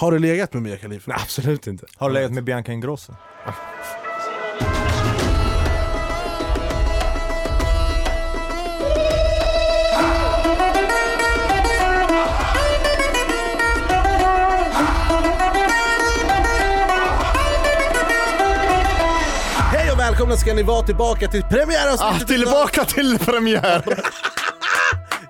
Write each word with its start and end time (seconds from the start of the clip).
Har 0.00 0.12
du 0.12 0.18
legat 0.18 0.52
med 0.52 0.62
Mia 0.62 0.76
Khalifa? 0.76 1.10
Nej, 1.10 1.20
absolut 1.22 1.66
inte. 1.66 1.86
Har 1.96 2.08
du 2.08 2.14
legat 2.14 2.32
med 2.32 2.44
Bianca 2.44 2.72
Ingrosso? 2.72 3.12
Hej 19.72 19.92
och 19.92 19.98
välkomna 19.98 20.36
ska 20.36 20.54
ni 20.54 20.62
vara 20.62 20.82
tillbaka 20.82 21.28
till 21.28 21.42
Ah, 21.44 21.48
premiäravsnittet 21.50 22.28
tillbaka 22.28 22.84
till 22.84 23.18
premiär! 23.18 23.82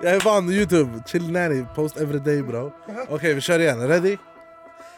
Jag 0.03 0.13
är 0.13 0.21
van 0.21 0.51
youtube, 0.51 1.03
chill 1.07 1.33
nanny, 1.33 1.65
post 1.75 1.97
every 1.97 2.19
day 2.19 2.43
bro 2.43 2.73
Okej 3.09 3.35
vi 3.35 3.41
kör 3.41 3.59
igen, 3.59 3.89
ready? 3.89 4.17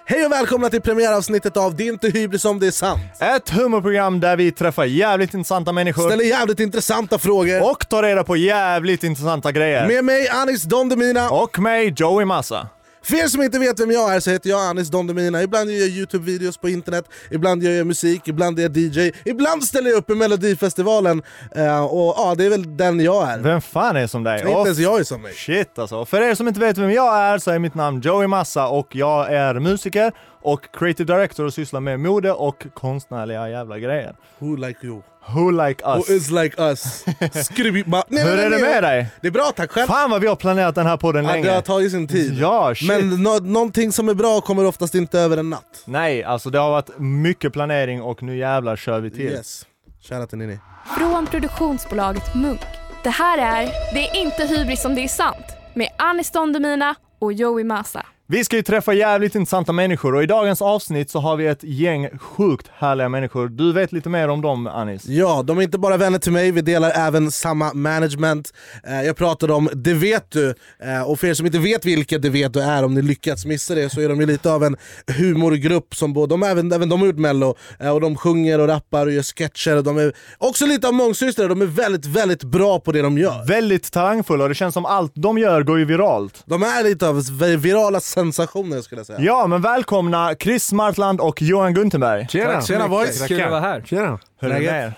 Hej 0.05 0.27
och 0.27 0.33
välkomna 0.33 0.71
till 0.71 0.81
premiäravsnittet 0.81 1.57
av 1.57 1.77
Det 1.77 1.89
är 1.89 1.93
inte 1.93 2.09
hybris 2.09 2.45
om 2.45 2.59
det 2.59 2.67
är 2.67 2.71
sant 2.71 3.01
Ett 3.21 3.51
humorprogram 3.51 4.21
där 4.21 4.37
vi 4.37 4.53
träffar 4.53 4.85
jävligt 4.85 5.35
intressanta 5.35 5.73
människor 5.73 6.09
Ställer 6.09 6.25
jävligt 6.25 6.61
intressanta 6.61 7.19
frågor 7.19 7.71
och 7.71 7.89
tar 7.89 8.03
reda 8.03 8.25
på 8.25 8.37
jävligt 8.37 9.05
intressanta 9.05 9.53
grejer. 9.53 9.87
Med 9.87 10.05
mig 10.05 10.29
Anis 10.29 10.63
Don 10.63 10.89
Demina 10.89 11.31
Och 11.31 11.59
mig, 11.59 11.95
Joey 11.97 12.25
Massa. 12.25 12.69
För 13.05 13.17
er 13.25 13.29
som 13.29 13.43
inte 13.43 13.59
vet 13.59 13.81
vem 13.81 13.91
jag 13.91 14.15
är 14.15 14.21
så 14.21 14.31
heter 14.31 14.51
jag 14.51 14.61
Anis 14.61 14.89
Don 14.89 15.07
Demina 15.07 15.43
Ibland 15.43 15.71
gör 15.71 15.79
jag 15.81 15.89
youtube-videos 15.89 16.61
på 16.61 16.69
internet, 16.69 17.05
ibland 17.31 17.63
gör 17.63 17.73
jag 17.73 17.87
musik, 17.87 18.29
ibland 18.29 18.59
är 18.59 18.63
jag 18.63 18.77
DJ 18.77 19.13
Ibland 19.25 19.65
ställer 19.65 19.91
jag 19.91 19.97
upp 19.97 20.11
i 20.11 20.15
melodifestivalen 20.15 21.23
eh, 21.55 21.85
och 21.85 22.15
ja, 22.17 22.35
det 22.39 22.45
är 22.45 22.51
väl 22.51 22.77
den 22.77 23.01
jag 23.01 23.31
är 23.31 23.39
Vem 23.39 23.61
fan 23.61 23.97
är 23.97 24.07
som 24.07 24.25
dig? 24.25 24.39
Inte 24.41 24.51
ens 24.51 24.79
jag 24.79 25.01
är 25.01 25.05
som 25.05 25.23
mig 25.23 25.33
Shit 25.33 25.79
alltså. 25.79 26.05
För 26.05 26.21
er 26.21 26.35
som 26.35 26.49
inte 26.49 26.61
vet 26.61 26.79
vem 26.79 26.91
jag 26.91 27.19
är 27.19 27.39
så 27.39 27.51
är 27.51 27.59
mitt 27.59 27.75
namn 27.75 28.01
Joey 28.01 28.27
Massa 28.27 28.69
och 28.69 28.97
jag 28.97 29.33
är 29.33 29.55
musiker 29.55 30.13
och 30.43 30.61
creative 30.73 31.15
director 31.15 31.45
och 31.45 31.55
sysslar 31.55 31.81
med 31.81 32.01
mode 32.01 32.33
och 32.33 32.67
konstnärliga 32.75 33.49
jävla 33.49 33.79
grejer. 33.79 34.17
Who 34.39 34.57
like 34.57 34.87
you? 34.87 35.03
Who 35.27 35.51
like 35.51 35.85
Who 35.85 35.97
us? 35.99 36.11
is 36.11 36.31
like 36.31 36.63
us? 36.63 37.05
Skriv 37.47 37.89
ba- 37.89 38.05
nej, 38.09 38.25
Hur 38.25 38.37
nej, 38.37 38.45
är 38.47 38.51
det 38.51 38.59
med 38.59 38.83
dig? 38.83 39.07
Det 39.21 39.27
är 39.27 39.31
bra 39.33 39.53
tack 39.57 39.71
själv 39.71 39.87
Fan 39.87 40.11
vad 40.11 40.21
vi 40.21 40.27
har 40.27 40.37
planerat 40.37 40.75
den 40.75 40.87
här 40.87 40.97
podden 40.97 41.25
ja, 41.25 41.31
Det 41.33 41.39
har 41.39 41.45
länge. 41.45 41.63
tagit 41.63 41.91
sin 41.93 42.09
tid 42.09 42.39
Ja, 42.39 42.75
shit. 42.75 42.89
Men 42.89 43.23
nå- 43.23 43.39
någonting 43.43 43.93
som 43.93 44.09
är 44.09 44.15
bra 44.15 44.41
kommer 44.41 44.65
oftast 44.65 44.95
inte 44.95 45.21
över 45.21 45.37
en 45.37 45.51
natt 45.51 45.83
Nej, 45.85 46.25
alltså 46.25 46.51
det 46.51 46.59
har 46.59 46.71
varit 46.71 46.91
mycket 46.99 47.53
planering 47.53 48.03
och 48.03 48.23
nu 48.23 48.37
jävlar 48.37 48.77
kör 48.77 49.01
vi 49.01 49.11
till. 49.11 49.21
Yes, 49.21 49.67
shoutout 50.09 50.29
till 50.31 50.39
Nini 50.39 50.59
Från 50.99 51.27
produktionsbolaget 51.27 52.35
Munk. 52.35 52.61
Det 53.03 53.11
här 53.11 53.39
är 53.39 53.71
Det 53.95 54.09
är 54.09 54.17
inte 54.17 54.45
hybris 54.47 54.85
om 54.85 54.95
det 54.95 55.01
är 55.05 55.09
sant 55.09 55.47
med 55.75 55.89
Anis 55.99 56.31
Don 56.31 56.53
Demina 56.53 56.95
och 57.21 57.33
Joey 57.33 57.65
Massa. 57.65 58.07
Vi 58.27 58.45
ska 58.45 58.57
ju 58.57 58.63
träffa 58.63 58.93
jävligt 58.93 59.35
intressanta 59.35 59.73
människor 59.73 60.15
och 60.15 60.23
i 60.23 60.27
dagens 60.27 60.63
avsnitt 60.63 61.11
så 61.11 61.19
har 61.19 61.37
vi 61.37 61.47
ett 61.47 61.65
gäng 61.65 62.19
sjukt 62.19 62.71
härliga 62.75 63.09
människor. 63.09 63.49
Du 63.49 63.73
vet 63.73 63.93
lite 63.93 64.09
mer 64.09 64.29
om 64.29 64.41
dem 64.43 64.67
Anis? 64.67 65.07
Ja, 65.07 65.43
de 65.43 65.59
är 65.59 65.63
inte 65.63 65.79
bara 65.79 65.97
vänner 65.97 66.19
till 66.19 66.33
mig, 66.33 66.51
vi 66.51 66.61
delar 66.61 66.91
även 66.91 67.31
samma 67.31 67.73
management. 67.75 68.53
Eh, 68.85 69.03
jag 69.03 69.17
pratade 69.17 69.53
om 69.53 69.69
Det 69.75 69.95
vet 69.95 70.31
du, 70.31 70.55
eh, 70.83 71.03
och 71.03 71.21
för 71.21 71.27
er 71.27 71.35
som 71.35 71.47
inte 71.47 71.59
vet 71.59 71.85
vilka 71.85 72.19
Det 72.19 72.31
vet 72.31 72.53
du 72.53 72.61
är, 72.61 72.85
om 72.85 72.95
ni 72.95 73.03
lyckats 73.03 73.45
missa 73.45 73.75
det 73.75 73.91
så 73.91 74.01
är 74.01 74.09
de 74.09 74.21
ju 74.21 74.27
lite 74.27 74.53
av 74.53 74.65
en 74.65 74.77
humorgrupp 75.19 75.95
som 75.95 76.13
både, 76.13 76.33
de, 76.33 76.43
även, 76.43 76.73
även 76.73 76.89
de 76.89 77.01
har 77.01 77.07
gjort 77.07 77.19
mello, 77.19 77.57
eh, 77.81 77.91
och 77.91 78.01
de 78.01 78.17
sjunger 78.17 78.61
och 78.61 78.69
rappar 78.69 79.07
och 79.07 79.13
gör 79.13 79.23
sketcher. 79.23 79.77
Och 79.77 79.85
de 79.85 79.99
är 79.99 80.13
också 80.39 80.67
lite 80.67 80.89
av 80.89 80.95
mångsystrar, 80.95 81.49
de 81.49 81.63
är 81.63 81.67
väldigt, 81.67 82.07
väldigt 82.07 82.45
bra 82.45 82.81
på 82.81 82.93
det 82.93 83.03
de 83.03 83.19
gör. 83.19 83.47
Väldigt 83.47 83.93
talangfulla 83.93 84.43
och 84.45 84.49
det 84.49 84.55
känns 84.55 84.75
som 84.75 84.87
allt 84.87 85.13
de 85.15 85.39
gör 85.39 85.63
går 85.63 85.79
ju 85.79 85.85
viralt. 85.85 86.43
De 86.47 86.63
är 86.63 86.85
lite 86.85 87.09
av 87.09 87.39
virala 87.59 88.01
sensationer 88.13 88.81
skulle 88.81 88.99
jag 88.99 89.07
säga. 89.07 89.21
Ja, 89.21 89.47
men 89.47 89.63
välkomna 89.63 90.35
Chris 90.41 90.73
Martland 90.73 91.21
och 91.21 91.43
Johan 91.43 91.75
Guntenberg. 91.75 92.27
Tjena! 92.29 92.53
Tack, 92.53 92.67
tjena, 92.67 92.89
boys. 92.89 93.27
Kul 93.27 93.41
att 93.43 93.51
vara 93.51 93.61
här. 93.61 93.83
Tjena! 93.87 94.19
Hur 94.41 94.51
är 94.51 94.61
det 94.61 94.67
med 94.67 94.85
er? 94.85 94.95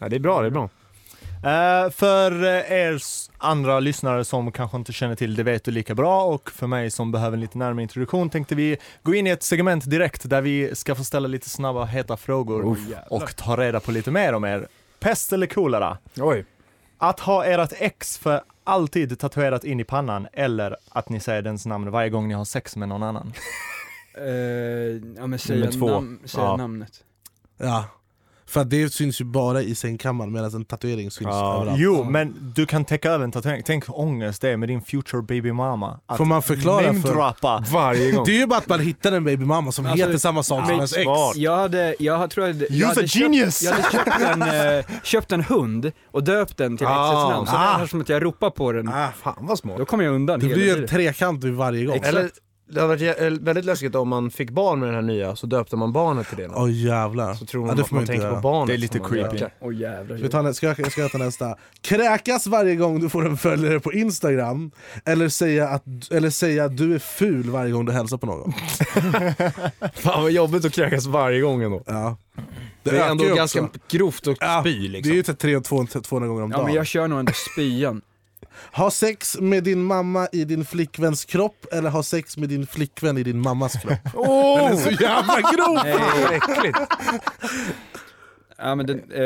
Ja, 0.00 0.08
det 0.08 0.16
är 0.16 0.20
bra, 0.20 0.40
det 0.40 0.46
är 0.46 0.50
bra. 0.50 0.68
Eh, 1.44 1.90
för 1.90 2.44
eh, 2.44 2.72
er 2.72 3.02
andra 3.38 3.80
lyssnare 3.80 4.24
som 4.24 4.52
kanske 4.52 4.76
inte 4.76 4.92
känner 4.92 5.14
till 5.14 5.36
Det 5.36 5.42
vet 5.42 5.64
du 5.64 5.70
lika 5.70 5.94
bra 5.94 6.24
och 6.24 6.50
för 6.50 6.66
mig 6.66 6.90
som 6.90 7.12
behöver 7.12 7.36
en 7.36 7.40
lite 7.40 7.58
närmare 7.58 7.82
introduktion 7.82 8.30
tänkte 8.30 8.54
vi 8.54 8.76
gå 9.02 9.14
in 9.14 9.26
i 9.26 9.30
ett 9.30 9.42
segment 9.42 9.90
direkt 9.90 10.30
där 10.30 10.40
vi 10.40 10.74
ska 10.74 10.94
få 10.94 11.04
ställa 11.04 11.28
lite 11.28 11.48
snabba 11.48 11.84
heta 11.84 12.16
frågor 12.16 12.76
och 13.08 13.36
ta 13.36 13.56
reda 13.56 13.80
på 13.80 13.92
lite 13.92 14.10
mer 14.10 14.32
om 14.32 14.44
er. 14.44 14.68
Pest 15.00 15.32
eller 15.32 15.46
kolera? 15.46 15.98
Oj. 16.16 16.44
Att 16.98 17.20
ha 17.20 17.44
ert 17.44 17.72
ex 17.78 18.18
för 18.18 18.40
alltid 18.66 19.18
tatuerat 19.18 19.64
in 19.64 19.80
i 19.80 19.84
pannan 19.84 20.28
eller 20.32 20.76
att 20.88 21.08
ni 21.08 21.20
säger 21.20 21.42
dens 21.42 21.66
namn 21.66 21.90
varje 21.90 22.10
gång 22.10 22.28
ni 22.28 22.34
har 22.34 22.44
sex 22.44 22.76
med 22.76 22.88
någon 22.88 23.02
annan? 23.02 23.32
Eh, 24.18 24.24
ja 25.16 25.26
men 25.26 25.38
säga, 25.38 25.58
Nummer 25.58 25.72
två. 25.72 25.86
nam 25.88 26.18
säga 26.24 26.44
Ja. 26.44 26.56
namnet. 26.56 27.04
Ja. 27.58 27.84
För 28.48 28.60
att 28.60 28.70
det 28.70 28.92
syns 28.92 29.20
ju 29.20 29.24
bara 29.24 29.62
i 29.62 29.74
sängkammaren 29.74 30.32
medan 30.32 30.54
en 30.54 30.64
tatuering 30.64 31.10
syns 31.10 31.28
Ja. 31.30 31.56
överallt. 31.60 31.80
Jo, 31.80 32.04
men 32.04 32.52
du 32.56 32.66
kan 32.66 32.84
täcka 32.84 33.10
över 33.10 33.24
en 33.24 33.32
tatuering. 33.32 33.62
Tänk 33.66 33.84
ångest 33.88 34.42
det 34.42 34.48
är 34.50 34.56
med 34.56 34.68
din 34.68 34.82
future 34.82 35.22
baby 35.22 35.52
mama. 35.52 36.00
Att 36.06 36.16
Får 36.16 36.24
man 36.24 36.42
förklara 36.42 36.94
för... 36.94 37.72
Varje 37.72 38.12
gång. 38.12 38.24
Det 38.24 38.32
är 38.32 38.38
ju 38.38 38.46
bara 38.46 38.58
att 38.58 38.68
man 38.68 38.80
hittar 38.80 39.12
en 39.12 39.24
babymamma 39.24 39.72
som 39.72 39.86
Alltså, 39.86 40.06
heter 40.06 40.18
samma 40.18 40.42
sak 40.42 40.58
som 40.58 40.66
men- 40.66 40.76
ens 40.76 40.96
ex. 40.96 41.06
Jag 41.36 41.56
hade, 41.56 41.94
jag 41.98 42.30
tror 42.30 42.46
jag, 42.46 42.54
hade- 42.54 42.66
jag 42.74 42.88
hade 42.88 43.00
a 43.00 43.06
genius! 43.06 43.60
Köpt, 43.64 43.76
jag 43.94 43.98
hade 44.02 44.04
köpt 44.04 44.20
en, 44.20 44.42
eh, 44.78 44.84
köpt 45.02 45.32
en 45.32 45.42
hund 45.42 45.92
och 46.10 46.24
döpt 46.24 46.56
den 46.56 46.76
till 46.76 46.86
Ah, 46.86 47.06
exets 47.10 47.30
namn, 47.34 47.46
så 47.46 47.52
ah. 47.56 47.78
det 47.78 47.82
är 47.84 47.86
som 47.86 48.00
att 48.00 48.08
jag 48.08 48.22
ropar 48.24 48.50
på 48.50 48.72
den. 48.72 48.88
Ah, 48.88 49.08
Fan 49.22 49.34
vad 49.40 49.58
smart. 49.58 49.78
Då 49.78 49.84
kommer 49.84 50.04
jag 50.04 50.14
undan 50.14 50.40
det 50.40 50.46
blir 50.46 50.76
ju 50.76 50.82
en 50.82 50.88
trekant 50.88 51.44
vid 51.44 51.54
varje 51.54 51.84
gång. 51.84 51.96
Exakt. 51.96 52.16
Eller, 52.16 52.30
det 52.68 52.80
hade 52.80 52.88
varit 52.88 53.00
jä- 53.02 53.44
väldigt 53.44 53.64
läskigt 53.64 53.94
om 53.94 54.08
man 54.08 54.30
fick 54.30 54.50
barn 54.50 54.80
med 54.80 54.88
den 54.88 54.94
här 54.94 55.02
nya, 55.02 55.36
så 55.36 55.46
döpte 55.46 55.76
man 55.76 55.92
barnet 55.92 56.28
till 56.28 56.36
det. 56.36 56.48
Åh 56.54 56.72
jävlar. 56.72 57.34
Så 57.34 57.46
tror 57.46 57.62
Ja, 57.62 57.66
man 57.66 57.76
det 57.76 57.82
att 57.82 57.88
får 57.88 57.96
man, 57.96 58.06
tänker 58.06 58.22
göra. 58.24 58.34
på 58.34 58.40
barnet. 58.40 58.66
Det 58.66 58.74
är 58.74 58.78
lite 58.78 58.98
creepy. 58.98 59.44
Åh 59.60 59.74
jävlar. 59.76 60.16
Vi 60.16 60.28
ta 60.28 60.42
nä- 60.42 60.54
ska, 60.54 60.66
jag- 60.66 60.92
ska 60.92 61.00
jag 61.00 61.12
ta 61.12 61.18
nästa? 61.18 61.56
Kräkas 61.80 62.46
varje 62.46 62.74
gång 62.76 63.00
du 63.00 63.08
får 63.08 63.26
en 63.26 63.36
följare 63.36 63.80
på 63.80 63.92
Instagram 63.92 64.70
eller 65.04 65.28
säga, 65.28 65.68
att, 65.68 65.84
eller 66.10 66.30
säga 66.30 66.64
att 66.64 66.76
du 66.76 66.94
är 66.94 66.98
ful 66.98 67.50
varje 67.50 67.72
gång 67.72 67.84
du 67.84 67.92
hälsar 67.92 68.16
på 68.16 68.26
någon. 68.26 68.52
Fan 69.94 70.22
vad 70.22 70.30
jobbigt 70.32 70.64
att 70.64 70.72
kräkas 70.72 71.06
varje 71.06 71.40
gång 71.40 71.62
ändå. 71.62 71.82
Ja. 71.86 72.16
Det, 72.82 72.90
är 72.90 72.94
ökar 72.94 73.10
ändå 73.10 73.34
ganska 73.34 73.68
grovt 73.90 74.26
att 74.28 74.36
Ja, 74.40 74.60
spy 74.60 74.78
Det 74.80 74.86
är 74.86 74.88
liksom. 74.88 75.14
ju 75.14 75.22
typ 75.22 75.38
300 75.38 76.00
200 76.02 76.28
gånger 76.28 76.42
om 76.42 76.50
Ja 76.50 76.56
dagen. 76.56 76.66
men 76.66 76.74
jag 76.74 76.86
kör 76.86 77.08
nog 77.08 77.18
ändå 77.18 77.32
spyan. 77.52 78.02
Ha 78.72 78.90
sex 78.90 79.36
med 79.40 79.64
din 79.64 79.82
mamma 79.82 80.28
i 80.32 80.44
din 80.44 80.64
flickväns 80.64 81.24
kropp 81.24 81.66
eller 81.72 81.90
ha 81.90 82.02
sex 82.02 82.36
med 82.36 82.48
din 82.48 82.66
flickvän 82.66 83.18
i 83.18 83.22
din 83.22 83.40
mammas 83.40 83.72
kropp. 83.82 83.98
Åh! 84.14 84.56
Den 84.68 84.72
är 84.72 84.76
så 84.76 84.90
jävla 84.90 85.40
grov! 85.40 85.74
Nej, 85.84 86.36
äckligt. 86.36 86.78
ja 88.58 88.74
men 88.74 88.86
den, 88.86 89.02
eh, 89.14 89.22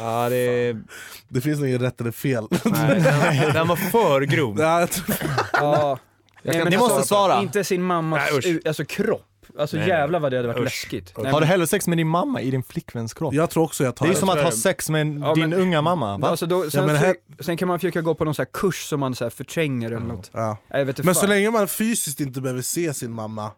Ja, 0.00 0.28
det 0.28 0.36
är... 0.36 0.80
Det 1.28 1.40
finns 1.40 1.58
nog 1.58 1.68
inget 1.68 1.80
rätt 1.82 2.00
eller 2.00 2.10
fel. 2.10 2.46
Nej, 2.64 3.00
den, 3.00 3.52
den 3.52 3.68
var 3.68 3.76
för 3.76 4.20
grov. 4.20 4.56
Ja, 4.60 4.80
jag 4.80 4.90
tror- 4.90 5.16
ja. 5.52 5.98
Jag 6.42 6.52
Nej, 6.52 6.54
kan 6.54 6.64
men 6.64 6.70
Ni 6.72 6.78
måste 6.78 7.08
svara. 7.08 7.40
Inte 7.42 7.64
sin 7.64 7.82
mammas, 7.82 8.20
Nej, 8.30 8.38
usch. 8.56 8.66
alltså 8.66 8.84
kropp. 8.84 9.24
Alltså 9.58 9.76
Nej, 9.76 9.88
jävlar 9.88 10.20
vad 10.20 10.32
det 10.32 10.36
hade 10.36 10.48
varit 10.48 10.58
Usch. 10.58 10.64
läskigt. 10.64 11.10
Usch. 11.10 11.22
Nej, 11.22 11.32
Har 11.32 11.40
du 11.40 11.46
hellre 11.46 11.66
sex 11.66 11.88
med 11.88 11.98
din 11.98 12.08
mamma 12.08 12.40
i 12.40 12.50
din 12.50 12.62
flickväns 12.62 13.14
kropp? 13.14 13.34
jag 13.34 13.50
tror 13.50 13.64
också 13.64 13.84
jag 13.84 13.96
tar 13.96 14.06
Det 14.06 14.10
är 14.10 14.14
det. 14.14 14.20
som 14.20 14.28
att 14.28 14.42
ha 14.42 14.50
sex 14.50 14.90
med 14.90 15.06
Ja, 15.22 15.34
din 15.34 15.50
men- 15.50 15.60
unga 15.60 15.82
mamma, 15.82 16.18
va? 16.18 16.28
Alltså 16.28 16.46
då, 16.46 16.70
sen, 16.70 16.86
men 16.86 16.96
här- 16.96 17.16
sen 17.40 17.56
kan 17.56 17.68
man 17.68 17.78
försöka 17.78 18.00
gå 18.00 18.14
på 18.14 18.24
någon 18.24 18.34
så 18.34 18.42
här 18.42 18.48
kurs 18.52 18.84
som 18.88 19.00
man 19.00 19.14
så 19.14 19.24
här 19.24 19.30
förtränger 19.30 19.86
eller 19.90 20.06
något. 20.06 20.30
Ja. 20.34 20.56
Jag 20.68 20.78
vet 20.78 20.88
inte 20.88 21.02
Men 21.06 21.14
fan. 21.14 21.20
så 21.20 21.26
länge 21.26 21.50
man 21.50 21.68
fysiskt 21.68 22.20
inte 22.20 22.40
behöver 22.40 22.62
se 22.62 22.94
sin 22.94 23.12
mamma. 23.12 23.50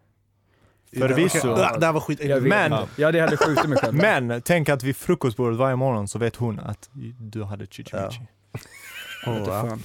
Förvisso. 0.97 1.47
Det, 1.47 1.75
det 1.79 1.85
här 1.85 1.93
var 1.93 1.99
skit 2.01 2.19
jag 2.23 2.39
vet, 2.39 2.49
Men- 2.49 2.73
inte. 2.73 2.87
Jag 3.01 3.13
hade 3.21 3.37
skjutit 3.37 3.65
mig 3.69 3.77
själv. 3.77 3.93
Men 3.95 4.41
tänk 4.41 4.69
att 4.69 4.83
vid 4.83 4.95
frukostbordet 4.95 5.57
varje 5.59 5.75
morgon 5.75 6.07
så 6.07 6.19
vet 6.19 6.35
hon 6.35 6.59
att 6.59 6.89
du 7.19 7.43
hade 7.43 7.65
chichi 7.67 7.89
Ja. 7.93 8.09
ja. 9.25 9.77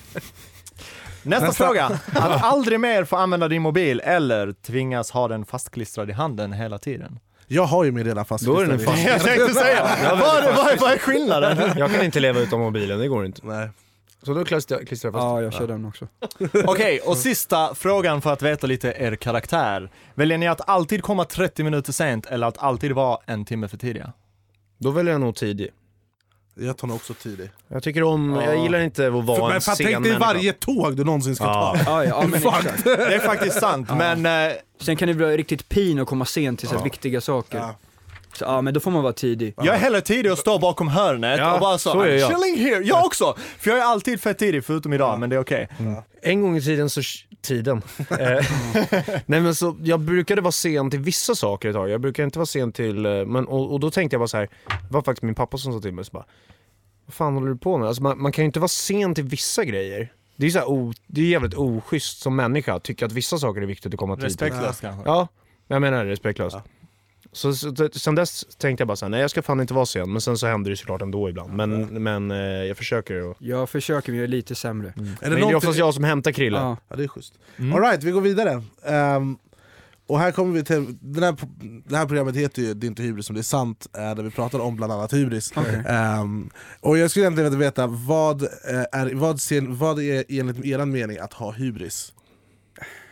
Nästa, 1.27 1.47
Nästa. 1.47 1.65
fråga. 1.65 1.87
Att 2.13 2.43
aldrig 2.45 2.81
mer 2.81 3.05
få 3.05 3.17
använda 3.17 3.49
din 3.49 3.63
mobil 3.63 4.01
eller 4.05 4.53
tvingas 4.53 5.11
ha 5.11 5.29
den 5.29 5.45
fastklistrad 5.45 6.11
i 6.11 6.13
handen 6.13 6.53
hela 6.53 6.79
tiden. 6.79 7.19
Jag 7.47 7.65
har 7.65 7.85
ju 7.85 7.93
min 7.93 8.05
redan 8.05 8.25
fast. 8.25 8.45
Då 8.45 8.61
är 8.61 8.67
den 8.67 8.79
fast. 8.79 9.05
Jag 9.07 9.21
tänkte 9.23 9.55
säga, 9.55 9.83
vad 10.11 10.45
är, 10.45 10.57
vad 10.57 10.73
är, 10.73 10.77
vad 10.81 10.93
är 10.93 10.99
skillnaden? 10.99 11.79
Jag 11.79 11.93
kan 11.93 12.05
inte 12.05 12.21
leva 12.21 12.41
utan 12.41 12.61
mobilen, 12.61 12.99
det 12.99 13.09
går 13.09 13.27
inte. 13.27 13.47
Nej. 13.47 13.71
Så 14.23 14.35
då 14.35 14.45
klistrar 14.45 14.79
jag 14.79 14.89
fast 14.89 15.05
Ja, 15.05 15.43
jag 15.43 15.53
kör 15.53 15.67
den 15.67 15.85
också. 15.85 16.09
Okej, 16.67 17.01
och 17.01 17.17
sista 17.17 17.75
frågan 17.75 18.23
för 18.23 18.33
att 18.33 18.43
veta 18.43 18.67
lite 18.67 18.95
er 18.99 19.17
karaktär. 19.17 19.91
Väljer 20.15 20.39
ni 20.39 20.49
att 20.49 20.69
alltid 20.69 21.03
komma 21.03 21.25
30 21.25 21.65
minuter 21.65 21.93
sent 21.93 22.27
eller 22.27 22.47
att 22.47 22.59
alltid 22.59 22.93
vara 22.93 23.19
en 23.27 23.45
timme 23.45 23.69
för 23.69 23.77
tidiga? 23.77 24.13
Då 24.79 24.91
väljer 24.91 25.13
jag 25.15 25.21
nog 25.21 25.37
tidig. 25.37 25.71
Jag 26.61 26.77
tar 26.77 26.89
nog 26.89 26.95
också 26.97 27.15
tidig. 27.15 27.51
Jag 27.69 27.83
tycker 27.83 28.03
om, 28.03 28.35
jag 28.45 28.63
gillar 28.63 28.81
inte 28.81 29.07
att 29.07 29.13
vara 29.13 29.37
För, 29.39 29.51
en 29.55 29.61
sen 29.61 29.75
tänk 29.77 29.89
dig 29.91 30.01
människa. 30.01 30.19
varje 30.19 30.53
tåg 30.53 30.97
du 30.97 31.05
någonsin 31.05 31.37
ska 31.37 31.45
Ja. 31.45 31.77
ta. 31.85 31.91
Ja, 31.91 32.05
ja, 32.05 32.11
ja 32.23 32.27
men 32.27 32.35
exakt. 32.47 32.85
Det 32.85 33.15
är 33.15 33.19
faktiskt 33.19 33.61
sant, 33.61 33.89
men 33.97 34.27
eh, 34.51 34.53
Sen 34.81 34.97
kan 34.97 35.09
det 35.09 35.15
bli 35.15 35.27
riktigt 35.37 35.69
pin 35.69 36.01
att 36.01 36.09
komma 36.09 36.25
sent 36.25 36.59
till 36.59 36.69
så 36.69 36.77
här 36.77 36.85
viktiga 36.85 37.21
saker. 37.21 37.59
Ja. 37.59 37.75
Så, 38.33 38.45
ja 38.45 38.61
men 38.61 38.75
då 38.75 38.81
får 38.81 38.91
man 38.91 39.03
vara 39.03 39.13
tidig. 39.13 39.55
jag 39.57 39.67
är 39.75 39.79
hellre 39.79 40.01
tidig 40.01 40.33
och 40.33 40.39
står 40.39 40.59
bakom 40.59 40.89
hörnet 40.89 41.39
Ja, 41.39 41.55
och 41.55 41.61
bara 41.61 41.79
så, 41.79 41.91
så 41.93 42.01
är 42.01 42.07
I'm 42.09 42.15
jag. 42.17 42.31
chilling 42.31 42.67
here. 42.67 42.83
Jag 42.85 43.05
också! 43.05 43.35
För 43.59 43.71
jag 43.71 43.79
är 43.79 43.83
alltid 43.85 44.21
fett 44.21 44.39
tidig 44.39 44.65
förutom 44.65 44.93
idag, 44.93 45.19
men 45.21 45.31
det 45.31 45.37
är 45.37 45.41
okej. 45.41 45.69
En 46.23 46.43
gång 46.43 46.57
i 46.57 46.61
tiden 46.63 46.91
så 46.91 47.03
tiden. 47.43 47.83
Eh, 48.11 48.47
Nej 49.27 49.41
men 49.41 49.55
så, 49.55 49.77
jag 49.83 50.01
brukade 50.01 50.41
vara 50.41 50.53
sen 50.53 50.91
till 50.91 51.01
vissa 51.01 51.35
saker 51.35 51.69
ett 51.69 51.75
tag. 51.75 51.91
Jag 51.91 52.01
brukar 52.01 52.25
inte 52.25 52.39
vara 52.39 52.47
sen 52.47 52.73
till, 52.73 53.07
eh, 53.07 53.25
men, 53.25 53.47
och, 53.47 53.73
och 53.73 53.81
då 53.81 53.91
tänkte 53.91 54.15
jag 54.15 54.21
bara 54.21 54.29
så 54.29 54.37
här. 54.37 54.49
det 54.69 54.95
var 54.95 55.03
faktiskt 55.03 55.23
min 55.23 55.35
pappa 55.35 55.59
som 55.59 55.73
sa 55.73 55.81
till 55.81 55.93
mig 55.93 56.05
så 56.05 56.13
bara, 56.13 56.27
vad 57.07 57.15
fan 57.15 57.35
håller 57.35 57.49
du 57.49 57.57
på 57.57 57.79
med? 57.79 57.89
Alltså 57.89 58.03
man, 58.03 58.23
man 58.23 58.33
kan 58.33 58.43
ju 58.43 58.47
inte 58.47 58.61
vara 58.61 58.69
sen 58.69 59.15
till 59.15 59.25
vissa 59.25 59.65
grejer. 59.65 60.13
Det 60.37 60.47
är, 60.47 60.51
så 60.51 60.59
här, 60.59 60.69
o, 60.69 60.93
det 61.07 61.21
är 61.21 61.25
jävligt 61.25 61.55
oschysst 61.55 62.21
som 62.21 62.37
människa 62.37 62.75
att 62.75 62.83
tycka 62.83 63.07
att 63.07 63.13
vissa 63.13 63.39
saker 63.39 63.63
är 63.63 63.67
viktigt 63.67 63.95
att 63.95 63.99
komma 63.99 64.17
tidigt. 64.17 64.31
Respektlöst 64.31 64.81
kanske. 64.81 65.09
Ja, 65.11 65.29
jag 65.69 65.81
menar 65.81 66.05
det, 66.05 66.11
respektlöst. 66.11 66.57
Ja. 66.57 66.71
Så, 67.33 67.55
så, 67.55 67.89
sen 67.93 68.15
dess 68.15 68.45
tänkte 68.59 68.81
jag 68.81 68.89
bara 68.89 68.97
såhär, 68.97 69.11
nej 69.11 69.21
jag 69.21 69.31
ska 69.31 69.43
fan 69.43 69.61
inte 69.61 69.75
vara 69.75 69.87
sen, 69.87 70.13
men 70.13 70.21
sen 70.21 70.39
så 70.39 70.47
händer 70.47 70.71
det 70.71 70.77
såklart 70.77 71.03
ändå 71.03 71.29
ibland. 71.29 71.53
Men, 71.53 72.03
men 72.03 72.31
eh, 72.31 72.39
jag 72.39 72.77
försöker 72.77 73.31
att... 73.31 73.37
Jag 73.39 73.71
försöker 73.71 74.13
men 74.13 74.19
jag 74.19 74.25
är 74.25 74.29
lite 74.29 74.55
sämre. 74.55 74.89
Är 74.89 74.93
det 74.95 75.31
Men 75.31 75.31
det 75.31 75.41
är 75.41 75.55
oftast 75.55 75.79
jag 75.79 75.95
som 75.95 76.05
hämtar 76.05 76.33
Krille. 76.33 76.59
Ja. 76.59 76.77
Ja 76.89 76.97
det 76.97 77.05
är 77.05 77.09
schysst. 77.09 77.35
Mm. 77.57 77.75
Alright, 77.75 78.03
vi 78.03 78.11
går 78.11 78.21
vidare. 78.21 78.63
Ehm, 78.85 79.39
och 80.07 80.19
här 80.19 80.33
kommer 80.33 80.55
vi 80.55 80.65
till, 80.65 80.99
den 81.01 81.23
här, 81.23 81.37
det 81.89 81.97
här 81.97 82.07
programmet 82.07 82.37
heter 82.37 82.63
ju 82.63 82.75
Det 82.75 82.87
är 82.87 82.89
inte 82.89 83.03
hybris 83.03 83.27
som 83.27 83.35
det 83.35 83.41
är 83.41 83.43
sant, 83.43 83.87
eh, 83.97 84.15
där 84.15 84.23
vi 84.23 84.31
pratar 84.31 84.59
om 84.59 84.77
bland 84.77 84.93
annat 84.93 85.13
hybris. 85.13 85.53
Okej. 85.57 85.83
Ehm, 85.89 86.51
och 86.81 86.99
jag 86.99 87.11
skulle 87.11 87.25
egentligen 87.25 87.51
vilja 87.51 87.67
veta, 87.67 87.87
vad, 87.87 88.43
eh, 88.43 88.49
är, 88.93 89.15
vad, 89.15 89.41
ser, 89.41 89.61
vad 89.61 90.01
är 90.01 90.25
enligt 90.29 90.65
er 90.65 90.85
mening 90.85 91.19
att 91.19 91.33
ha 91.33 91.51
hybris? 91.51 92.13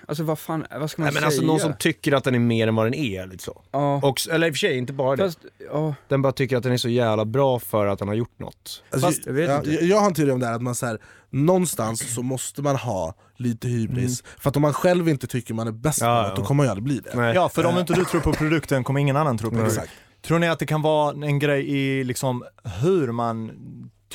Alltså 0.09 0.25
vad 0.25 0.39
fan, 0.39 0.67
vad 0.81 0.91
ska 0.91 1.03
man 1.03 1.07
Nej, 1.07 1.13
men 1.13 1.21
säga? 1.21 1.27
alltså 1.27 1.43
någon 1.43 1.61
som 1.61 1.75
tycker 1.79 2.13
att 2.13 2.25
den 2.25 2.35
är 2.35 2.39
mer 2.39 2.69
än 2.69 2.75
vad 2.75 2.87
den 2.87 2.95
är. 2.95 3.27
Lite 3.27 3.45
så. 3.45 3.63
ja. 3.71 4.01
Och, 4.03 4.21
eller 4.31 4.47
i 4.47 4.51
och 4.51 4.55
för 4.55 4.59
sig, 4.59 4.79
inte 4.79 4.93
bara 4.93 5.17
det. 5.17 5.23
Fast, 5.25 5.39
ja. 5.73 5.95
Den 6.09 6.23
bara 6.23 6.33
tycker 6.33 6.57
att 6.57 6.63
den 6.63 6.73
är 6.73 6.77
så 6.77 6.89
jävla 6.89 7.25
bra 7.25 7.59
för 7.59 7.87
att 7.87 7.99
den 7.99 8.09
har 8.09 8.15
gjort 8.15 8.39
något. 8.39 8.83
Alltså, 8.91 9.07
Fast, 9.09 9.27
jag 9.27 9.33
vet 9.33 9.51
ja, 9.51 9.57
inte. 9.59 9.71
jag, 9.71 9.83
jag 9.83 10.01
har 10.01 10.07
en 10.07 10.15
teori 10.15 10.31
om 10.31 10.41
det 10.41 10.47
här, 10.47 10.55
att 10.55 10.63
man 10.63 10.75
så 10.75 10.87
här, 10.87 10.99
någonstans 11.31 12.15
så 12.15 12.23
måste 12.23 12.63
man 12.63 12.77
ha 12.77 13.15
lite 13.37 13.69
hybris, 13.69 14.23
för 14.39 14.49
att 14.51 14.57
om 14.57 14.63
man 14.63 14.73
själv 14.73 15.09
inte 15.09 15.27
tycker 15.27 15.55
man 15.55 15.69
är 15.69 15.73
bäst 15.73 16.01
på 16.01 16.07
Ja, 16.07 16.23
något, 16.23 16.29
ja. 16.29 16.35
då 16.37 16.43
kommer 16.45 16.57
man 16.57 16.67
ju 16.67 16.71
aldrig 16.71 16.85
bli 16.85 17.01
det. 17.01 17.11
Nej. 17.15 17.35
Ja, 17.35 17.49
för 17.49 17.67
om 17.67 17.79
inte 17.79 17.93
du 17.95 18.05
tror 18.05 18.21
på 18.21 18.33
produkten 18.33 18.85
kommer 18.85 19.01
ingen 19.01 19.17
annan 19.17 19.39
tro 19.39 19.51
på. 19.51 19.61
Exakt. 19.67 19.91
Tror 20.27 20.39
ni 20.39 20.49
att 20.49 20.59
det 20.59 20.67
kan 20.67 20.83
vara 20.83 21.27
en 21.27 21.39
grej 21.39 21.71
i 21.77 22.05
liksom 22.05 22.45
hur 22.83 23.13
man 23.13 23.51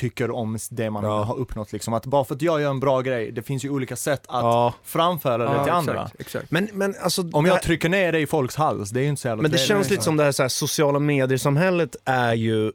tycker 0.00 0.30
om 0.30 0.58
det 0.70 0.90
man 0.90 1.04
Ja. 1.04 1.22
har 1.22 1.36
uppnått 1.38 1.72
liksom? 1.72 1.94
Att 1.94 2.06
bara 2.06 2.24
för 2.24 2.34
att 2.34 2.42
jag 2.42 2.60
gör 2.60 2.70
en 2.70 2.80
bra 2.80 3.00
grej, 3.00 3.32
det 3.32 3.42
finns 3.42 3.64
ju 3.64 3.70
olika 3.70 3.96
sätt 3.96 4.20
att 4.28 4.42
Ja. 4.44 4.74
framföra 4.84 5.36
det 5.38 5.44
ja, 5.56 5.64
till 5.64 5.72
andra. 5.72 6.02
Exakt, 6.02 6.20
exakt. 6.20 6.50
Men, 6.50 6.68
men 6.72 6.94
alltså... 7.02 7.30
Om 7.32 7.44
jag 7.46 7.52
här- 7.54 7.60
trycker 7.60 7.88
ner 7.88 8.12
det 8.12 8.18
i 8.20 8.26
folks 8.26 8.56
hals, 8.56 8.90
det 8.90 9.00
är 9.00 9.02
ju 9.02 9.08
inte 9.08 9.22
så 9.22 9.28
jävla 9.28 9.42
Men 9.42 9.50
det 9.50 9.58
känns 9.58 9.82
lite 9.86 9.94
liksom. 9.94 10.04
som 10.04 10.16
det 10.16 10.24
här, 10.24 10.32
så 10.32 10.42
här 10.42 10.48
sociala 10.48 10.98
medier-samhället 10.98 11.96
är 12.04 12.34
ju 12.34 12.72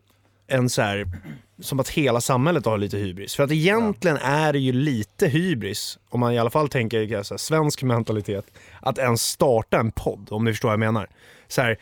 en 0.48 0.70
så 0.70 0.82
här, 0.82 1.08
som 1.62 1.80
att 1.80 1.90
hela 1.90 2.22
samhället 2.22 2.66
har 2.66 2.78
lite 2.78 2.98
hybris. 2.98 3.36
För 3.36 3.44
att 3.44 3.52
egentligen 3.52 4.18
är 4.18 4.54
det 4.54 4.60
ju 4.60 4.72
lite 4.72 5.28
hybris, 5.28 6.00
om 6.10 6.20
man 6.20 6.34
i 6.34 6.40
alla 6.40 6.50
fall 6.50 6.70
tänker 6.70 7.24
så 7.24 7.34
här, 7.34 7.38
svensk 7.38 7.84
mentalitet, 7.84 8.46
att 8.82 8.98
ens 8.98 9.22
starta 9.22 9.78
en 9.80 9.92
podd, 9.92 10.28
om 10.32 10.46
ni 10.46 10.52
förstår 10.52 10.70
vad 10.70 10.74
jag 10.74 10.80
menar. 10.80 11.10
Så 11.48 11.62
här, 11.62 11.78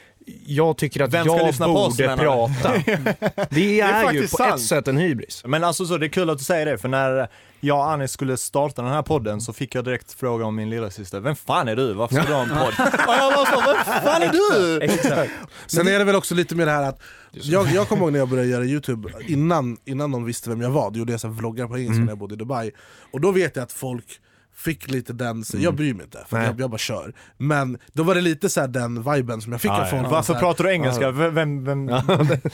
jag 0.45 0.77
tycker 0.77 1.03
att 1.03 1.13
Vem 1.13 1.25
ska 1.25 1.37
jag 1.37 1.47
lyssna 1.47 1.65
på 1.65 1.73
oss, 1.73 1.97
borde 1.97 2.09
du? 2.11 2.17
prata. 2.17 2.73
Det 3.49 3.79
är, 3.81 4.11
ju 4.11 4.21
på 4.21 4.27
sant. 4.37 4.55
ett 4.55 4.61
sätt 4.61 4.87
en 4.87 4.97
hybris. 4.97 5.43
Men 5.45 5.63
alltså 5.63 5.85
så, 5.85 5.97
det 5.97 6.05
är 6.05 6.09
kul 6.09 6.29
att 6.29 6.37
du 6.37 6.43
säger 6.43 6.65
det, 6.65 6.77
för 6.77 6.87
när 6.89 7.27
jag 7.59 7.77
och 7.77 7.91
Anis 7.91 8.11
skulle 8.11 8.37
starta 8.37 8.81
den 8.81 8.91
här 8.91 9.01
podden 9.01 9.41
så 9.41 9.53
fick 9.53 9.75
jag 9.75 9.85
direkt 9.85 10.13
fråga 10.13 10.45
om 10.45 10.55
min 10.55 10.69
lillasyster, 10.69 11.19
vem 11.19 11.35
fan 11.35 11.67
är 11.67 11.75
du? 11.75 11.93
Varför 11.93 12.15
ska 12.15 12.25
du 12.25 12.33
ha 12.33 12.41
en 12.43 12.49
podd? 12.49 12.59
och 13.07 13.13
jag 13.13 13.31
var 13.37 13.45
så, 13.45 13.73
vem 13.73 14.03
fan 14.03 14.21
är 14.21 14.29
du? 14.31 14.81
exakt. 14.81 15.31
Sen 15.67 15.87
är 15.87 15.99
det 15.99 16.05
väl 16.05 16.15
också 16.15 16.35
lite 16.35 16.55
mer 16.55 16.65
det 16.65 16.71
här 16.71 16.83
att 16.89 17.01
jag, 17.31 17.67
jag 17.67 17.87
kommer 17.87 18.01
ihåg 18.03 18.11
när 18.11 18.19
jag 18.19 18.29
började 18.29 18.49
göra 18.49 18.63
youtube, 18.65 19.09
innan, 19.27 19.77
innan 19.85 20.11
någon 20.11 20.25
visste 20.25 20.49
vem 20.49 20.61
jag 20.61 20.69
var, 20.69 20.91
då 20.91 20.99
gjorde 20.99 21.11
jag 21.13 21.21
så 21.21 21.27
här 21.27 21.33
vloggar 21.35 21.67
på 21.67 21.77
engelska 21.77 21.93
Mm. 21.93 22.05
när 22.05 22.11
jag 22.11 22.17
bodde 22.17 22.33
i 22.33 22.37
Dubai 22.37 22.71
Och 23.11 23.21
då 23.21 23.31
vet 23.31 23.55
jag 23.55 23.63
att 23.63 23.71
folk 23.71 24.05
fick 24.55 24.91
lite 24.91 25.13
den, 25.13 25.43
så 25.43 25.57
jag 25.57 25.75
bryr 25.75 25.93
mig 25.93 26.03
inte, 26.03 26.25
för 26.29 26.37
Mm. 26.37 26.47
Jag, 26.47 26.61
jag 26.61 26.69
bara 26.69 26.77
kör 26.77 27.13
Men 27.37 27.77
då 27.93 28.03
var 28.03 28.15
det 28.15 28.21
lite 28.21 28.49
så 28.49 28.61
här 28.61 28.67
den 28.67 29.13
viben 29.13 29.41
som 29.41 29.51
jag 29.51 29.61
fick 29.61 29.71
av 29.71 29.85
folk 29.85 30.05
ja. 30.05 30.09
Varför 30.09 30.33
pratar 30.33 30.63
du 30.63 30.71
engelska? 30.71 31.11
Vem, 31.11 31.33
vem, 31.35 31.65
vem? 31.65 31.87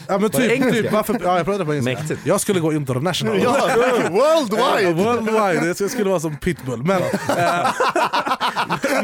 Ja 0.08 0.18
men 0.18 0.30
typ, 0.30 0.52
engelska? 0.52 0.82
typ 0.82 0.92
varför, 0.92 1.20
ja 1.24 1.38
jag 1.38 1.46
pratade 1.46 1.66
på 1.66 1.74
engelska 1.74 1.94
Mäktigt. 1.94 2.22
Jag 2.26 2.42
skulle 2.42 2.60
gå 2.60 2.74
international 2.74 3.40
Ja, 3.44 3.52
worldwide! 4.10 5.04
Worldwide, 5.04 5.76
jag 5.80 5.92
skulle 5.92 6.10
vara 6.10 6.20
som 6.20 6.38
pitbull 6.38 6.84
Men, 6.84 7.02
eh, 7.02 7.68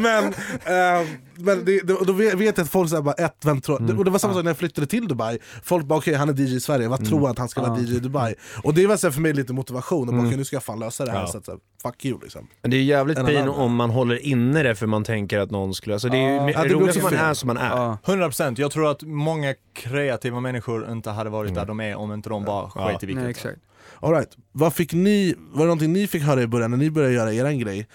men, 0.00 0.24
eh, 0.64 1.06
men 1.38 1.64
det, 1.64 1.80
det, 1.86 1.96
då 2.06 2.12
vet 2.12 2.40
jag 2.40 2.60
att 2.60 2.70
folk 2.70 2.90
säger 2.90 3.02
bara 3.02 3.14
ett, 3.14 3.36
vem 3.44 3.60
tror 3.60 3.76
Mm. 3.80 3.98
Och 3.98 4.04
det 4.04 4.10
var 4.10 4.18
samma 4.18 4.34
sak 4.34 4.44
när 4.44 4.50
jag 4.50 4.56
flyttade 4.58 4.86
till 4.86 5.08
Dubai 5.08 5.38
Folk 5.62 5.86
bara 5.86 5.98
okej 5.98 6.14
han 6.14 6.28
är 6.28 6.32
DJ 6.40 6.56
i 6.56 6.60
Sverige, 6.60 6.88
vad 6.88 6.98
Mm. 6.98 7.08
tror 7.10 7.20
han 7.20 7.30
att 7.30 7.38
han 7.38 7.48
ska 7.48 7.62
vara 7.62 7.80
DJ 7.80 7.96
i 7.96 8.00
Dubai? 8.00 8.34
Och 8.64 8.74
det 8.74 8.86
var 8.86 8.96
så 8.96 9.06
här 9.06 9.12
för 9.12 9.20
mig 9.20 9.32
lite 9.32 9.52
motivation, 9.52 10.08
och 10.08 10.14
bara, 10.14 10.26
okej, 10.26 10.36
nu 10.36 10.44
ska 10.44 10.56
jag 10.56 10.62
fan 10.64 10.78
lösa 10.78 11.04
det 11.04 11.10
här 11.10 11.20
Ja. 11.20 11.26
så 11.26 11.38
att, 11.38 11.44
så 11.44 11.50
här, 11.50 11.60
fuck 11.82 12.04
you 12.04 12.18
liksom 12.22 12.46
Men 12.62 12.70
det 12.70 12.76
är 12.76 12.78
ju 12.78 12.84
jävligt 12.84 13.26
pin 13.26 13.48
om 13.48 13.74
man 13.74 13.90
håller 13.90 14.26
inne 14.26 14.62
det 14.62 14.74
för 14.74 14.86
man 14.86 15.04
tänker 15.04 15.38
att 15.38 15.50
någon 15.50 15.74
skulle... 15.74 15.94
Alltså 15.94 16.08
det 16.08 16.16
är 16.16 16.46
ju 16.46 16.52
Ja, 16.52 16.62
det 16.62 16.68
roligt 16.68 16.96
att 16.96 17.02
man 17.02 17.14
är 17.14 17.34
som 17.34 17.46
man 17.46 17.56
är. 17.56 17.70
Ja. 17.70 17.98
100% 18.04 18.60
jag 18.60 18.70
tror 18.70 18.90
att 18.90 19.02
många 19.02 19.54
kreativa 19.74 20.40
människor 20.40 20.90
inte 20.92 21.10
hade 21.10 21.30
varit 21.30 21.54
där 21.54 21.66
de 21.66 21.80
är 21.80 21.96
om 21.96 22.12
inte 22.12 22.28
de 22.28 22.44
bara 22.44 22.70
Ja. 22.74 22.88
sket 22.92 23.02
i 23.02 23.06
vilket. 23.06 23.22
Nej, 23.22 23.30
exakt. 23.30 23.58
All 24.00 24.12
right. 24.12 24.36
Vad 24.52 24.74
fick 24.74 24.92
ni, 24.92 25.34
var 25.38 25.58
det 25.60 25.64
någonting 25.66 25.92
ni 25.92 26.06
fick 26.06 26.22
höra 26.22 26.42
i 26.42 26.46
början 26.46 26.70
när 26.70 26.78
ni 26.78 26.90
började 26.90 27.14
göra 27.14 27.34
eran 27.34 27.58
grej? 27.58 27.86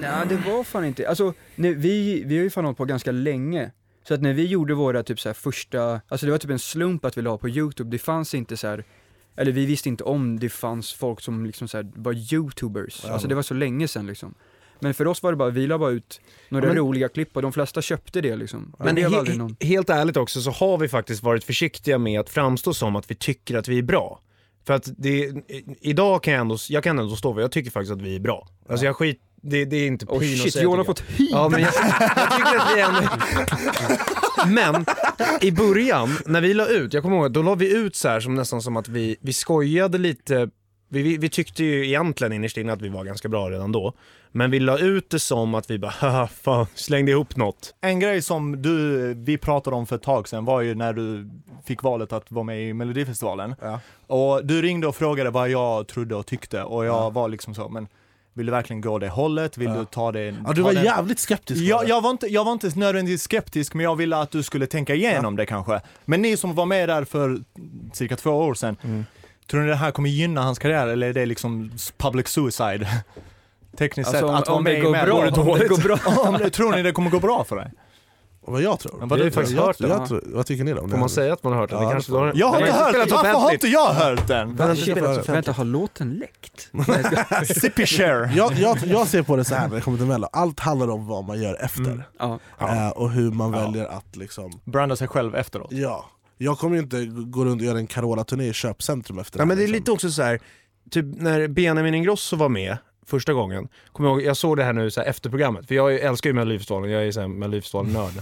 Nej 0.00 0.26
det 0.28 0.36
var 0.36 0.64
fan 0.64 0.84
inte, 0.84 1.08
alltså 1.08 1.34
nej, 1.56 1.74
vi, 1.74 2.22
vi 2.26 2.36
har 2.36 2.42
ju 2.44 2.50
fan 2.50 2.64
hållit 2.64 2.78
på 2.78 2.84
ganska 2.84 3.12
länge. 3.12 3.70
Så 4.08 4.14
att 4.14 4.22
när 4.22 4.32
vi 4.32 4.46
gjorde 4.46 4.74
våra 4.74 5.02
typ 5.02 5.20
så 5.20 5.28
här 5.28 5.34
första, 5.34 6.00
alltså 6.08 6.26
det 6.26 6.32
var 6.32 6.38
typ 6.38 6.50
en 6.50 6.58
slump 6.58 7.04
att 7.04 7.18
vi 7.18 7.22
la 7.22 7.38
på 7.38 7.48
youtube, 7.48 7.90
det 7.90 7.98
fanns 7.98 8.34
inte 8.34 8.56
så 8.56 8.66
här 8.68 8.84
eller 9.36 9.52
vi 9.52 9.66
visste 9.66 9.88
inte 9.88 10.04
om 10.04 10.38
det 10.40 10.48
fanns 10.48 10.92
folk 10.92 11.20
som 11.20 11.46
liksom 11.46 11.68
så 11.68 11.76
här 11.76 11.90
var 11.94 12.34
youtubers, 12.34 13.00
Ja. 13.06 13.12
alltså 13.12 13.28
det 13.28 13.34
var 13.34 13.42
så 13.42 13.54
länge 13.54 13.88
sedan 13.88 14.06
liksom. 14.06 14.34
Men 14.80 14.94
för 14.94 15.06
oss 15.06 15.22
var 15.22 15.32
det 15.32 15.36
bara, 15.36 15.50
vi 15.50 15.66
la 15.66 15.78
bara 15.78 15.90
ut 15.90 16.20
några 16.48 16.66
men- 16.66 16.76
roliga 16.76 17.08
klipp 17.08 17.36
och 17.36 17.42
de 17.42 17.52
flesta 17.52 17.82
köpte 17.82 18.20
det 18.20 18.36
liksom. 18.36 18.72
Men 18.78 18.94
det 18.94 19.02
he- 19.02 19.36
någon... 19.38 19.56
helt 19.60 19.90
ärligt 19.90 20.16
också 20.16 20.40
så 20.40 20.50
har 20.50 20.78
vi 20.78 20.88
faktiskt 20.88 21.22
varit 21.22 21.44
försiktiga 21.44 21.98
med 21.98 22.20
att 22.20 22.30
framstå 22.30 22.74
som 22.74 22.96
att 22.96 23.10
vi 23.10 23.14
tycker 23.14 23.56
att 23.58 23.68
vi 23.68 23.78
är 23.78 23.82
bra. 23.82 24.20
För 24.66 24.74
att 24.74 24.88
det, 24.96 25.32
idag 25.80 26.22
kan 26.22 26.32
jag 26.34 26.40
ändå, 26.40 26.56
jag 26.68 26.84
kan 26.84 26.98
ändå 26.98 27.16
stå 27.16 27.34
för, 27.34 27.40
jag 27.40 27.52
tycker 27.52 27.70
faktiskt 27.70 27.92
att 27.92 28.02
vi 28.02 28.16
är 28.16 28.20
bra. 28.20 28.48
Alltså 28.68 28.86
jag 28.86 28.96
skit, 28.96 29.20
det, 29.42 29.64
det 29.64 29.76
är 29.76 29.86
inte 29.86 30.06
Oh 30.06 30.20
pin 30.20 30.38
shit, 30.38 30.62
Johan 30.62 30.78
har 30.78 30.84
fått 30.84 31.00
hy! 31.00 31.28
jag. 31.30 31.40
Ja 31.40 31.48
men 31.48 31.60
jag, 31.60 31.72
jag 32.16 32.36
tycker 32.36 32.58
att 32.58 32.76
vi 32.76 32.80
ändå... 32.80 33.00
Men 34.46 34.84
i 35.40 35.52
början, 35.52 36.18
när 36.26 36.40
vi 36.40 36.54
la 36.54 36.66
ut, 36.66 36.94
jag 36.94 37.02
kommer 37.02 37.16
ihåg, 37.16 37.32
då 37.32 37.42
la 37.42 37.54
vi 37.54 37.76
ut 37.76 37.96
så 37.96 38.08
här 38.08 38.20
som 38.20 38.34
nästan 38.34 38.62
som 38.62 38.76
att 38.76 38.88
vi, 38.88 39.16
vi 39.20 39.32
skojade 39.32 39.98
lite 39.98 40.50
vi, 40.92 41.02
vi, 41.02 41.16
vi 41.16 41.28
tyckte 41.28 41.64
ju 41.64 41.86
egentligen 41.86 42.32
innerst 42.32 42.56
inne 42.56 42.72
att 42.72 42.82
vi 42.82 42.88
var 42.88 43.04
ganska 43.04 43.28
bra 43.28 43.50
redan 43.50 43.72
då. 43.72 43.92
Men 44.32 44.50
vi 44.50 44.60
la 44.60 44.78
ut 44.78 45.10
det 45.10 45.18
som 45.18 45.54
att 45.54 45.70
vi 45.70 45.78
bara 45.78 45.90
haha, 45.98 46.26
fan, 46.26 46.66
slängde 46.74 47.10
ihop 47.12 47.36
något. 47.36 47.74
En 47.80 48.00
grej 48.00 48.22
som 48.22 48.62
du, 48.62 49.14
vi 49.14 49.38
pratade 49.38 49.76
om 49.76 49.86
för 49.86 49.96
ett 49.96 50.02
tag 50.02 50.28
sedan 50.28 50.44
var 50.44 50.60
ju 50.60 50.74
när 50.74 50.92
du 50.92 51.30
fick 51.64 51.82
valet 51.82 52.12
att 52.12 52.30
vara 52.32 52.44
med 52.44 52.68
i 52.68 52.72
Melodifestivalen. 52.72 53.54
Ja. 53.62 53.80
Och 54.06 54.46
du 54.46 54.62
ringde 54.62 54.86
och 54.86 54.96
frågade 54.96 55.30
vad 55.30 55.50
jag 55.50 55.86
trodde 55.88 56.14
och 56.16 56.26
tyckte 56.26 56.62
och 56.62 56.84
jag 56.84 56.94
Ja. 56.94 57.10
var 57.10 57.28
liksom 57.28 57.54
så, 57.54 57.68
men 57.68 57.88
vill 58.34 58.46
du 58.46 58.52
verkligen 58.52 58.80
gå 58.80 58.98
det 58.98 59.08
hållet? 59.08 59.58
Vill 59.58 59.68
Ja. 59.68 59.74
du 59.78 59.84
ta 59.84 60.12
det? 60.12 60.24
Ja, 60.46 60.52
du 60.52 60.62
var 60.62 60.72
den- 60.72 60.84
jävligt 60.84 61.18
skeptisk 61.18 61.60
jag, 61.62 61.88
jag, 61.88 62.00
var 62.00 62.10
inte, 62.10 62.26
jag 62.26 62.44
var 62.44 62.52
inte 62.52 62.70
nödvändigtvis 62.78 63.22
skeptisk, 63.22 63.74
men 63.74 63.84
jag 63.84 63.96
ville 63.96 64.16
att 64.16 64.30
du 64.30 64.42
skulle 64.42 64.66
tänka 64.66 64.94
igenom 64.94 65.36
det 65.36 65.46
kanske. 65.46 65.80
Men 66.04 66.22
ni 66.22 66.36
som 66.36 66.54
var 66.54 66.66
med 66.66 66.88
där 66.88 67.04
för 67.04 67.38
cirka 67.92 68.16
två 68.16 68.30
år 68.30 68.54
sedan, 68.54 68.76
Mm. 68.84 69.04
Tror 69.50 69.60
ni 69.60 69.68
det 69.68 69.74
här 69.76 69.90
kommer 69.90 70.08
gynna 70.08 70.42
hans 70.42 70.58
karriär 70.58 70.86
eller 70.86 71.06
är 71.08 71.12
det 71.12 71.26
liksom 71.26 71.70
public 71.98 72.28
suicide? 72.28 72.88
Tekniskt 73.78 74.08
Alltså, 74.08 74.20
sett, 74.20 74.28
om- 74.30 74.34
att 74.34 74.48
vara 74.48 74.60
med 74.60 74.78
i 74.78 74.80
går 74.80 74.90
Mel- 74.90 75.06
bra, 75.06 75.14
Går 75.14 75.24
det 75.24 75.28
om 75.40 75.46
det 75.46 75.52
dåligt? 75.52 75.68
går 75.68 76.38
bra. 76.38 76.48
Tror 76.50 76.72
ni 76.72 76.82
det 76.82 76.92
kommer 76.92 77.10
gå 77.10 77.20
bra 77.20 77.44
för 77.44 77.56
dig? 77.56 77.72
Vad 78.46 78.62
jag 78.62 78.80
tror. 78.80 78.96
Men 78.98 79.08
vad 79.08 79.18
du 79.18 79.30
faktiskt 79.30 79.56
jag, 79.56 79.62
hört 79.66 79.76
jag, 79.80 79.90
det, 79.90 80.14
jag, 80.14 80.20
vad 80.34 80.46
tycker 80.46 80.64
ni 80.64 80.72
då? 80.72 80.80
om 80.80 80.86
det 80.86 80.90
Får 80.92 81.00
man 81.00 81.08
säga 81.08 81.32
att 81.32 81.42
man 81.44 81.52
har 81.52 81.60
hört 81.60 81.70
den? 81.70 81.82
Ja, 81.82 81.90
kanske 81.90 82.12
har... 82.12 82.32
Jag 82.34 82.46
har 82.46 82.58
Den 82.60 82.68
inte 82.68 82.78
hört 82.80 82.92
den, 82.92 83.08
varför 83.10 83.32
har 83.32 83.52
inte 83.52 83.68
jag 83.68 83.86
hört 83.94 84.28
den? 84.28 84.56
Den. 84.56 84.76
Vänta, 85.26 85.52
har 85.52 85.64
låten 85.64 86.12
läckt? 86.14 86.70
Sippy 87.60 87.86
share. 87.86 88.30
jag, 88.34 88.52
jag, 88.52 88.78
jag 88.84 89.06
ser 89.08 89.22
på 89.22 89.36
det 89.36 89.44
så 89.44 89.54
här 89.54 89.68
när 89.68 89.74
det 89.74 89.80
kommer 89.82 89.98
till 89.98 90.06
mello, 90.06 90.28
allt 90.32 90.60
handlar 90.60 90.90
om 90.90 91.06
vad 91.06 91.24
man 91.24 91.42
gör 91.42 91.64
efter 91.64 91.80
Mm. 91.80 92.02
Ja. 92.18 92.38
Eh, 92.60 92.88
Och 92.88 93.10
hur 93.10 93.30
man 93.30 93.52
Ja. 93.52 93.58
väljer 93.60 93.84
att 93.86 94.16
liksom, 94.16 94.60
Branda 94.64 94.96
sig 94.96 95.08
själv 95.08 95.34
efteråt. 95.36 95.68
ja 95.72 96.04
Jag 96.38 96.58
kommer 96.58 96.76
ju 96.76 96.82
inte 96.82 97.04
gå 97.06 97.44
runt 97.44 97.60
och 97.60 97.66
göra 97.66 97.78
en 97.78 97.86
Carola-turné 97.86 98.48
i 98.48 98.52
köpcentrum 98.52 99.18
efter 99.18 99.38
Ja, 99.38 99.44
men 99.44 99.56
det 99.56 99.62
är 99.62 99.66
här, 99.66 99.72
lite 99.74 99.90
också 99.92 100.10
så 100.10 100.22
här, 100.22 100.40
typ 100.90 101.04
när 101.16 101.48
Benjamin 101.48 101.94
Ingrosso 101.94 102.36
var 102.36 102.48
med 102.48 102.76
första 103.06 103.32
gången, 103.32 103.68
kommer 103.92 104.08
jag, 104.08 104.18
ihåg, 104.18 104.26
jag 104.28 104.36
såg 104.36 104.56
det 104.56 104.64
här 104.64 104.72
nu 104.72 104.90
så 104.90 105.00
här, 105.00 105.08
efter 105.08 105.30
programmet, 105.30 105.68
för 105.68 105.74
jag 105.74 105.94
älskar 105.94 106.30
ju 106.30 106.34
Melodifestivalen, 106.34 106.90
jag 106.90 107.02
är 107.02 107.22
ju 107.22 107.28
Melodifestivalen-nörd. 107.28 108.12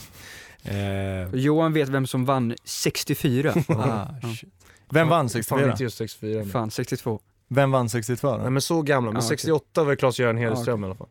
eh, 1.33 1.41
Johan 1.41 1.73
vet 1.73 1.89
vem 1.89 2.07
som 2.07 2.25
vann 2.25 2.55
64. 2.65 3.55
Ah, 3.69 4.07
shit. 4.37 4.53
Vem 4.91 5.09
vann 5.09 5.29
Fan 5.29 5.29
64? 5.29 5.71
inte 5.71 5.83
just 5.83 5.97
64. 5.97 6.39
Men. 6.39 6.51
Fan, 6.51 6.71
62. 6.71 7.21
Vem 7.49 7.71
vann 7.71 7.89
62 7.89 8.37
Nej 8.37 8.45
då? 8.45 8.51
men 8.51 8.63
så 8.63 8.83
gamla, 8.83 9.11
men 9.11 9.21
Ja, 9.21 9.27
okej. 9.27 9.39
68 9.39 9.85
var 9.85 9.95
Claes-Göran 9.97 10.37
Hedström 10.39 10.83
Ja, 10.83 10.89
i 10.89 10.91
alla 10.91 10.95
fall. 10.95 11.09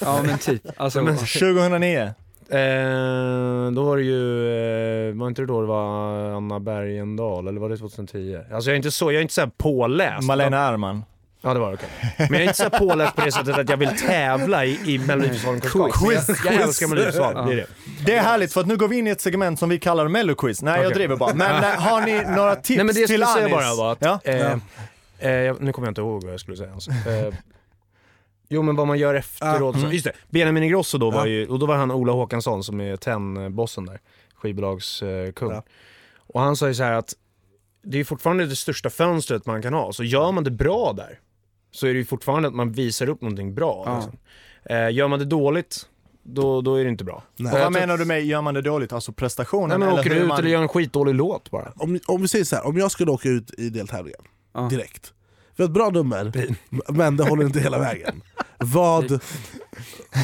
Ja 0.00 0.22
men 0.26 0.38
typ. 0.38 0.62
Alltså, 0.76 1.02
Men- 1.02 1.16
2009. 1.16 2.14
Eh, 2.52 3.70
då 3.72 3.82
var 3.84 3.96
det 3.96 4.02
ju, 4.02 5.08
eh, 5.08 5.14
var 5.14 5.28
inte 5.28 5.42
det 5.42 5.46
då 5.46 5.60
det 5.60 5.66
var 5.66 6.16
Anna 6.36 6.60
Bergendahl, 6.60 7.48
eller 7.48 7.60
var 7.60 7.68
det 7.68 7.76
2010? 7.76 8.38
Alltså 8.52 8.70
jag 8.70 8.74
är 8.74 8.76
inte 8.76 8.90
så, 8.90 9.12
jag 9.12 9.18
är 9.18 9.22
inte 9.22 9.34
så 9.34 9.40
här 9.40 9.50
påläst. 9.58 10.26
Malena 10.26 10.58
Ernman. 10.68 11.04
Ja 11.42 11.54
det 11.54 11.60
var 11.60 11.68
det, 11.70 11.74
okej. 11.74 11.88
Men 12.18 12.28
jag 12.32 12.40
är 12.40 12.42
inte 12.42 12.54
så 12.54 12.62
här 12.62 12.78
påläst 12.78 13.16
på 13.16 13.24
det 13.24 13.32
sättet 13.32 13.58
att 13.58 13.68
jag 13.70 13.76
vill 13.76 13.88
tävla 13.98 14.64
i, 14.64 14.78
i 14.94 14.98
Melodifestivalen-kunskap. 14.98 15.92
Quiz, 15.92 16.28
Jag, 16.28 16.36
jag 16.36 16.52
quiz. 16.58 16.66
älskar 16.66 16.86
Melodifestivalen, 16.86 17.46
det 17.46 17.52
är 17.52 17.56
det. 17.56 17.66
Det 18.06 18.14
är 18.16 18.22
härligt 18.22 18.52
för 18.52 18.60
att 18.60 18.66
nu 18.66 18.76
går 18.76 18.88
vi 18.88 18.98
in 18.98 19.06
i 19.06 19.10
ett 19.10 19.20
segment 19.20 19.58
som 19.58 19.68
vi 19.68 19.78
kallar 19.78 20.08
Melloquiz. 20.08 20.62
Nej 20.62 20.74
jag 20.76 20.86
Okej. 20.86 20.94
driver 20.94 21.16
bara. 21.16 21.34
Men 21.34 21.64
eh, 21.64 21.70
har 21.80 22.00
ni 22.00 22.22
några 22.36 22.56
tips 22.56 22.68
Nej 22.76 22.84
men 22.84 22.94
det 22.94 23.00
jag 23.00 23.08
till 23.08 23.22
skulle 23.22 23.26
säga 23.26 23.44
Anis? 23.44 23.54
bara 23.56 23.74
var 23.74 23.92
att, 23.92 23.98
Ja? 24.00 24.20
eh, 24.24 24.52
eh, 25.18 25.30
jag- 25.30 25.62
nu 25.62 25.72
kommer 25.72 25.88
jag 25.88 25.90
inte 25.90 26.00
ihåg 26.00 26.24
vad 26.24 26.32
jag 26.32 26.40
skulle 26.40 26.56
säga 26.56 26.68
ens. 26.68 26.88
Eh, 26.88 27.34
jo 28.50 28.62
men 28.62 28.76
vad 28.76 28.86
man 28.86 28.98
gör 28.98 29.14
efteråt, 29.14 29.74
Mm. 29.76 29.88
så, 29.88 29.94
just 29.94 30.04
det, 30.04 30.12
Benjamin 30.28 30.62
Ingrosso 30.62 30.98
då 30.98 31.10
var 31.10 31.26
ju, 31.26 31.46
och 31.48 31.58
då 31.58 31.66
var 31.66 31.76
han 31.76 31.90
Ola 31.90 32.12
Håkansson 32.12 32.64
som 32.64 32.80
är 32.80 32.96
TEN-bossen 32.96 33.86
där, 33.86 34.00
skivbolagskung. 34.34 35.50
Ja. 35.50 35.62
Och 36.16 36.40
han 36.40 36.56
sa 36.56 36.68
ju 36.68 36.74
så 36.74 36.82
här 36.82 36.92
att 36.92 37.14
det 37.82 37.98
är 38.00 38.04
fortfarande 38.04 38.46
det 38.46 38.56
största 38.56 38.90
fönstret 38.90 39.46
man 39.46 39.62
kan 39.62 39.74
ha, 39.74 39.92
så 39.92 40.04
gör 40.04 40.32
man 40.32 40.44
det 40.44 40.50
bra 40.50 40.92
där 40.96 41.18
så 41.72 41.86
är 41.86 41.92
det 41.92 41.98
ju 41.98 42.04
fortfarande 42.04 42.48
att 42.48 42.54
man 42.54 42.72
visar 42.72 43.08
upp 43.08 43.20
någonting 43.20 43.54
bra. 43.54 43.82
Ja. 43.86 43.94
Liksom. 43.96 44.16
Eh, 44.64 44.90
gör 44.90 45.08
man 45.08 45.18
det 45.18 45.24
dåligt, 45.24 45.86
då, 46.22 46.60
då 46.60 46.74
är 46.74 46.84
det 46.84 46.90
inte 46.90 47.04
bra. 47.04 47.22
Nej. 47.36 47.62
Vad 47.62 47.72
menar 47.72 47.98
du 47.98 48.04
med, 48.04 48.24
gör 48.26 48.42
man 48.42 48.54
det 48.54 48.62
dåligt? 48.62 48.92
Alltså 48.92 49.12
prestationen? 49.12 49.68
Nej 49.68 49.78
men 49.78 49.88
eller 49.88 50.00
åker 50.00 50.10
du 50.10 50.16
ut 50.16 50.28
man... 50.28 50.38
eller 50.38 50.50
gör 50.50 50.62
en 50.62 50.68
skitdålig 50.68 51.14
låt 51.14 51.50
bara. 51.50 51.72
Om, 51.76 51.98
om 52.06 52.22
vi 52.22 52.28
säger 52.28 52.44
så 52.44 52.56
här, 52.56 52.66
om 52.66 52.76
jag 52.76 52.90
skulle 52.90 53.10
åka 53.10 53.28
ut 53.28 53.54
i 53.58 53.68
deltävlingen 53.70 54.20
Ja. 54.54 54.60
direkt. 54.60 55.12
Vi 55.60 55.64
har 55.64 55.68
ett 55.68 55.74
bra 55.74 55.90
nummer, 55.90 56.32
men 56.88 57.16
det 57.16 57.24
håller 57.24 57.44
inte 57.44 57.60
hela 57.60 57.78
vägen. 57.78 58.22
Vad, 58.58 59.20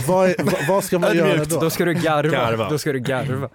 vad, 0.07 0.35
vad, 0.69 0.85
ska 0.85 0.99
man 0.99 1.16
göra 1.16 1.45
då? 1.45 1.61
Då 1.61 1.71
ska 1.71 1.85
du 1.85 1.95
garva. 1.95 2.31
Garva. 2.31 2.71
Då 2.71 2.78
ska 2.78 2.93
du 2.93 2.99
garva. 2.99 3.49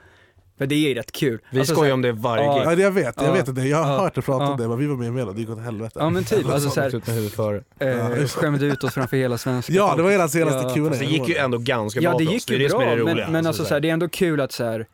För 0.58 0.66
det 0.66 0.92
är 0.92 0.96
rätt 0.96 1.12
kul. 1.12 1.40
Vi 1.52 1.60
Alltså, 1.60 1.74
skojar 1.76 1.90
så 1.92 1.94
om 1.94 2.02
det 2.02 2.12
varje 2.12 2.44
Ja. 2.44 2.54
gig. 2.58 2.64
Ja, 2.66 2.76
det 2.76 2.82
jag 2.82 2.92
vet, 2.92 3.16
jag 3.18 3.26
Ja. 3.28 3.32
vet 3.34 3.48
inte. 3.48 3.62
Jag 3.62 3.78
har 3.84 3.94
Ja. 3.94 4.00
hört 4.00 4.16
dig 4.16 4.24
prata 4.24 4.44
om 4.44 4.52
Ja. 4.52 4.58
det, 4.58 4.68
men 4.68 4.78
vi 4.78 4.86
var 4.88 4.96
med 4.96 5.08
i 5.08 5.12
Mello, 5.12 5.34
det 5.34 5.40
gick 5.40 5.50
åt 5.50 5.62
helvete. 5.62 5.96
Ja 6.00 6.10
men 6.10 6.24
typ, 6.24 6.46
alltså 6.50 6.70
såhär, 6.70 7.64
eh, 7.80 8.28
skämde 8.28 8.66
ut 8.66 8.84
oss 8.84 8.94
framför 8.94 9.18
hela 9.18 9.38
svenska 9.38 9.74
Ja, 9.74 9.94
det 9.98 10.04
var 10.04 10.12
hela 10.12 10.28
senaste 10.28 10.68
Ja. 10.68 10.74
Q&A. 10.74 10.88
Fast 10.90 11.00
det 11.00 11.06
gick 11.06 11.28
ju 11.30 11.36
ändå 11.36 11.58
ganska 11.58 12.00
Ja 12.02 12.10
bra 12.10 12.18
det 12.18 12.24
gick 12.24 12.48
Det 12.48 12.54
är 12.56 12.58
ju 12.58 12.64
det 12.64 12.70
som 12.70 12.82
är 12.82 12.86
bra, 12.86 12.96
det 12.96 13.04
men, 13.04 13.14
roliga. 13.14 13.30
men 13.30 13.48
alltså 13.48 13.64
så 13.64 13.68
så 13.68 13.74
här, 13.74 13.82
det 13.82 13.90
är 13.90 13.94
ändå 13.94 14.10
kul 14.10 14.42
att 14.42 14.52
så 14.52 14.64
här, 14.64 14.80
äh, 14.80 14.86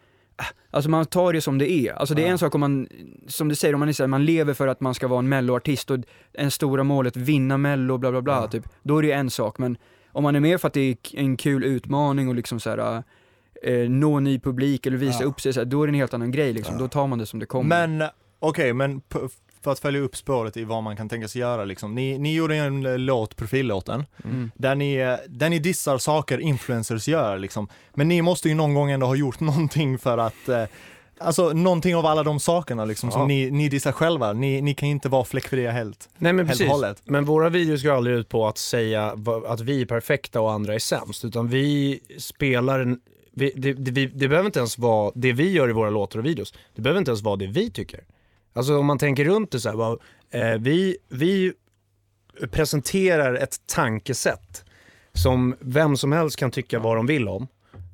alltså 0.72 0.90
man 0.90 1.06
tar 1.06 1.34
det 1.34 1.42
som 1.42 1.58
det 1.58 1.72
är. 1.72 1.94
Alltså 1.94 2.16
det 2.16 2.24
är 2.24 2.28
en 2.28 2.38
sak 2.38 2.56
om 2.56 2.62
man, 2.62 2.88
som 3.28 3.48
du 3.50 3.56
säger, 3.56 3.74
om 3.74 3.80
man, 3.80 3.90
är 3.90 4.08
man 4.08 4.26
lever 4.26 4.54
för 4.54 4.68
att 4.68 4.82
man 4.82 4.94
ska 4.94 5.08
vara 5.08 5.20
en 5.20 5.30
melloartist 5.30 5.92
och 5.92 6.00
en 6.34 6.52
stora 6.52 6.84
målet 6.84 7.16
vinna 7.18 7.58
mello, 7.58 7.98
bla 7.98 8.12
bla 8.12 8.22
bla, 8.22 8.34
Ja. 8.42 8.48
typ. 8.48 8.64
Då 8.84 8.98
är 8.98 9.02
det 9.04 9.12
en 9.12 9.30
sak, 9.30 9.58
men 9.58 9.78
om 10.12 10.24
man 10.24 10.36
är 10.36 10.40
med 10.40 10.62
för 10.62 10.68
att 10.68 10.74
det 10.74 10.82
är 10.92 10.98
en 11.20 11.38
kul 11.38 11.64
utmaning 11.64 12.28
och 12.30 12.36
liksom 12.36 12.60
så 12.60 12.70
här, 12.70 13.04
eh, 13.64 13.90
nå 13.90 14.20
ny 14.20 14.40
publik 14.40 14.86
eller 14.86 14.98
visa 14.98 15.24
Ja. 15.24 15.28
upp 15.28 15.42
sig, 15.42 15.54
så 15.54 15.60
här, 15.60 15.66
då 15.66 15.84
är 15.84 15.88
det 15.88 15.92
en 15.92 15.96
helt 15.96 16.14
annan 16.14 16.32
grej 16.32 16.54
liksom. 16.54 16.78
Då 16.78 16.88
tar 16.88 17.08
man 17.08 17.20
det 17.20 17.26
som 17.26 17.40
det 17.40 17.46
kommer. 17.46 17.88
Men 17.88 18.08
okej, 18.40 18.74
men 18.74 19.02
p- 19.02 19.18
för 19.68 19.72
att 19.72 19.80
följa 19.80 20.02
upp 20.02 20.16
spåret 20.18 20.58
i 20.58 20.64
vad 20.64 20.84
man 20.84 20.98
kan 20.98 21.10
tänka 21.10 21.28
sig 21.28 21.42
göra 21.42 21.66
liksom. 21.66 21.96
Ni, 21.96 22.18
ni 22.18 22.34
gjorde 22.36 22.56
en 22.56 22.86
eh, 22.86 22.98
låt, 22.98 23.36
profillåten, 23.36 24.06
Mm. 24.24 24.52
där 24.56 24.76
ni, 24.76 24.96
eh, 24.96 25.16
där 25.30 25.50
ni 25.50 25.60
dissar 25.60 25.98
saker 25.98 26.38
influencers 26.38 27.08
gör 27.08 27.38
liksom. 27.38 27.68
Men 27.94 28.08
ni 28.08 28.22
måste 28.22 28.50
ju 28.50 28.56
någon 28.56 28.74
gång 28.74 28.92
ändå 28.92 29.06
ha 29.08 29.16
gjort 29.16 29.40
någonting 29.50 29.98
för 30.00 30.18
att 30.18 30.50
eh, 30.50 30.64
Alltså 31.20 31.54
någonting 31.54 31.96
av 31.96 32.06
alla 32.06 32.24
de 32.24 32.40
sakerna 32.40 32.86
liksom 32.86 33.10
Ja. 33.10 33.14
som 33.14 33.28
ni, 33.28 33.52
ni 33.52 33.70
dissar 33.70 33.92
själva, 33.92 34.34
ni, 34.34 34.62
ni 34.62 34.74
kan 34.74 34.90
inte 34.90 35.10
vara 35.10 35.24
fläckfria 35.24 35.72
helt. 35.72 36.10
Nej 36.18 36.34
men 36.34 36.48
Helt 36.48 36.60
precis. 36.60 36.72
hållet. 36.72 37.02
Men 37.06 37.26
våra 37.26 37.50
videos 37.50 37.84
går 37.84 37.92
aldrig 37.92 38.16
ut 38.16 38.30
på 38.30 38.48
att 38.48 38.58
säga 38.58 39.16
att 39.48 39.60
vi 39.62 39.82
är 39.82 39.86
perfekta 39.86 40.42
och 40.42 40.52
andra 40.52 40.74
är 40.74 40.80
sämst. 40.80 41.26
Utan 41.26 41.48
vi 41.48 42.00
spelar 42.20 42.80
en, 42.80 43.00
vi, 43.32 43.52
det, 43.56 43.74
det, 43.74 43.92
vi, 43.92 44.06
det 44.06 44.28
behöver 44.28 44.46
inte 44.46 44.60
ens 44.60 44.78
vara 44.78 45.12
det 45.16 45.34
vi 45.34 45.52
gör 45.52 45.70
i 45.70 45.74
våra 45.74 45.90
låtar 45.90 46.20
och 46.20 46.26
videos. 46.26 46.54
Det 46.76 46.82
behöver 46.82 47.00
inte 47.00 47.12
ens 47.12 47.22
vara 47.22 47.36
det 47.36 47.48
vi 47.48 47.70
tycker. 47.70 48.00
Alltså 48.58 48.78
om 48.78 48.86
man 48.86 48.98
tänker 48.98 49.26
runt 49.26 49.52
det 49.52 49.60
så 49.60 49.70
här, 49.70 49.76
bara, 49.78 49.98
eh, 50.32 50.58
vi, 50.60 50.98
vi 51.10 51.54
presenterar 52.52 53.34
ett 53.36 53.56
tankesätt 53.68 54.66
som 55.14 55.56
vem 55.60 55.98
som 55.98 56.12
helst 56.12 56.38
kan 56.40 56.52
tycka 56.52 56.80
vad 56.80 56.96
de 56.96 57.06
vill 57.06 57.28
om. 57.28 57.48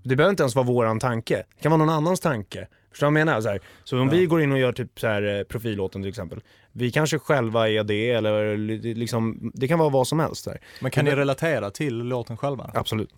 Det 0.03 0.15
behöver 0.15 0.29
inte 0.29 0.43
ens 0.43 0.55
vara 0.55 0.65
våran 0.65 0.99
tanke. 0.99 1.35
Det 1.55 1.61
kan 1.63 1.71
vara 1.71 1.77
någon 1.79 1.89
annans 1.89 2.19
tanke. 2.19 2.67
Förstår 2.91 3.07
du 3.07 3.13
vad 3.13 3.19
jag 3.19 3.25
menar? 3.25 3.41
Så, 3.41 3.49
här, 3.49 3.59
så 3.83 3.99
om 4.01 4.09
vi 4.09 4.25
går 4.25 4.41
in 4.41 4.51
och 4.51 4.59
gör 4.59 4.71
typ 4.73 4.99
så 4.99 5.07
här, 5.07 5.37
eh, 5.39 5.43
profillåten 5.43 6.01
till 6.01 6.09
exempel. 6.09 6.41
Vi 6.71 6.91
kanske 6.91 7.19
själva 7.19 7.69
är 7.69 7.83
det 7.83 8.09
eller 8.11 8.57
li- 8.57 8.93
liksom, 8.93 9.51
det 9.53 9.67
kan 9.67 9.79
vara 9.79 9.89
vad 9.89 10.07
som 10.07 10.19
helst. 10.19 10.45
Där. 10.45 10.59
Men 10.81 10.91
kan 10.91 11.05
ni 11.05 11.11
relatera 11.15 11.69
till 11.71 11.97
låten 11.97 12.37
själva? 12.37 12.71
Absolut. 12.73 13.09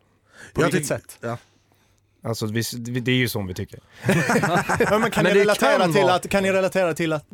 På 0.53 0.61
Jag 0.61 0.65
vilket 0.71 0.87
sätt? 0.87 1.17
Ja. 1.21 1.37
Alltså, 2.25 2.45
vi, 2.45 2.61
det 2.99 3.11
är 3.11 3.15
ju 3.15 3.27
som 3.27 3.47
vi 3.47 3.53
tycker. 3.53 3.79
Ja, 4.79 4.99
men 4.99 5.11
kan, 5.11 5.23
Men 5.23 5.33
ni 5.33 5.39
relatera 5.39 5.77
kan 5.79 5.93
till 5.93 6.01
vara- 6.01 6.13
att, 6.13 6.29
kan 6.29 6.43
ni 6.43 6.51
relatera 6.51 6.93
till 6.93 7.13
att 7.13 7.25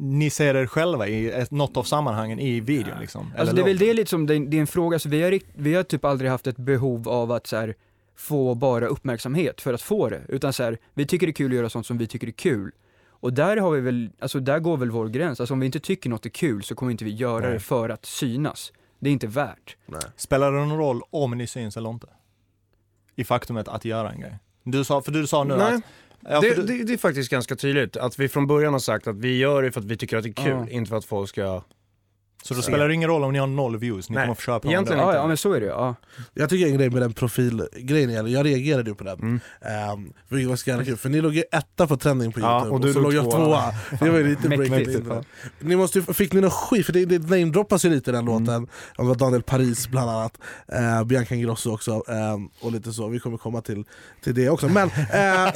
ni 0.00 0.30
ser 0.30 0.54
er 0.54 0.66
själva 0.66 1.08
i 1.08 1.30
ett, 1.30 1.50
något 1.50 1.76
av 1.76 1.82
sammanhangen 1.82 2.38
i 2.38 2.60
videon 2.60 3.00
liksom? 3.00 3.32
Alltså 3.38 3.54
det 3.54 3.62
är 3.62 3.64
väl 3.64 3.78
det 3.78 3.94
lite 3.94 4.10
som, 4.10 4.26
det 4.26 4.34
är 4.34 4.40
det 4.40 4.56
är 4.56 4.60
en 4.60 4.66
fråga, 4.66 4.98
så 4.98 5.08
vi 5.08 5.22
har, 5.22 5.38
vi 5.54 5.74
har 5.74 5.82
typ 5.82 6.04
aldrig 6.04 6.30
haft 6.30 6.46
ett 6.46 6.56
behov 6.56 7.08
av 7.08 7.32
att 7.32 7.46
så 7.46 7.56
här, 7.56 7.74
få 8.16 8.54
bara 8.54 8.86
uppmärksamhet 8.86 9.60
för 9.60 9.74
att 9.74 9.82
få 9.82 10.08
det, 10.08 10.20
utan 10.28 10.52
så 10.52 10.62
här, 10.62 10.78
vi 10.94 11.06
tycker 11.06 11.26
det 11.26 11.30
är 11.30 11.34
kul 11.34 11.50
att 11.52 11.56
göra 11.56 11.70
sånt 11.70 11.86
som 11.86 11.98
vi 11.98 12.06
tycker 12.06 12.26
är 12.26 12.30
kul. 12.30 12.70
Och 13.08 13.32
där 13.32 13.56
har 13.56 13.70
vi 13.70 13.80
väl, 13.80 14.10
alltså 14.18 14.40
där 14.40 14.58
går 14.58 14.76
väl 14.76 14.90
vår 14.90 15.08
gräns, 15.08 15.40
alltså 15.40 15.54
om 15.54 15.60
vi 15.60 15.66
inte 15.66 15.80
tycker 15.80 16.10
något 16.10 16.26
är 16.26 16.30
kul 16.30 16.62
så 16.62 16.74
kommer 16.74 16.92
inte 16.92 17.04
vi 17.04 17.10
göra 17.14 17.40
Nej. 17.44 17.52
det 17.52 17.60
för 17.60 17.88
att 17.88 18.06
synas. 18.06 18.72
Det 18.98 19.08
är 19.08 19.12
inte 19.12 19.26
värt. 19.26 19.76
Spelar 20.16 20.52
det 20.52 20.58
någon 20.58 20.78
roll 20.78 21.00
om 21.10 21.38
ni 21.38 21.46
syns 21.46 21.76
eller 21.76 21.90
inte? 21.90 22.06
I 23.20 23.24
faktumet 23.24 23.68
att 23.68 23.84
göra 23.84 24.10
en 24.10 24.20
grej? 24.20 24.38
Du 24.64 24.84
sa, 24.84 25.02
för 25.02 25.12
du 25.12 25.26
sa 25.26 25.44
nu 25.44 25.56
Nej. 25.56 25.74
att... 25.74 25.82
Ja, 26.20 26.40
det, 26.40 26.54
du, 26.54 26.62
det, 26.62 26.84
det 26.84 26.92
är 26.92 26.96
faktiskt 26.98 27.30
ganska 27.30 27.56
tydligt 27.56 27.96
att 27.96 28.18
vi 28.18 28.28
från 28.28 28.46
början 28.46 28.72
har 28.72 28.80
sagt 28.80 29.06
att 29.06 29.16
vi 29.16 29.38
gör 29.38 29.62
det 29.62 29.72
för 29.72 29.80
att 29.80 29.86
vi 29.86 29.96
tycker 29.96 30.16
att 30.16 30.22
det 30.22 30.28
är 30.28 30.44
kul, 30.44 30.66
Ja. 30.68 30.68
inte 30.68 30.88
för 30.88 30.96
att 30.96 31.04
folk 31.04 31.28
ska... 31.28 31.62
så 32.42 32.54
då 32.54 32.62
spelar 32.62 32.88
det 32.88 32.94
ingen 32.94 33.08
roll 33.08 33.24
om 33.24 33.32
ni 33.32 33.38
har 33.38 33.46
noll 33.46 33.76
views, 33.76 34.10
ni 34.10 34.14
Nej, 34.14 34.24
kommer 34.24 34.34
få 34.34 34.40
köra 34.42 34.60
på 34.60 34.68
egentligen 34.68 35.00
ändå. 35.00 35.12
Ja, 35.12 35.16
ja 35.16 35.26
men 35.26 35.36
så 35.36 35.52
är 35.52 35.60
det 35.60 35.66
ja. 35.66 35.94
Jag 36.34 36.50
tycker 36.50 36.66
en 36.66 36.76
grej 36.78 36.90
med 36.90 37.02
den 37.02 37.12
profilgrejen, 37.12 38.32
jag 38.32 38.46
reagerade 38.46 38.90
ju 38.90 38.94
på 38.96 39.04
den. 39.04 39.18
Mm. 39.18 39.40
Um, 39.92 40.12
vilket 40.28 40.48
var 40.48 40.56
så 40.56 40.70
jävla 40.70 40.84
kul, 40.84 40.96
för 40.96 41.08
ni 41.08 41.20
låg 41.20 41.34
ju 41.34 41.42
etta 41.52 41.86
på 41.86 41.96
trending 41.96 42.32
på 42.32 42.40
Ja, 42.40 42.54
youtube 42.56 42.74
och 42.74 42.80
du 42.80 42.92
så 42.92 43.00
låg 43.00 43.14
jag 43.14 43.30
tvåa. 43.30 43.74
Det 44.00 44.10
var 44.10 44.18
ju 44.18 44.28
lite 44.28 44.48
Mäktigt. 44.48 44.70
breaking 44.70 45.04
news. 45.08 45.26
Ni 45.58 45.76
måste 45.76 46.02
Fick 46.02 46.32
ni 46.32 46.40
någon 46.40 46.50
skit? 46.50 46.86
För 46.86 46.92
det, 46.92 47.04
det 47.04 47.18
namedroppas 47.18 47.84
ju 47.84 47.88
lite 47.90 48.10
i 48.10 48.12
den 48.12 48.28
Mm. 48.28 48.44
låten. 48.44 48.66
Det 48.96 49.02
var 49.02 49.14
Daniel 49.14 49.42
Paris 49.42 49.88
bland 49.88 50.10
annat, 50.10 50.38
uh, 50.72 51.04
Bianca 51.04 51.34
Ingrosso 51.34 51.74
också, 51.74 52.02
ehm, 52.08 52.48
och 52.60 52.72
lite 52.72 52.92
så. 52.92 53.08
Vi 53.08 53.18
kommer 53.18 53.36
komma 53.38 53.60
till, 53.60 53.84
till 54.24 54.34
det 54.34 54.50
också. 54.50 54.68
Men, 54.68 54.88
eh, 54.88 55.52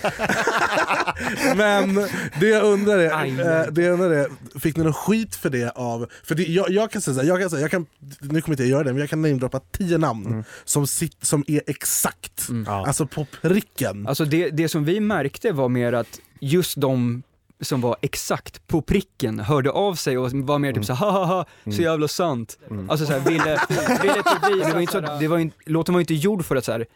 men 1.57 1.95
det 2.41 2.49
jag 2.49 2.63
undrar 2.65 2.99
är, 2.99 3.25
eh, 3.27 3.73
det 3.73 3.83
jag 3.83 3.93
undrar 3.93 4.11
är, 4.11 4.59
fick 4.59 4.77
ni 4.77 4.85
någon 4.85 4.93
skit 4.93 5.35
för 5.37 5.51
det 5.51 5.71
av... 5.71 6.07
För 6.25 6.35
det, 6.35 6.43
jag, 6.43 6.71
jag 6.75 6.91
kan 6.91 7.03
säga 7.03 7.23
jag 7.23 7.41
kan, 7.41 7.51
säga, 7.51 7.63
jag 7.63 7.71
kan, 7.71 7.87
nu 8.21 8.41
kommer 8.41 8.53
inte 8.55 8.63
jag 8.63 8.71
göra 8.71 8.85
det, 8.85 8.93
men 8.93 9.01
jag 9.01 9.11
kan 9.11 9.23
namedroppa 9.23 9.61
tio 9.61 9.99
namn 9.99 10.27
Mm. 10.27 10.45
som, 10.65 10.87
sit, 10.87 11.17
som 11.25 11.45
är 11.47 11.63
exakt, 11.67 12.49
Ja. 12.67 12.87
alltså 12.87 13.07
på 13.07 13.27
pricken. 13.43 14.07
Alltså 14.07 14.25
det, 14.25 14.51
det 14.51 14.69
som 14.69 14.85
vi 14.85 15.01
märkte 15.01 15.53
var 15.53 15.69
mer 15.69 15.93
att 15.93 16.21
just 16.41 16.81
de 16.81 17.23
som 17.61 17.81
var 17.81 17.97
exakt 18.03 18.67
på 18.67 18.83
pricken 18.83 19.41
hörde 19.41 19.71
av 19.71 19.95
sig 19.95 20.19
och 20.19 20.33
var 20.33 20.59
mer 20.59 20.73
typ 20.73 20.85
så 20.85 20.93
ha 20.93 21.11
ha 21.11 21.25
ha, 21.25 21.47
så 21.73 21.83
jävla 21.83 22.09
sant. 22.09 22.59
Mm. 22.71 22.91
Alltså 22.91 23.07
såhär 23.07 23.21
ville, 23.21 23.45
ville 24.03 24.15
typ 24.15 24.51
vi, 24.51 24.61
det 24.65 24.73
var 24.73 24.81
inte 24.81 24.93
så, 24.93 25.01
det 25.01 25.29
var 25.29 25.39
inte, 25.39 25.57
låten 25.67 25.95
var 25.95 26.01
inte 26.01 26.15
gjord 26.15 26.45
för 26.45 26.57
att 26.57 26.65
så 26.65 26.73
här, 26.73 26.87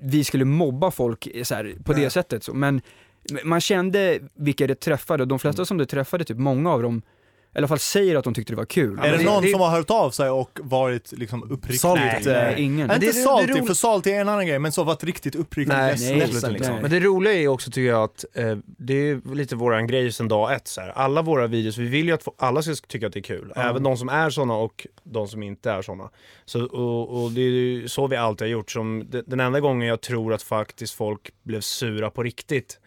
vi 0.00 0.24
skulle 0.24 0.44
mobba 0.44 0.90
folk 0.90 1.28
så 1.42 1.54
här, 1.54 1.74
på 1.84 1.92
det 1.92 2.00
Nej. 2.00 2.10
sättet 2.10 2.44
så, 2.44 2.54
men 2.54 2.80
man 3.44 3.60
kände 3.60 4.18
vilka 4.34 4.66
det 4.66 4.74
träffade 4.74 5.22
och 5.22 5.28
de 5.28 5.38
flesta 5.38 5.64
som 5.64 5.78
det 5.78 5.86
träffade, 5.86 6.24
typ 6.24 6.38
många 6.38 6.70
av 6.72 6.82
dem, 6.82 7.02
i 7.56 7.58
alla 7.58 7.68
fall 7.68 7.78
säger 7.78 8.16
att 8.16 8.24
de 8.24 8.34
tyckte 8.34 8.52
det 8.52 8.56
var 8.56 8.64
kul. 8.64 8.98
Är 9.02 9.18
det 9.18 9.24
någon 9.24 9.42
det- 9.42 9.48
som 9.50 9.60
har 9.60 9.70
hört 9.70 9.90
av 9.90 10.10
sig 10.10 10.30
och 10.30 10.58
varit 10.62 11.12
liksom 11.12 11.42
uppriktigt... 11.52 11.84
Eh, 11.84 11.94
Nej, 12.26 12.54
ingen. 12.58 12.80
Inte 12.80 12.94
det- 12.94 13.00
det- 13.00 13.06
det 13.06 13.12
salty, 13.12 13.52
roligt- 13.52 13.66
för 13.66 13.74
salty 13.74 14.10
är 14.10 14.20
en 14.20 14.28
annan 14.28 14.46
grej, 14.46 14.58
men 14.58 14.72
så 14.72 14.84
varit 14.84 15.04
riktigt 15.04 15.34
uppriktigt 15.34 15.76
Nej, 15.76 15.90
ledsen, 15.92 16.08
nej, 16.08 16.18
ledsen 16.18 16.36
absolut 16.36 16.52
liksom. 16.58 16.72
inte. 16.76 16.82
Men 16.82 16.90
det 16.90 17.06
roliga 17.06 17.32
är 17.34 17.48
också 17.48 17.70
tycker 17.70 17.88
jag 17.88 18.02
att 18.02 18.24
eh, 18.34 18.56
det 18.64 18.94
är 19.10 19.34
lite 19.34 19.56
våran 19.56 19.86
grej 19.86 20.12
sedan 20.12 20.28
dag 20.28 20.52
ett. 20.54 20.68
Så 20.68 20.80
här. 20.80 20.88
Alla 20.88 21.22
våra 21.22 21.46
videos, 21.46 21.78
vi 21.78 21.88
vill 21.88 22.06
ju 22.06 22.12
att 22.14 22.28
alla 22.38 22.62
ska 22.62 22.74
tycka 22.74 23.06
att 23.06 23.12
det 23.12 23.18
är 23.18 23.22
kul. 23.22 23.52
Även 23.56 23.82
de 23.82 23.96
som 23.96 24.08
är 24.08 24.30
såna 24.30 24.54
och 24.54 24.86
de 25.04 25.28
som 25.28 25.42
inte 25.42 25.70
är 25.70 25.82
såna. 25.82 26.10
Så, 26.44 26.64
och, 26.64 27.22
och 27.24 27.30
det 27.30 27.40
är 27.40 27.44
ju 27.50 27.88
så 27.88 28.06
vi 28.06 28.16
alltid 28.16 28.46
har 28.46 28.52
gjort. 28.52 28.70
Som, 28.70 29.04
de- 29.10 29.22
den 29.26 29.40
enda 29.40 29.60
gången 29.60 29.88
jag 29.88 30.00
tror 30.00 30.34
att 30.34 30.42
faktiskt 30.42 30.94
folk 30.94 31.30
blev 31.42 31.60
sura 31.60 32.10
på 32.10 32.22
riktigt 32.22 32.78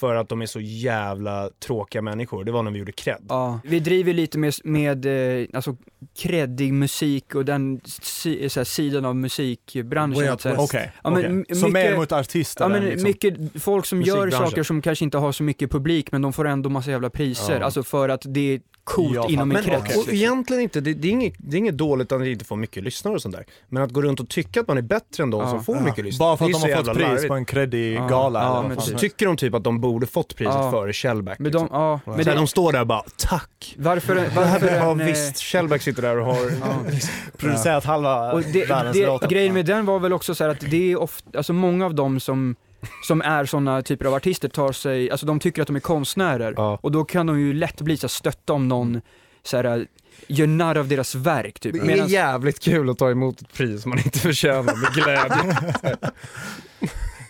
för 0.00 0.14
att 0.14 0.28
de 0.28 0.42
är 0.42 0.46
så 0.46 0.60
jävla 0.60 1.50
tråkiga 1.66 2.02
människor, 2.02 2.44
det 2.44 2.52
var 2.52 2.62
när 2.62 2.70
vi 2.70 2.78
gjorde 2.78 2.92
cred. 2.92 3.26
Ja, 3.28 3.60
vi 3.64 3.80
driver 3.80 4.12
lite 4.12 4.38
med, 4.38 4.54
med 4.64 5.06
eh, 5.40 5.46
alltså 5.54 5.76
kreddig 6.18 6.72
musik 6.72 7.34
och 7.34 7.44
den 7.44 7.80
si, 8.02 8.48
så 8.48 8.60
här, 8.60 8.64
sidan 8.64 9.04
av 9.04 9.16
musikbranschen. 9.16 10.30
Out 10.30 10.40
så. 10.40 10.56
Okej, 10.56 10.92
Ja, 11.04 11.10
men 11.10 11.18
okej. 11.18 11.30
m- 11.30 11.44
så 11.60 11.68
mer 11.68 11.82
mycket- 11.84 11.98
mot 11.98 12.12
artister 12.12 12.64
Ja 12.64 12.68
men 12.68 12.84
liksom. 12.84 13.02
mycket 13.08 13.62
folk 13.62 13.86
som 13.86 14.02
gör 14.02 14.30
saker 14.30 14.62
som 14.62 14.82
kanske 14.82 15.04
inte 15.04 15.18
har 15.18 15.32
så 15.32 15.42
mycket 15.42 15.70
publik 15.70 16.12
men 16.12 16.22
de 16.22 16.32
får 16.32 16.46
ändå 16.48 16.70
massa 16.70 16.90
jävla 16.90 17.10
priser. 17.10 17.58
Ja. 17.60 17.64
Alltså 17.64 17.82
för 17.82 18.08
att 18.08 18.22
det 18.28 18.54
är 18.54 18.60
coolt 18.94 19.14
Ja, 19.14 19.28
inom 19.28 19.50
en 19.50 19.54
Men 19.54 19.62
krets. 19.82 19.96
och 19.96 20.12
egentligen 20.12 20.62
inte, 20.62 20.80
det, 20.80 20.94
det, 20.94 21.08
är 21.08 21.12
inget, 21.12 21.34
det 21.38 21.56
är 21.56 21.58
inget 21.58 21.76
dåligt 21.78 22.12
att 22.12 22.26
inte 22.26 22.44
få 22.44 22.56
mycket 22.56 22.82
lyssnare 22.82 23.14
och 23.14 23.22
sånt 23.22 23.34
där. 23.34 23.44
Men 23.68 23.82
att 23.82 23.90
gå 23.90 24.02
runt 24.02 24.20
och 24.20 24.28
tycka 24.28 24.60
att 24.60 24.68
man 24.68 24.78
är 24.78 24.82
bättre 24.82 25.22
än 25.22 25.30
de 25.30 25.40
Ja. 25.40 25.50
som 25.50 25.64
får 25.64 25.76
Ja. 25.76 25.82
mycket 25.82 26.04
lyssnare. 26.04 26.28
Bara 26.28 26.36
för 26.36 26.44
att 26.44 26.52
de 26.52 26.70
har 26.72 26.76
fått 26.84 26.94
pris 26.94 27.02
larvigt. 27.08 27.28
på 27.28 27.34
en 27.34 27.44
creddig 27.44 27.94
Ja. 27.96 28.06
gala 28.08 28.40
Ja, 28.76 28.80
Så 28.80 28.98
tycker 28.98 29.26
de 29.26 29.36
typ 29.36 29.54
att 29.54 29.64
de 29.64 29.80
borde 29.80 30.06
fått 30.06 30.36
priset 30.36 30.54
Ja. 30.54 30.70
före 30.70 30.92
Shellback. 30.92 31.38
Men 31.38 31.52
de, 31.52 31.58
liksom. 31.62 31.76
ja, 31.80 32.00
men 32.04 32.16
det, 32.24 32.34
de 32.34 32.46
står 32.46 32.72
där 32.72 32.80
och 32.80 32.86
bara 32.86 33.02
tack. 33.16 33.74
varför, 33.78 34.14
varför 34.36 34.66
ja, 34.74 34.90
en, 34.92 35.00
eh, 35.00 35.06
visst, 35.06 35.36
Shellback 35.38 35.82
sitter 35.82 36.02
där 36.02 36.16
och 36.18 36.26
har... 36.26 36.36
ja. 36.60 36.98
Producerat 37.36 37.84
halva 37.84 38.32
Och 38.32 38.42
det, 38.42 38.64
världens 38.68 38.96
låtar. 38.96 39.28
grejen 39.28 39.54
med 39.54 39.66
den 39.66 39.86
var 39.86 39.98
väl 39.98 40.12
också 40.12 40.34
så 40.34 40.44
här 40.44 40.50
att 40.50 40.60
det 40.70 40.92
är 40.92 41.00
ofta, 41.00 41.38
alltså 41.38 41.52
många 41.52 41.86
av 41.86 41.94
dem 41.94 42.20
som, 42.20 42.56
som 43.02 43.22
är 43.22 43.44
sådana 43.44 43.82
typer 43.82 44.04
av 44.06 44.14
artister 44.14 44.48
tar 44.48 44.72
sig, 44.72 45.10
alltså 45.10 45.26
de 45.26 45.40
tycker 45.40 45.62
att 45.62 45.66
de 45.68 45.76
är 45.76 45.80
konstnärer 45.80 46.54
Ja. 46.56 46.78
och 46.82 46.92
då 46.92 47.04
kan 47.04 47.26
de 47.26 47.40
ju 47.40 47.52
lätt 47.52 47.80
bli 47.80 47.96
så 47.96 48.08
stötta 48.08 48.52
om 48.52 48.68
någon 48.68 49.00
så 49.42 49.56
här, 49.56 49.86
gör 50.26 50.46
narr 50.46 50.78
av 50.78 50.88
deras 50.88 51.14
verk 51.14 51.60
typ. 51.60 51.72
Det 51.72 51.78
är 51.78 51.84
Medans- 51.84 52.08
jävligt 52.10 52.60
kul 52.60 52.90
att 52.90 52.98
ta 52.98 53.10
emot 53.10 53.40
ett 53.42 53.52
pris 53.52 53.86
man 53.86 53.98
inte 53.98 54.18
förtjänar 54.18 54.62
med 54.62 54.92
glädje. 54.94 55.56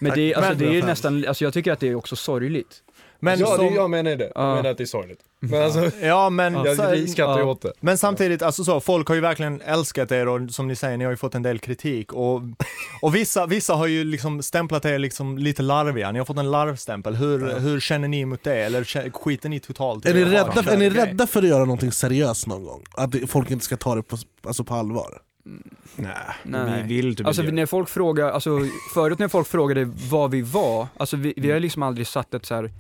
men 0.01 0.13
det, 0.15 0.35
alltså, 0.35 0.55
det 0.55 0.79
är 0.79 0.83
nästan, 0.83 1.25
alltså 1.29 1.45
jag 1.45 1.53
tycker 1.55 1.73
att 1.73 1.81
det 1.81 1.89
är 1.89 1.95
också 1.95 2.17
sorgligt. 2.17 2.83
Men 3.21 3.39
ja, 3.39 3.47
som, 3.47 3.67
det, 3.67 3.75
jag 3.75 3.91
menar 3.91 4.17
det. 4.17 4.33
Ja. 4.35 4.49
Jag 4.49 4.57
menar 4.57 4.71
att 4.71 4.79
det 4.79 4.85
är 4.85 4.87
sorgligt. 4.87 5.21
Men 5.41 5.63
alltså, 5.63 5.91
ja 6.03 6.31
men, 6.31 6.55
jag, 6.55 7.09
skrattar 7.09 7.39
ju 7.39 7.45
åt 7.45 7.63
det. 7.63 7.73
men 7.81 7.99
samtidigt, 7.99 8.43
alltså 8.43 8.65
så, 8.65 8.81
folk 8.81 9.09
har 9.09 9.15
ju 9.15 9.21
verkligen 9.21 9.61
älskat 9.61 10.13
er 10.13 10.29
och 10.29 10.51
som 10.51 10.69
ni 10.69 10.77
säger, 10.77 10.97
ni 10.97 11.05
har 11.05 11.11
ju 11.11 11.17
fått 11.17 11.35
en 11.35 11.43
del 11.43 11.59
kritik 11.59 12.13
och, 12.13 12.43
och 13.03 13.15
vissa, 13.15 13.47
vissa 13.47 13.75
har 13.75 13.87
ju 13.87 14.05
liksom 14.05 14.43
stämplat 14.43 14.85
er 14.85 14.99
liksom 14.99 15.39
lite 15.39 15.63
larviga, 15.63 16.13
ni 16.13 16.19
har 16.19 16.27
fått 16.27 16.39
en 16.39 16.51
larvstämpel. 16.51 17.15
Hur, 17.15 17.59
hur 17.59 17.81
känner 17.81 18.09
ni 18.09 18.25
mot 18.25 18.45
det? 18.45 18.57
Eller 18.57 19.11
skiter 19.11 19.49
ni 19.49 19.61
totalt 19.61 20.07
i 20.07 20.09
Är 20.09 20.15
ni, 20.15 20.25
det? 20.25 20.31
rädda, 20.31 20.73
är 20.73 20.77
ni 20.77 20.91
rädda 20.91 21.27
för 21.27 21.43
att 21.43 21.49
göra 21.49 21.65
någonting 21.65 21.93
seriöst 21.93 22.47
någon 22.47 22.65
gång? 22.65 22.85
Att 22.95 23.15
folk 23.27 23.51
inte 23.51 23.65
ska 23.65 23.77
ta 23.77 23.95
det 23.95 24.03
på, 24.03 24.17
alltså 24.43 24.65
på 24.65 24.75
allvar? 24.75 25.21
Nej, 25.97 26.13
Nej. 26.43 26.83
vi 26.87 26.95
vill 26.95 27.17
typ 27.17 27.27
Alltså 27.27 27.43
inte 27.43 27.55
när 27.55 27.67
folk 27.67 27.89
frågar, 27.89 28.31
alltså 28.31 28.59
förut 28.95 29.19
när 29.19 29.29
folk 29.29 29.49
frågade 29.49 29.91
vad 30.11 30.31
vi 30.31 30.43
var, 30.43 30.87
alltså 30.97 31.17
vi, 31.17 31.35
vi 31.37 31.51
har 31.51 31.61
liksom 31.61 31.83
aldrig 31.83 32.07
satt 32.07 32.35
ett 32.35 32.47
så 32.47 32.55
här 32.55 32.71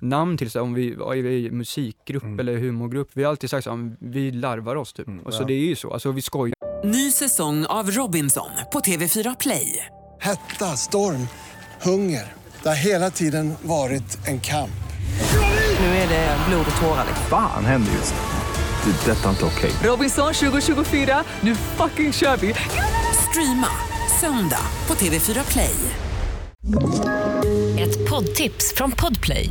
namn 0.00 0.38
till 0.38 0.50
så 0.50 0.60
om 0.62 0.74
vi 0.74 0.92
är 0.92 1.22
vi 1.22 1.50
musikgrupp 1.50 2.22
Mm. 2.22 2.40
eller 2.40 2.58
humorgrupp. 2.58 3.08
Vi 3.12 3.22
har 3.22 3.30
alltid 3.30 3.50
sagt 3.50 3.64
så 3.64 3.70
här, 3.70 3.96
vi 4.00 4.30
larvar 4.30 4.76
oss 4.76 4.92
typ. 4.92 5.06
Mm, 5.08 5.20
och 5.26 5.34
så 5.34 5.42
ja. 5.42 5.46
det 5.46 5.52
är 5.54 5.66
ju 5.66 5.76
så, 5.76 5.92
alltså 5.92 6.12
vi 6.12 6.22
skojar. 6.22 6.54
Ny 6.84 7.10
säsong 7.10 7.66
av 7.66 7.90
Robinson 7.90 8.50
på 8.72 8.80
TV4 8.80 9.36
Play. 9.40 9.86
Hetta, 10.20 10.64
storm, 10.76 11.28
hunger. 11.82 12.32
Det 12.62 12.68
har 12.68 12.76
hela 12.76 13.10
tiden 13.10 13.54
varit 13.62 14.18
en 14.26 14.40
kamp. 14.40 14.70
Nu 15.80 15.86
är 15.86 16.08
det 16.08 16.36
blod 16.48 16.66
och 16.74 16.80
tårar. 16.80 17.04
liksom. 17.08 17.26
Fan 17.30 17.64
händer 17.64 17.92
just 17.92 18.14
nu. 18.14 18.20
Det. 18.92 19.10
är 19.10 19.14
Detta 19.16 19.26
är 19.26 19.30
inte 19.30 19.44
okej. 19.44 19.70
Robinson 19.90 20.32
2024, 20.34 21.24
nu 21.40 21.54
fucking 21.54 22.12
kör 22.12 22.36
vi! 22.36 22.54
Streama 23.30 23.66
söndag 24.20 24.60
på 24.86 24.94
TV4 24.94 25.52
Play. 25.52 25.74
Ett 27.78 28.10
poddtips 28.10 28.74
från 28.74 28.90
Podplay. 28.92 29.50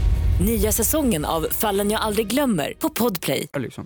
Nya 0.45 0.71
säsongen 0.71 1.25
av 1.25 1.47
Fallen 1.51 1.91
jag 1.91 2.01
aldrig 2.01 2.27
glömmer 2.27 2.73
på 2.79 2.89
Podplay. 2.89 3.47
Liksom. 3.57 3.85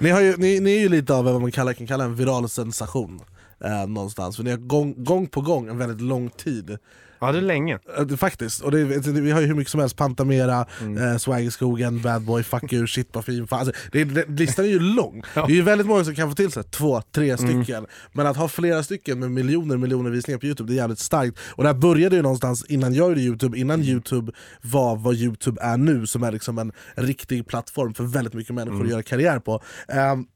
Ni, 0.00 0.10
har 0.10 0.20
ju, 0.20 0.36
ni, 0.36 0.60
ni 0.60 0.76
är 0.76 0.80
ju 0.80 0.88
lite 0.88 1.14
av 1.14 1.24
vad 1.24 1.40
man 1.40 1.52
kallar, 1.52 1.72
kan 1.72 1.86
kalla 1.86 2.04
en 2.04 2.14
viral 2.14 2.48
sensation. 2.48 3.20
Eh, 3.64 3.86
någonstans, 3.86 4.36
för 4.36 4.44
ni 4.44 4.50
har 4.50 4.58
gång, 4.58 5.04
gång 5.04 5.26
på 5.26 5.40
gång 5.40 5.68
en 5.68 5.78
väldigt 5.78 6.00
lång 6.00 6.30
tid. 6.30 6.78
Ja, 7.20 7.32
det 7.32 7.38
är 7.38 7.42
länge. 7.42 7.78
Eh, 7.98 8.16
Faktiskt, 8.16 8.60
och 8.62 8.70
det, 8.70 8.84
vi 8.84 9.30
har 9.30 9.40
ju 9.40 9.46
hur 9.46 9.54
mycket 9.54 9.70
som 9.70 9.80
helst, 9.80 9.96
Pantamera, 9.96 10.66
Mm. 10.80 11.02
eh, 11.12 11.16
Swag 11.16 11.42
i 11.44 11.50
skogen, 11.50 12.02
Bad 12.02 12.22
Boy, 12.22 12.42
Fuck 12.42 12.72
you, 12.72 12.86
Shit 12.96 13.12
på 13.12 13.22
fin 13.22 13.46
fan. 13.46 13.58
Alltså, 13.60 13.74
det, 13.92 14.04
det, 14.04 14.24
Listan 14.28 14.64
är 14.64 14.68
ju 14.68 14.78
lång, 14.80 15.22
det 15.34 15.40
är 15.40 15.48
ju 15.50 15.62
väldigt 15.62 15.86
många 15.86 16.04
som 16.04 16.14
kan 16.14 16.28
få 16.28 16.34
till 16.34 16.50
sig 16.50 16.64
två, 16.64 17.02
tre 17.12 17.30
Mm. 17.30 17.64
stycken. 17.64 17.86
Men 18.12 18.26
att 18.26 18.36
ha 18.36 18.48
flera 18.48 18.82
stycken 18.82 19.18
med 19.20 19.30
miljoner 19.30 19.76
miljoner 19.76 20.10
visningar 20.10 20.38
på 20.38 20.46
Youtube, 20.46 20.68
det 20.72 20.74
är 20.74 20.76
jävligt 20.76 20.98
starkt. 20.98 21.38
Och 21.48 21.62
det 21.62 21.68
här 21.68 21.74
började 21.78 22.16
ju 22.16 22.22
någonstans 22.22 22.64
innan 22.68 22.94
jag 22.94 23.08
gjorde 23.08 23.20
Youtube, 23.20 23.58
innan 23.58 23.82
Youtube 23.82 24.32
var 24.62 24.96
vad 24.96 25.14
Youtube 25.14 25.62
är 25.62 25.76
nu, 25.76 26.06
som 26.06 26.22
är 26.22 26.32
liksom 26.32 26.58
en 26.58 26.72
riktig 26.94 27.46
plattform 27.46 27.94
för 27.94 28.04
väldigt 28.04 28.34
mycket 28.34 28.54
människor 28.54 28.74
Mm. 28.76 28.86
att 28.86 28.90
göra 28.92 29.02
karriär 29.02 29.38
på. 29.38 29.62
Ehm, 29.88 30.26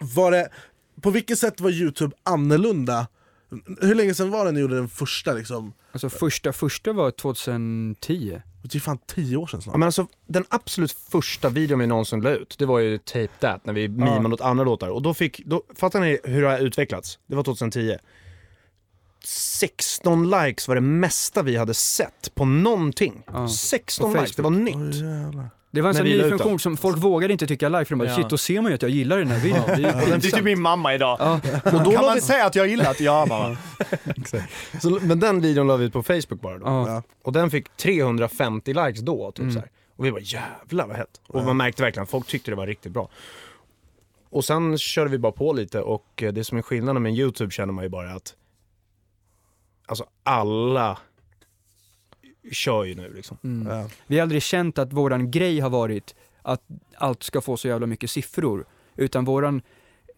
var 0.00 0.30
det, 0.30 0.48
på 1.02 1.10
vilket 1.10 1.38
sätt 1.38 1.60
var 1.60 1.70
Youtube 1.70 2.16
annorlunda? 2.22 3.06
Hur 3.80 3.94
länge 3.94 4.14
sedan 4.14 4.30
var 4.30 4.44
det 4.44 4.52
ni 4.52 4.60
gjorde 4.60 4.74
den 4.76 4.88
första 4.88 5.32
liksom? 5.32 5.72
Alltså 5.92 6.08
första, 6.08 6.52
första 6.52 6.92
var 6.92 7.10
2010. 7.10 8.42
Det 8.62 8.74
är 8.74 8.80
fan 8.80 8.98
tio 9.06 9.36
år 9.36 9.46
sedan 9.46 9.62
snart. 9.62 9.74
Ja, 9.74 9.78
men 9.78 9.86
alltså, 9.86 10.06
den 10.26 10.44
absolut 10.48 10.92
första 10.92 11.48
videon 11.48 11.78
vi 11.78 11.86
någonsin 11.86 12.20
la 12.20 12.30
ut, 12.30 12.54
det 12.58 12.66
var 12.66 12.78
ju 12.78 12.98
Tape 12.98 13.28
That, 13.40 13.66
när 13.66 13.72
vi 13.72 13.88
mimade 13.88 14.34
åt 14.34 14.40
andra 14.40 14.64
låtar. 14.64 14.88
Och 14.88 15.02
då 15.02 15.14
fick, 15.14 15.46
då, 15.46 15.62
fattar 15.74 16.00
ni 16.00 16.18
hur 16.24 16.42
det 16.42 16.48
har 16.48 16.58
utvecklats? 16.58 17.18
Det 17.26 17.36
var 17.36 17.42
2010. 17.42 17.96
16 19.24 20.30
likes 20.30 20.68
var 20.68 20.74
det 20.74 20.80
mesta 20.80 21.42
vi 21.42 21.56
hade 21.56 21.74
sett 21.74 22.34
på 22.34 22.44
någonting. 22.44 23.22
Ja. 23.26 23.48
16 23.48 24.12
På 24.12 24.20
likes, 24.20 24.36
det 24.36 24.42
var 24.42 24.50
nytt. 24.50 24.94
Jävlar. 24.94 25.50
Det 25.70 25.80
var 25.80 25.88
en 25.88 25.94
sån 25.94 26.04
ny 26.04 26.22
funktion 26.22 26.48
den. 26.50 26.58
som 26.58 26.76
folk 26.76 26.98
vågade 26.98 27.32
inte 27.32 27.46
tycka 27.46 27.68
like 27.68 27.84
för 27.84 27.90
de 27.94 27.98
bara 27.98 28.08
Ja. 28.08 28.16
shit 28.16 28.28
då 28.28 28.38
ser 28.38 28.60
man 28.60 28.70
ju 28.70 28.74
att 28.74 28.82
jag 28.82 28.90
gillar 28.90 29.18
den 29.18 29.28
här 29.28 29.38
videon. 29.40 29.62
Det 29.66 29.72
är 29.72 29.76
ju 29.78 29.82
Det 30.10 30.14
är 30.14 30.20
typ 30.20 30.44
min 30.44 30.60
mamma 30.62 30.94
idag. 30.94 31.16
Ja. 31.20 31.34
Och 31.64 31.84
då 31.84 31.90
kan 31.92 32.04
man 32.04 32.14
vi, 32.14 32.20
säga 32.20 32.46
att 32.46 32.54
jag 32.54 32.68
gillat? 32.68 33.00
Ja 33.00 33.26
mamma. 33.28 33.56
så, 34.80 34.98
men 35.02 35.20
den 35.20 35.40
videon 35.40 35.66
la 35.66 35.76
vi 35.76 35.84
ut 35.84 35.92
på 35.92 36.02
Facebook 36.02 36.40
bara 36.40 36.58
då. 36.58 36.66
Ja. 36.66 36.88
Ja. 36.88 37.02
Och 37.24 37.32
den 37.32 37.50
fick 37.50 37.76
350 37.76 38.72
likes 38.74 39.00
då, 39.00 39.30
typ 39.32 39.38
Mm. 39.42 39.52
så 39.52 39.58
här. 39.60 39.70
Och 39.96 40.04
vi 40.04 40.10
bara 40.12 40.20
jävlar 40.20 40.86
vad 40.86 40.96
hett. 40.96 41.20
Och 41.26 41.44
man 41.44 41.56
märkte 41.56 41.82
verkligen 41.82 42.02
att 42.04 42.10
folk 42.10 42.26
tyckte 42.26 42.50
det 42.50 42.54
var 42.54 42.66
riktigt 42.66 42.92
bra. 42.92 43.08
Och 44.30 44.44
sen 44.44 44.78
körde 44.78 45.10
vi 45.10 45.18
bara 45.18 45.32
på 45.32 45.52
lite 45.52 45.80
och 45.80 46.22
eh, 46.22 46.32
det 46.32 46.44
som 46.44 46.58
är 46.58 46.62
skillnaden 46.62 47.02
med 47.02 47.14
YouTube 47.14 47.50
känner 47.50 47.72
man 47.72 47.84
ju 47.84 47.90
bara 47.90 48.12
att 48.12 48.34
Alltså 49.86 50.04
alla 50.22 50.98
kör 52.52 52.84
ju 52.84 52.94
nu 52.94 53.12
liksom. 53.14 53.36
Mm. 53.44 53.76
Ja. 53.76 53.88
Vi 54.06 54.16
har 54.16 54.22
aldrig 54.22 54.42
känt 54.42 54.78
att 54.78 54.92
våran 54.92 55.30
grej 55.30 55.60
har 55.60 55.70
varit 55.70 56.14
att 56.42 56.62
allt 56.94 57.22
ska 57.22 57.40
få 57.40 57.56
så 57.56 57.68
jävla 57.68 57.86
mycket 57.86 58.10
siffror. 58.10 58.66
Utan 58.96 59.24
våran, 59.24 59.62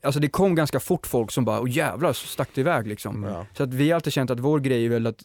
alltså 0.02 0.20
det 0.20 0.28
kom 0.28 0.54
ganska 0.54 0.80
fort 0.80 1.06
folk 1.06 1.30
som 1.30 1.44
bara, 1.44 1.60
åh 1.60 1.70
jävlar 1.70 2.12
så 2.12 2.26
stack 2.26 2.48
det 2.54 2.60
iväg 2.60 2.86
liksom. 2.86 3.22
Ja. 3.24 3.46
Så 3.56 3.62
att 3.62 3.74
vi 3.74 3.90
har 3.90 3.94
alltid 3.94 4.12
känt 4.12 4.30
att 4.30 4.40
vår 4.40 4.60
grej 4.60 4.84
är 4.84 4.88
väl 4.88 5.06
att 5.06 5.24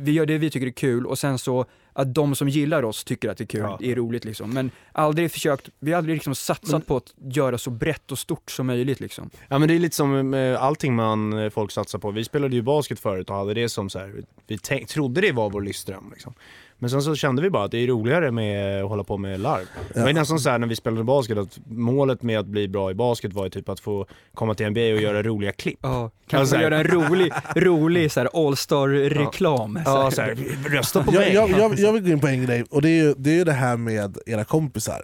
vi 0.00 0.12
gör 0.12 0.26
det 0.26 0.38
vi 0.38 0.50
tycker 0.50 0.66
är 0.66 0.70
kul 0.70 1.06
och 1.06 1.18
sen 1.18 1.38
så 1.38 1.66
att 1.92 2.14
de 2.14 2.34
som 2.34 2.48
gillar 2.48 2.82
oss 2.82 3.04
tycker 3.04 3.28
att 3.28 3.38
det 3.38 3.44
är 3.44 3.46
kul, 3.46 3.60
Ja. 3.60 3.78
är 3.82 3.94
roligt 3.94 4.24
liksom. 4.24 4.50
Men 4.50 4.70
aldrig 4.92 5.32
försökt, 5.32 5.68
vi 5.78 5.90
har 5.92 5.98
aldrig 5.98 6.16
liksom 6.16 6.34
satsat 6.34 6.86
på 6.86 6.96
att 6.96 7.14
göra 7.18 7.58
så 7.58 7.70
brett 7.70 8.12
och 8.12 8.18
stort 8.18 8.50
som 8.50 8.66
möjligt 8.66 9.00
liksom. 9.00 9.30
Ja 9.48 9.58
men 9.58 9.68
det 9.68 9.74
är 9.74 9.78
lite 9.78 9.96
som 9.96 10.30
med 10.30 10.56
allting 10.56 10.94
man, 10.94 11.38
eh, 11.38 11.50
folk 11.50 11.70
satsar 11.70 11.98
på. 11.98 12.10
Vi 12.10 12.24
spelade 12.24 12.56
ju 12.56 12.62
basket 12.62 13.00
förut 13.00 13.30
och 13.30 13.36
hade 13.36 13.54
det 13.54 13.68
som 13.68 13.90
så 13.90 13.98
här, 13.98 14.12
vi 14.46 14.58
tänk, 14.58 14.88
trodde 14.88 15.20
det 15.20 15.32
var 15.32 15.50
vår 15.50 15.60
livsdröm 15.60 16.10
liksom. 16.12 16.34
Men 16.78 16.90
sen 16.90 17.02
så 17.02 17.14
kände 17.14 17.42
vi 17.42 17.50
bara 17.50 17.64
att 17.64 17.70
det 17.70 17.78
är 17.78 17.86
roligare 17.86 18.30
med 18.30 18.82
att 18.82 18.88
hålla 18.88 19.04
på 19.04 19.16
med 19.18 19.40
larv. 19.40 19.64
Det 19.94 20.00
var 20.00 20.12
nästan 20.12 20.38
så 20.40 20.50
här 20.50 20.58
när 20.58 20.66
vi 20.66 20.76
spelade 20.76 21.04
basket 21.04 21.38
att 21.38 21.58
målet 21.66 22.22
med 22.22 22.38
att 22.38 22.46
bli 22.46 22.68
bra 22.68 22.90
i 22.90 22.94
basket 22.94 23.32
var 23.32 23.44
ju 23.44 23.50
typ 23.50 23.68
att 23.68 23.80
få 23.80 24.06
komma 24.34 24.54
till 24.54 24.66
NBA 24.70 24.80
och 24.80 25.00
göra 25.02 25.22
roliga 25.22 25.52
klipp. 25.52 25.78
Ja, 25.82 26.10
kanske 26.26 26.38
Alltså, 26.38 26.56
göra 26.56 26.76
en 26.78 26.84
rolig, 26.84 27.32
rolig 27.56 28.12
så 28.12 28.20
här 28.20 28.28
all-star-reklam. 28.46 29.78
Ja, 29.84 30.10
så 30.10 30.22
här, 30.22 30.34
rösta 30.70 31.02
på 31.04 31.12
mig. 31.12 31.32
jag, 31.34 31.50
jag, 31.50 31.78
jag 31.78 31.81
vill 31.92 32.02
gå 32.02 32.08
in 32.08 32.20
på 32.20 32.26
en 32.28 32.46
grej, 32.46 32.64
och 32.70 32.82
det 32.82 32.88
är 32.88 33.04
ju 33.04 33.14
det, 33.18 33.38
är 33.40 33.44
det 33.44 33.52
här 33.52 33.76
med 33.76 34.16
era 34.26 34.44
kompisar. 34.44 35.02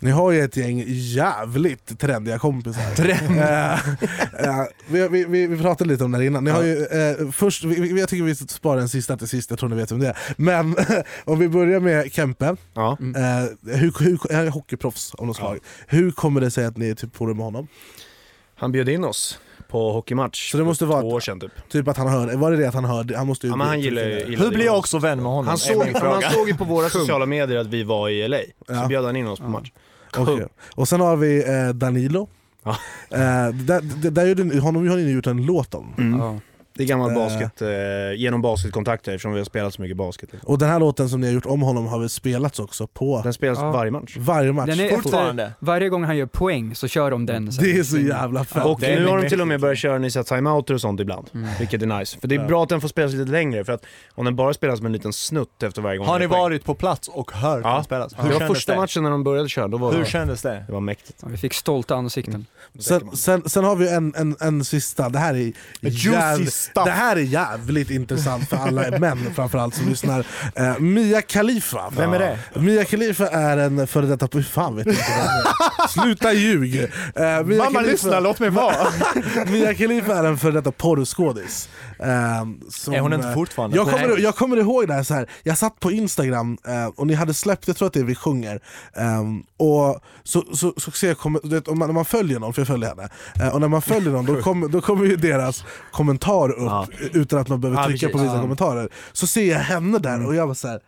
Ni 0.00 0.10
har 0.10 0.30
ju 0.30 0.40
ett 0.40 0.56
gäng 0.56 0.84
jävligt 0.88 1.98
trendiga 1.98 2.38
kompisar. 2.38 2.82
Eh, 3.36 3.72
eh, 4.48 4.64
vi, 4.88 5.08
vi, 5.08 5.24
vi, 5.24 5.46
vi 5.46 5.58
pratade 5.62 5.90
lite 5.90 6.04
om 6.04 6.12
det 6.12 6.18
här 6.18 6.24
innan. 6.24 6.44
Ni 6.44 6.50
har 6.50 6.62
ju, 6.62 6.84
eh, 6.86 7.30
först, 7.30 7.64
vi, 7.64 8.00
jag 8.00 8.08
tycker 8.08 8.24
vi 8.24 8.34
sparar 8.34 8.78
den 8.78 8.88
sista 8.88 9.16
till 9.16 9.28
sist, 9.28 9.50
jag 9.50 9.58
tror 9.58 9.68
ni 9.68 9.76
vet 9.76 9.92
vem 9.92 9.98
det 9.98 10.08
är. 10.08 10.16
Men 10.36 10.76
om 11.24 11.38
vi 11.38 11.48
börjar 11.48 11.80
med 11.80 12.12
Kempe, 12.12 12.56
Ja. 12.74 12.98
eh, 13.00 13.74
hur, 13.76 14.04
hur, 14.04 14.34
han 14.34 14.46
är 14.46 14.50
hockeyproffs 14.50 15.14
av 15.14 15.26
något 15.26 15.36
slag. 15.36 15.58
Hur 15.86 16.10
kommer 16.10 16.40
det 16.40 16.50
sig 16.50 16.64
att 16.64 16.76
ni 16.76 16.94
typ 16.94 17.16
får 17.16 17.28
det 17.28 17.34
med 17.34 17.44
honom? 17.44 17.68
Han 18.56 18.72
bjöd 18.72 18.88
in 18.88 19.04
oss 19.04 19.38
på 19.68 19.92
hockeymatch 19.92 20.50
Så 20.50 20.58
det 20.58 20.64
måste 20.64 20.84
vara 20.84 21.00
två 21.00 21.08
att- 21.08 21.14
år 21.14 21.20
sedan 21.20 21.40
typ. 21.40 21.52
Typ 21.68 21.88
att 21.88 21.96
han 21.96 22.08
hörde, 22.08 22.36
var 22.36 22.50
det 22.50 22.56
det 22.56 22.68
att 22.68 22.74
han 22.74 22.84
hörde? 22.84 23.16
Han 23.16 23.26
måste 23.26 23.46
ju 23.46 23.50
Ja, 23.52 23.56
men 23.56 23.66
han 23.66 23.76
bli- 23.76 23.84
gillar, 23.84 24.02
typ- 24.02 24.28
gillar 24.28 24.44
Hur 24.44 24.50
blir 24.50 24.64
jag 24.66 24.78
också 24.78 24.98
vän 24.98 25.22
med 25.22 25.32
honom? 25.32 25.46
Han 25.48 25.58
såg, 25.58 25.86
han 25.94 26.22
såg 26.32 26.48
ju 26.48 26.54
på 26.56 26.64
våra 26.64 26.88
sociala 26.98 27.26
medier 27.26 27.58
att 27.58 27.66
vi 27.66 27.82
var 27.82 28.08
i 28.08 28.28
LA, 28.28 28.38
så 28.68 28.74
Ja. 28.74 28.86
bjöd 28.86 29.04
han 29.04 29.16
in 29.16 29.26
oss 29.26 29.38
på 29.40 29.48
match. 29.48 29.70
Okej. 30.18 30.46
Och 30.74 30.88
sen 30.88 31.00
har 31.00 31.16
vi 31.16 31.44
eh, 31.48 31.68
Danilo. 31.74 32.28
Ja. 32.64 32.70
Eh, 33.10 33.18
där, 33.54 33.80
där, 34.02 34.10
där 34.10 34.26
gjorde 34.26 34.44
ni, 34.44 34.58
honom 34.58 34.88
har 34.88 34.96
ni 34.96 35.10
gjort 35.12 35.26
en 35.26 35.46
låt 35.46 35.74
om. 35.74 35.94
Mm. 35.98 36.20
Ja. 36.20 36.36
Det 36.76 36.82
är 36.84 36.86
gammal 36.86 37.10
Eh. 37.10 37.16
basket, 37.16 37.62
eh, 37.62 37.68
genom 38.16 38.42
basketkontakter 38.42 39.12
eftersom 39.12 39.32
vi 39.32 39.38
har 39.38 39.44
spelat 39.44 39.74
så 39.74 39.82
mycket 39.82 39.96
basket. 39.96 40.32
liksom. 40.32 40.50
Och 40.50 40.58
den 40.58 40.68
här 40.68 40.80
låten 40.80 41.08
som 41.08 41.20
ni 41.20 41.26
har 41.26 41.34
gjort 41.34 41.46
om 41.46 41.62
honom 41.62 41.86
har 41.86 41.98
väl 41.98 42.08
spelats 42.08 42.58
också 42.58 42.86
på 42.86 43.20
Den 43.24 43.32
spelas 43.32 43.58
Ja. 43.58 43.70
varje 43.70 43.90
match. 43.90 44.16
varje 44.18 44.52
match. 44.52 44.66
Den 44.70 44.80
är 44.80 44.90
Fortfarande. 44.90 45.52
varje 45.58 45.88
gång 45.88 46.04
han 46.04 46.16
gör 46.16 46.26
poäng 46.26 46.74
så 46.74 46.88
kör 46.88 47.10
de 47.10 47.26
den 47.26 47.52
sen. 47.52 47.64
Det 47.64 47.78
är 47.78 47.82
så 47.82 47.98
jävla 47.98 48.44
fett. 48.44 48.64
Och 48.64 48.80
nu 48.82 49.06
har 49.06 49.22
de 49.22 49.28
till 49.28 49.40
och 49.40 49.48
med 49.48 49.60
börjat 49.60 49.78
köra 49.78 49.98
ni 49.98 50.10
timeouter 50.10 50.74
och 50.74 50.80
sånt 50.80 51.00
ibland, 51.00 51.30
Mm. 51.34 51.48
vilket 51.58 51.82
är 51.82 51.86
nice. 51.98 52.18
För 52.20 52.28
det 52.28 52.34
är 52.34 52.46
bra 52.46 52.62
att 52.62 52.68
den 52.68 52.80
får 52.80 52.88
spelas 52.88 53.12
lite 53.12 53.30
längre, 53.30 53.64
för 53.64 53.72
att 53.72 53.84
om 54.14 54.24
den 54.24 54.36
bara 54.36 54.54
spelas 54.54 54.80
med 54.80 54.86
en 54.86 54.92
liten 54.92 55.12
snutt 55.12 55.62
efter 55.62 55.82
varje 55.82 55.98
gång 55.98 56.06
Har 56.06 56.18
ni 56.18 56.26
varit 56.26 56.64
på 56.64 56.74
plats 56.74 57.08
och 57.08 57.32
hört 57.32 57.60
Ja. 57.64 57.74
den 57.74 57.84
spelas? 57.84 58.14
Hur 58.18 58.28
Det 58.28 58.38
var 58.38 58.46
första 58.46 58.72
det? 58.72 58.78
matchen 58.78 59.02
när 59.02 59.10
de 59.10 59.24
började 59.24 59.48
köra, 59.48 59.68
då 59.68 59.76
var 59.78 59.92
Hur 59.92 59.98
det, 59.98 60.06
kändes 60.06 60.42
det? 60.42 60.64
det 60.66 60.72
var 60.72 60.80
mäktigt. 60.80 61.18
Ja, 61.22 61.28
Vi 61.30 61.36
fick 61.36 61.54
stolta 61.54 61.94
ansikten. 61.94 62.46
Sen, 62.78 63.16
sen, 63.16 63.48
sen 63.48 63.64
har 63.64 63.76
vi 63.76 63.88
en, 63.94 64.14
en, 64.16 64.36
en 64.40 64.64
sista, 64.64 65.08
det 65.08 65.18
här 65.18 65.34
är 65.34 65.52
jävligt, 65.80 66.65
stuff. 66.70 66.84
det 66.84 66.90
här 66.90 67.16
är 67.16 67.20
jävligt 67.20 67.90
intressant 67.90 68.48
för 68.48 68.56
alla 68.56 68.90
män 68.98 69.18
framförallt 69.34 69.74
som 69.74 69.88
lyssnar. 69.88 70.26
Eh, 70.54 70.78
Mia 70.78 71.22
Khalifa. 71.22 71.92
Vem 71.96 72.12
är 72.12 72.18
det? 72.18 72.38
Mia 72.54 72.84
Khalifa 72.84 73.28
är 73.28 73.56
en 73.56 73.86
före 73.86 74.06
detta, 74.06 74.28
hur 74.32 74.42
fan 74.42 74.76
vet 74.76 74.86
jag. 74.86 74.96
Sluta 75.90 76.32
ljug! 76.32 76.76
Eh, 76.82 76.88
Mia 77.14 77.42
Mamma 77.44 77.80
Khalifa- 77.80 77.82
lyssna, 77.82 78.20
låt 78.20 78.40
mig 78.40 78.50
vara! 78.50 78.76
Mia 79.46 79.74
Khalifa 79.74 80.14
är 80.18 80.24
en 80.24 80.38
före 80.38 80.52
detta 80.52 80.72
porrskådis. 80.72 81.68
Som, 82.70 82.94
är 82.94 83.00
hon 83.00 83.12
inte 83.12 83.28
eh, 83.28 83.34
fortfarande? 83.34 83.76
jag 83.76 83.86
kommer, 83.90 84.18
jag 84.18 84.34
kommer 84.36 84.56
ihåg 84.56 84.88
det 84.88 84.94
här, 84.94 85.02
så 85.02 85.14
här, 85.14 85.30
jag 85.42 85.58
satt 85.58 85.80
på 85.80 85.90
instagram 85.90 86.58
och 86.96 87.06
ni 87.06 87.14
hade 87.14 87.34
släppt, 87.34 87.68
jag 87.68 87.76
tror 87.76 87.86
att 87.86 87.92
det 87.94 88.00
är 88.00 88.04
Vi 88.04 88.14
sjunger, 88.14 88.60
ehm, 88.96 89.42
och 89.56 90.00
så, 90.24 90.44
så, 90.54 90.74
så 90.76 90.90
ser 90.90 91.08
jag, 91.08 91.18
kommer- 91.18 91.40
du 91.42 91.48
vet, 91.48 91.68
om 91.68 91.78
man, 91.78 91.88
när 91.88 91.94
man 91.94 92.04
följer 92.04 92.38
någon, 92.40 92.52
för 92.54 92.60
jag 92.60 92.66
följer 92.66 92.88
henne, 92.88 93.50
och 93.52 93.60
när 93.60 93.68
man 93.68 93.82
följer 93.82 94.10
någon 94.12 94.26
då 94.26 94.36
kommer, 94.42 94.68
då 94.68 94.80
kommer 94.80 95.04
ju 95.04 95.16
deras 95.16 95.64
kommentar 95.92 96.55
upp 96.56 96.66
Ja. 96.66 96.86
utan 97.12 97.38
att 97.38 97.48
man 97.48 97.60
behöver 97.60 97.80
Ja, 97.82 97.86
trycka 97.88 98.06
på 98.06 98.12
precis. 98.12 98.24
vissa 98.26 98.36
Ja. 98.36 98.40
kommentarer. 98.42 98.88
Så 99.12 99.26
ser 99.26 99.50
jag 99.50 99.58
henne 99.58 99.98
där 99.98 100.26
och 100.26 100.34
jag 100.34 100.46
var 100.46 100.54
såhär, 100.54 100.80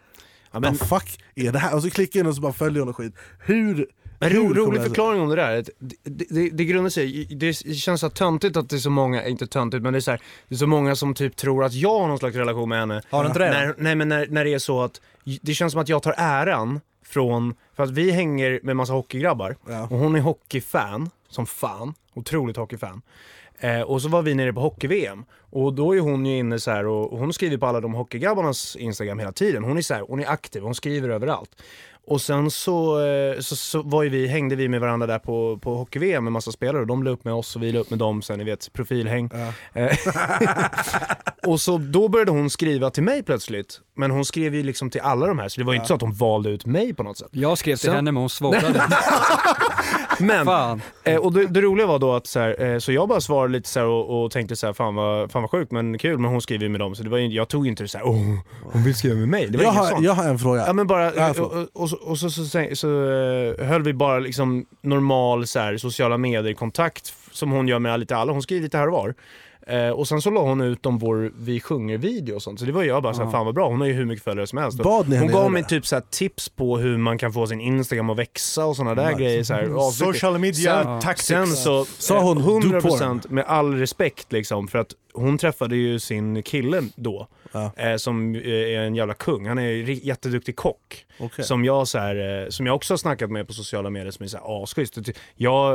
Ja, 0.53 0.61
men, 0.61 0.77
vad 0.77 0.89
fuck 0.89 1.21
är 1.35 1.53
det 1.53 1.59
här? 1.59 1.75
Och 1.75 1.83
så 1.83 1.91
klickar 1.91 2.19
jag 2.21 2.25
in 2.25 2.29
och 2.29 2.35
så 2.35 2.41
bara 2.41 2.53
följer 2.53 2.81
hon 2.81 2.89
och 2.89 2.97
skit. 2.97 3.15
Hur? 3.39 3.87
men 4.21 4.31
ro, 4.31 4.55
rolig 4.55 4.83
förklaring 4.83 5.21
om 5.21 5.29
det 5.29 5.37
där, 5.37 5.65
det, 5.79 6.25
det, 6.31 6.51
det 6.51 6.65
grundar 6.65 6.91
sig, 6.91 7.25
det 7.25 7.53
känns 7.55 8.01
så 8.01 8.11
töntigt 8.11 8.57
att 8.57 8.69
det 8.71 8.77
är 8.77 8.81
så 8.81 8.91
många, 8.91 9.27
inte 9.27 9.47
töntigt 9.47 9.83
men 9.83 9.93
det 9.93 9.99
är 9.99 10.01
så, 10.01 10.11
här, 10.11 10.21
det 10.49 10.55
är 10.55 10.59
så 10.59 10.67
många 10.67 10.97
som 10.97 11.15
typ 11.15 11.37
tror 11.37 11.65
att 11.65 11.73
jag 11.73 11.99
har 12.01 12.09
någon 12.09 12.19
slags 12.19 12.37
relation 12.37 12.69
med 12.69 12.79
henne. 12.81 13.03
Har 13.11 13.23
du 13.23 13.27
inte 13.29 13.39
det? 13.39 13.51
När, 13.51 13.75
nej 13.79 13.95
men 13.95 14.09
när, 14.09 14.27
när 14.27 14.45
det 14.45 14.55
är 14.55 14.59
så 14.59 14.83
att, 14.83 15.01
det 15.43 15.55
känns 15.55 15.73
som 15.73 15.81
att 15.83 15.89
jag 15.89 16.03
tar 16.03 16.15
äran 16.17 16.81
från, 17.05 17.55
för 17.77 17.83
att 17.83 17.91
vi 17.91 18.11
hänger 18.11 18.61
med 18.63 18.77
massa 18.77 18.93
hockeygrabbar 18.93 19.57
Ja. 19.69 19.83
och 19.83 19.99
hon 19.99 20.15
är 20.17 20.21
hockeyfan, 20.21 21.11
som 21.29 21.47
fan, 21.47 21.95
otroligt 22.15 22.57
hockeyfan. 22.57 23.03
Eh, 23.61 23.81
och 23.81 24.03
så 24.03 24.09
var 24.09 24.23
vi 24.23 24.35
nere 24.35 24.53
på 24.53 24.61
hockey-VM 24.61 25.25
och 25.51 25.75
då 25.75 25.97
är 25.97 26.01
hon 26.01 26.27
ju 26.27 26.39
inne 26.39 26.59
så 26.59 26.71
här 26.71 26.87
och, 26.87 27.19
hon 27.19 27.33
skriver 27.33 27.57
på 27.57 27.67
alla 27.67 27.81
de 27.81 27.95
hockeygrabbarnas 27.95 28.77
instagram 28.77 29.19
hela 29.19 29.33
tiden. 29.33 29.65
Hon 29.65 29.79
är 29.79 29.83
så 29.83 29.95
här, 29.95 30.05
hon 30.09 30.21
är 30.21 30.27
aktiv, 30.27 30.63
hon 30.63 30.75
skriver 30.75 31.09
överallt. 31.09 31.63
Och 32.11 32.21
sen 32.21 32.51
så, 32.51 33.07
eh, 33.07 33.39
så, 33.41 33.57
så 33.57 33.83
var 33.83 34.03
ju 34.03 34.09
vi, 34.09 34.27
hängde 34.27 34.57
vi 34.57 34.69
med 34.69 34.81
varandra 34.81 35.07
där 35.07 35.19
på, 35.19 35.59
på 35.63 35.75
hockey-VM 35.75 36.25
med 36.25 36.33
massa 36.33 36.53
spelare 36.53 36.81
och 36.81 36.87
de 36.87 37.03
la 37.03 37.11
upp 37.11 37.25
med 37.25 37.35
oss 37.35 37.57
och 37.57 37.63
vi 37.63 37.73
la 37.73 37.81
upp 37.81 37.91
med 37.91 37.99
dem 37.99 38.23
sen, 38.23 38.39
ni 38.39 38.45
vet, 38.45 38.73
profilhäng. 38.73 39.31
Eh, 39.75 39.97
och 41.47 41.61
så 41.61 41.79
då 41.79 42.09
började 42.09 42.31
hon 42.31 42.51
skriva 42.51 42.91
till 42.91 43.03
mig 43.03 43.23
plötsligt, 43.23 43.81
men 43.97 44.11
hon 44.11 44.25
skrev 44.25 44.55
ju 44.55 44.63
liksom 44.63 44.91
till 44.91 45.01
alla 45.01 45.27
de 45.27 45.39
här 45.39 45.49
så 45.49 45.61
det 45.61 45.65
var 45.65 45.73
ju 45.73 45.77
inte 45.77 45.89
så 45.89 45.95
att 45.95 46.01
hon 46.01 46.13
valde 46.15 46.51
ut 46.51 46.67
mig 46.67 46.95
på 46.95 47.03
något 47.03 47.19
sätt. 47.19 47.29
Jag 47.31 47.59
skrev 47.59 47.77
till 47.77 47.87
Sen- 47.87 47.95
henne 47.95 48.13
men 48.13 48.21
hon 48.21 48.31
svarade. 48.31 48.83
Men, 50.21 50.47
Fan. 50.47 50.83
eh, 51.05 51.17
och 51.17 51.33
det, 51.33 51.47
det 51.47 51.61
roliga 51.61 51.87
var 51.87 51.99
då 51.99 52.13
att 52.15 52.27
så, 52.27 52.41
här, 52.41 52.63
eh, 52.73 52.79
så 52.79 52.93
jag 52.93 53.09
bara 53.09 53.21
svarade 53.21 53.53
lite 53.53 53.69
så 53.69 53.79
här 53.81 53.87
och, 53.87 54.25
och 54.25 54.31
tänkte 54.31 54.57
så 54.57 54.67
här, 54.67 54.73
fan 54.75 54.95
vad, 54.95 55.31
fan 55.33 55.43
vad 55.43 55.51
sjukt 55.51 55.73
men 55.73 55.99
kul, 55.99 56.19
men 56.19 56.31
hon 56.31 56.41
skriver 56.41 56.63
ju 56.65 56.69
med 56.69 56.81
dem 56.81 56.95
så 56.95 57.03
det 57.03 57.11
var, 57.11 57.19
ju- 57.19 57.27
jag 57.29 57.49
tog 57.49 57.67
inte 57.67 57.83
det 57.85 57.89
så 57.89 57.99
här, 57.99 58.05
oh, 58.05 58.39
hon 58.73 58.85
vill 58.85 58.95
skriva 58.95 59.15
med 59.17 59.29
mig. 59.29 59.47
Det 59.47 59.59
var 59.59 59.65
Jag 59.65 59.71
har, 59.71 59.87
sånt. 59.87 60.05
jag 60.05 60.13
har 60.13 60.25
en 60.29 60.39
fråga. 60.39 60.65
Ja 60.67 60.73
men 60.73 60.87
bara, 60.87 61.15
Ja, 61.15 61.31
och, 61.31 61.37
så. 61.37 61.43
och, 61.45 61.67
och, 61.83 61.91
så, 61.91 61.98
och 62.03 62.19
så, 62.19 62.31
så, 62.31 62.45
så, 62.45 62.65
så 62.73 62.89
eh, 63.11 63.67
höll 63.67 63.83
vi 63.83 63.93
bara 63.93 64.19
liksom 64.19 64.67
normal 64.83 65.47
så 65.47 65.59
här, 65.59 65.77
sociala 65.77 66.19
medier-kontakt 66.19 67.15
som 67.33 67.51
hon 67.51 67.69
gör 67.69 67.79
med 67.79 68.01
lite 68.01 68.17
alla, 68.17 68.33
hon 68.33 68.43
skriver 68.43 68.63
lite 68.63 68.79
här 68.79 68.87
och 68.87 68.93
var. 68.93 69.15
Eh, 69.67 69.91
och 69.91 70.09
sen 70.09 70.23
så 70.23 70.31
la 70.31 70.41
hon 70.41 70.61
ut 70.61 70.87
om 70.87 70.99
vår 70.99 71.33
Vi 71.39 71.61
sjunger-video 71.61 72.35
och 72.35 72.43
sånt, 72.43 72.61
så 72.61 72.67
det 72.67 72.73
var 72.73 72.83
jag 72.83 73.03
bara 73.03 73.15
såhär, 73.15 73.27
Ja. 73.29 73.33
fan 73.33 73.47
vad 73.47 73.55
bra, 73.55 73.69
hon 73.69 73.81
har 73.81 73.87
ju 73.89 73.93
hur 73.93 74.05
mycket 74.05 74.25
följare 74.25 74.47
som 74.47 74.59
helst. 74.59 74.79
Bad 74.79 75.09
ni 75.09 75.17
hon 75.19 75.29
gav 75.29 75.53
mig 75.53 75.65
typ 75.65 75.87
så 75.87 75.97
här 75.97 76.03
tips 76.11 76.49
på 76.49 76.79
hur 76.79 76.99
man 76.99 77.19
kan 77.19 77.33
få 77.33 77.47
sin 77.47 77.61
Instagram 77.61 78.11
att 78.11 78.19
växa 78.19 78.65
och 78.67 78.77
sådana 78.77 78.95
där 78.95 79.09
Nice. 79.11 79.21
grejer. 79.23 79.43
Så 79.43 79.55
här, 79.55 79.89
asduktig. 79.89 80.15
Social 80.21 80.39
media 80.39 80.83
Sen- 80.85 81.01
tactics. 81.01 81.27
Sen 81.27 81.47
så, 81.47 81.85
Sa 81.85 82.21
hon, 82.21 82.39
eh, 82.39 82.45
"Do 82.45 82.51
100% 82.51 83.31
med 83.31 83.45
all 83.45 83.75
respekt 83.75 84.33
liksom, 84.33 84.69
för 84.69 84.79
att 84.79 84.95
hon 85.21 85.39
träffade 85.39 85.77
ju 85.77 85.99
sin 85.99 86.43
kille 86.43 86.83
då, 86.95 87.29
Ja. 87.53 87.73
eh, 87.77 87.97
som 87.97 88.35
eh, 88.35 88.41
är 88.51 88.81
en 88.81 88.95
jävla 88.95 89.15
kung. 89.15 89.47
Han 89.47 89.59
är 89.59 90.07
jätteduktig 90.07 90.57
kock. 90.57 91.07
Okej. 91.21 91.45
Som 91.45 91.65
jag, 91.65 91.89
så 91.89 91.99
här, 91.99 92.43
eh, 92.45 92.49
som 92.49 92.67
jag 92.67 92.77
också 92.77 92.93
har 92.93 92.99
snackat 92.99 93.31
med 93.31 93.47
på 93.47 93.53
sociala 93.53 93.91
medier 93.91 94.11
som 94.11 94.25
är 94.25 94.29
såhär 94.29 94.63
asschysst. 94.63 94.99
Jag 95.35 95.71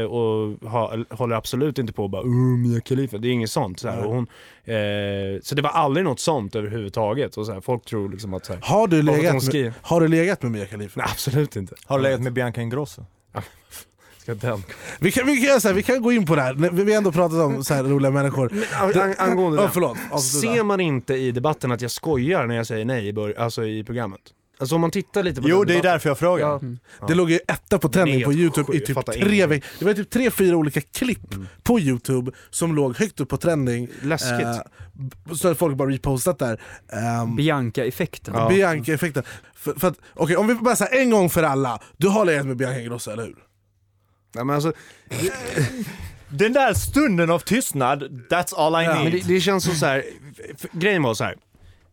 eh, 0.00 0.04
och, 0.04 0.70
ha, 0.70 0.96
håller 1.10 1.36
absolut 1.36 1.78
inte 1.78 1.92
på 1.92 2.02
och 2.02 2.10
bara 2.10 2.22
uh, 2.22 2.58
Mia 2.58 2.80
Khalifa, 2.80 3.18
det 3.18 3.28
är 3.28 3.32
inget 3.32 3.50
sånt. 3.50 3.80
Så, 3.80 3.88
här, 3.88 4.04
och 4.04 4.14
hon, 4.14 4.26
eh, 4.64 5.40
så 5.42 5.54
det 5.54 5.62
var 5.62 5.70
aldrig 5.70 6.04
något 6.04 6.20
sånt 6.20 6.54
överhuvudtaget. 6.54 7.36
Och 7.36 7.46
så 7.46 7.52
här, 7.52 7.60
folk 7.60 7.84
tror 7.84 8.08
liksom 8.08 8.34
att 8.34 8.46
så 8.46 8.52
här, 8.52 8.60
Har 8.64 8.88
du, 8.88 9.02
legat 9.02 9.52
med, 9.52 9.72
har 9.82 10.00
du 10.00 10.08
legat 10.08 10.42
med 10.42 10.52
Mia 10.52 10.66
Khalifa? 10.66 11.00
Nej, 11.00 11.08
absolut 11.10 11.56
inte. 11.56 11.74
Har 11.86 11.98
du 11.98 12.02
legat 12.02 12.20
med 12.20 12.32
Bianca 12.32 12.60
Ingrosso? 12.62 13.02
Ska 14.26 14.34
den. 14.34 14.62
Vi 15.00 15.12
kan, 15.12 15.26
vi, 15.26 15.36
kan, 15.46 15.60
så 15.60 15.68
här, 15.68 15.74
vi 15.74 15.82
kan 15.82 16.02
gå 16.02 16.12
in 16.12 16.26
på 16.26 16.36
det 16.36 16.42
här, 16.42 16.54
vi 16.54 16.92
har 16.92 16.98
ändå 16.98 17.12
pratat 17.12 17.38
om 17.38 17.64
så 17.64 17.74
här 17.74 17.82
roliga 17.84 18.10
människor. 18.10 18.52
An, 18.80 19.00
an, 19.00 19.14
angående 19.18 19.58
Ja, 19.58 19.62
den. 19.62 19.70
förlåt. 19.72 20.22
Ser 20.22 20.62
man 20.62 20.80
inte 20.80 21.14
i 21.14 21.30
debatten 21.32 21.72
att 21.72 21.80
jag 21.80 21.90
skojar 21.90 22.46
när 22.46 22.56
jag 22.56 22.66
säger 22.66 22.84
nej 22.84 23.06
i, 23.08 23.12
bör- 23.12 23.38
alltså 23.38 23.64
i 23.64 23.84
programmet? 23.84 24.20
Alltså 24.58 24.74
om 24.74 24.80
man 24.80 24.90
tittar 24.90 25.22
lite 25.22 25.42
på 25.42 25.48
Jo, 25.48 25.64
det 25.64 25.72
är 25.72 25.74
debatten. 25.74 25.90
därför 25.92 26.10
jag 26.10 26.18
frågar. 26.18 26.46
Ja. 27.00 27.06
Det 27.08 27.14
låg 27.14 27.30
ju 27.30 27.38
etta 27.48 27.78
på 27.78 27.88
trending 27.88 28.18
Det 28.18 28.24
på 28.24 28.32
youtube 28.32 28.76
i 28.76 28.78
sjukt, 28.80 28.88
jag 28.88 29.06
typ 29.06 29.24
tre 29.24 29.46
veckor. 29.46 29.66
Det 29.78 29.84
var 29.84 29.92
typ 29.94 30.10
tre, 30.10 30.30
fyra 30.30 30.56
olika 30.56 30.80
klipp 30.80 31.34
på 31.62 31.80
youtube 31.80 32.32
som 32.50 32.74
låg 32.74 32.96
högt 32.96 33.20
upp 33.20 33.28
på 33.28 33.36
trending. 33.36 33.88
Läskigt. 34.02 34.30
Eh, 34.46 35.34
så 35.34 35.48
att 35.48 35.58
folk 35.58 35.76
bara 35.76 35.88
repostat 35.90 36.38
där. 36.38 36.60
Um, 37.22 37.36
Bianca-effekten. 37.36 38.34
Ja. 38.36 38.48
Bianca-effekten. 38.48 39.22
För, 39.54 39.72
för 39.74 39.88
att, 39.88 39.96
okej, 40.14 40.36
om 40.36 40.46
vi 40.46 40.54
bara 40.54 40.76
säger 40.76 41.00
en 41.02 41.10
gång 41.10 41.30
för 41.30 41.42
alla, 41.42 41.80
du 41.96 42.08
har 42.08 42.24
legat 42.24 42.46
med 42.46 42.56
Bianca 42.56 42.80
Ingrosso, 42.80 43.10
eller 43.10 43.22
hur? 43.22 43.34
Nej, 44.36 44.44
men 44.44 44.54
alltså, 44.56 44.72
Den 46.28 46.52
där 46.52 46.74
stunden 46.74 47.30
av 47.30 47.38
tystnad, 47.38 48.02
that's 48.30 48.54
all 48.56 48.84
I 48.84 48.86
men 48.88 49.02
need. 49.04 49.12
det, 49.12 49.34
det 49.34 49.40
känns 49.40 49.64
som 49.64 49.74
så 49.74 49.86
här. 49.86 50.04
f- 50.62 50.70
grejen 50.72 51.02
var 51.02 51.14
så 51.14 51.24
här. 51.24 51.36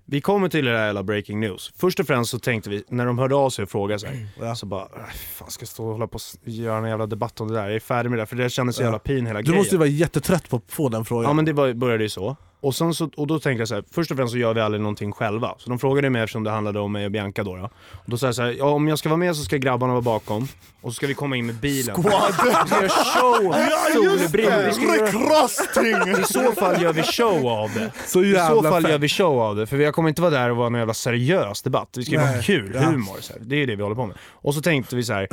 Vi 0.06 0.22
kommer 0.22 0.50
till 0.50 0.66
det 0.66 0.72
där 0.72 0.86
jävla 0.86 1.04
breaking 1.04 1.40
news. 1.40 1.74
Först 1.78 2.00
och 2.00 2.08
främst 2.08 2.32
så 2.32 2.40
tänkte 2.40 2.70
vi, 2.70 2.84
när 2.88 3.06
de 3.06 3.18
hörde 3.20 3.36
av 3.36 3.50
sig 3.50 3.64
och 3.64 3.70
frågade 3.70 4.00
så 4.00 4.08
här, 4.08 4.28
Ja. 4.40 4.56
så 4.56 4.66
bara, 4.66 4.82
"Äh, 4.84 5.14
fan 5.34 5.50
ska 5.52 5.62
jag 5.62 5.68
stå 5.70 5.86
och 5.86 5.92
hålla 5.92 6.08
på 6.08 6.14
och 6.16 6.22
s- 6.22 6.36
göra 6.44 6.78
en 6.78 6.90
jävla 6.90 7.06
debatt 7.06 7.42
om 7.42 7.48
det 7.48 7.54
där? 7.54 7.64
Jag 7.64 7.76
är 7.76 7.80
färdig 7.80 8.10
med 8.10 8.20
det, 8.20 8.26
för 8.26 8.36
det 8.36 8.50
kändes 8.50 8.76
så 8.76 8.82
Ja. 8.82 8.86
jävla 8.86 9.00
pin 9.00 9.26
hela 9.26 9.40
Du 9.40 9.44
grejen. 9.44 9.58
måste 9.58 9.76
ju 9.76 9.80
vara 9.80 9.90
jättetrött 9.90 10.50
på 10.50 10.56
att 10.58 10.64
få 10.68 10.90
den 10.90 11.06
frågan. 11.06 11.24
Ja 11.30 11.34
men 11.34 11.46
det 11.46 11.54
var, 11.54 11.74
började 11.74 12.04
ju 12.04 12.10
så. 12.10 12.36
Och, 12.64 12.76
sen 12.76 12.94
så, 12.94 13.10
och 13.18 13.28
då 13.28 13.40
tänkte 13.40 13.62
jag 13.62 13.68
så 13.68 13.76
här, 13.76 13.84
först 13.92 14.12
och 14.12 14.18
främst 14.18 14.32
så 14.32 14.38
gör 14.38 14.54
vi 14.54 14.62
aldrig 14.62 14.82
någonting 14.82 15.12
själva. 15.12 15.56
Så 15.58 15.70
de 15.70 15.80
frågade 15.80 16.10
mig 16.10 16.22
eftersom 16.22 16.44
det 16.44 16.52
handlade 16.52 16.80
om 16.80 16.92
mig 16.92 17.06
och 17.06 17.12
Bianca 17.12 17.44
då. 17.44 17.56
då. 17.56 17.64
Och 17.92 18.06
då 18.06 18.18
sa 18.18 18.26
jag 18.26 18.36
så 18.36 18.42
här, 18.42 18.56
ja, 18.58 18.66
om 18.66 18.88
jag 18.88 19.00
ska 19.00 19.10
vara 19.10 19.18
med 19.18 19.36
så 19.36 19.44
ska 19.44 19.58
grabbarna 19.58 19.94
vara 19.94 20.02
bakom. 20.02 20.48
Och 20.82 20.92
så 20.92 20.96
ska 20.96 21.08
vi 21.08 21.14
komma 21.14 21.38
in 21.38 21.46
med 21.46 21.56
bilen. 21.56 21.96
Squad! 21.96 22.34
Vi 22.44 22.68
ska 22.68 22.82
göra 22.82 22.90
show! 22.90 23.44
Göra, 24.44 24.68
Recrusting! 24.68 26.22
I 26.22 26.24
så 26.24 26.52
fall 26.52 26.82
gör 26.82 26.94
vi 26.94 27.04
show 27.04 27.48
av 27.48 27.70
det. 27.74 27.92
så 28.08 28.24
I 28.24 28.34
så 28.34 28.64
fall 28.64 28.82
fett. 28.82 28.92
gör 28.92 28.98
vi 28.98 29.10
show 29.10 29.42
av 29.42 29.56
det, 29.56 29.68
för 29.68 29.78
jag 29.78 29.94
kommer 29.94 30.10
inte 30.10 30.22
vara 30.22 30.32
där 30.32 30.50
och 30.50 30.58
vara 30.58 30.70
någon 30.70 30.80
jävla 30.80 30.94
seriös 30.94 31.62
debatt. 31.62 31.90
Vi 31.98 32.06
ska 32.06 32.12
ju 32.12 32.18
vara 32.22 32.42
kul, 32.42 32.72
ja. 32.76 32.82
humor. 32.82 33.18
Så 33.20 33.34
här. 33.34 33.42
Det 33.42 33.56
är 33.56 33.60
ju 33.60 33.66
det 33.66 33.76
vi 33.76 33.84
håller 33.84 33.96
på 33.96 34.06
med. 34.06 34.18
Och 34.32 34.54
så 34.54 34.62
tänkte 34.62 34.96
vi 34.96 35.04
så 35.04 35.14
här, 35.14 35.28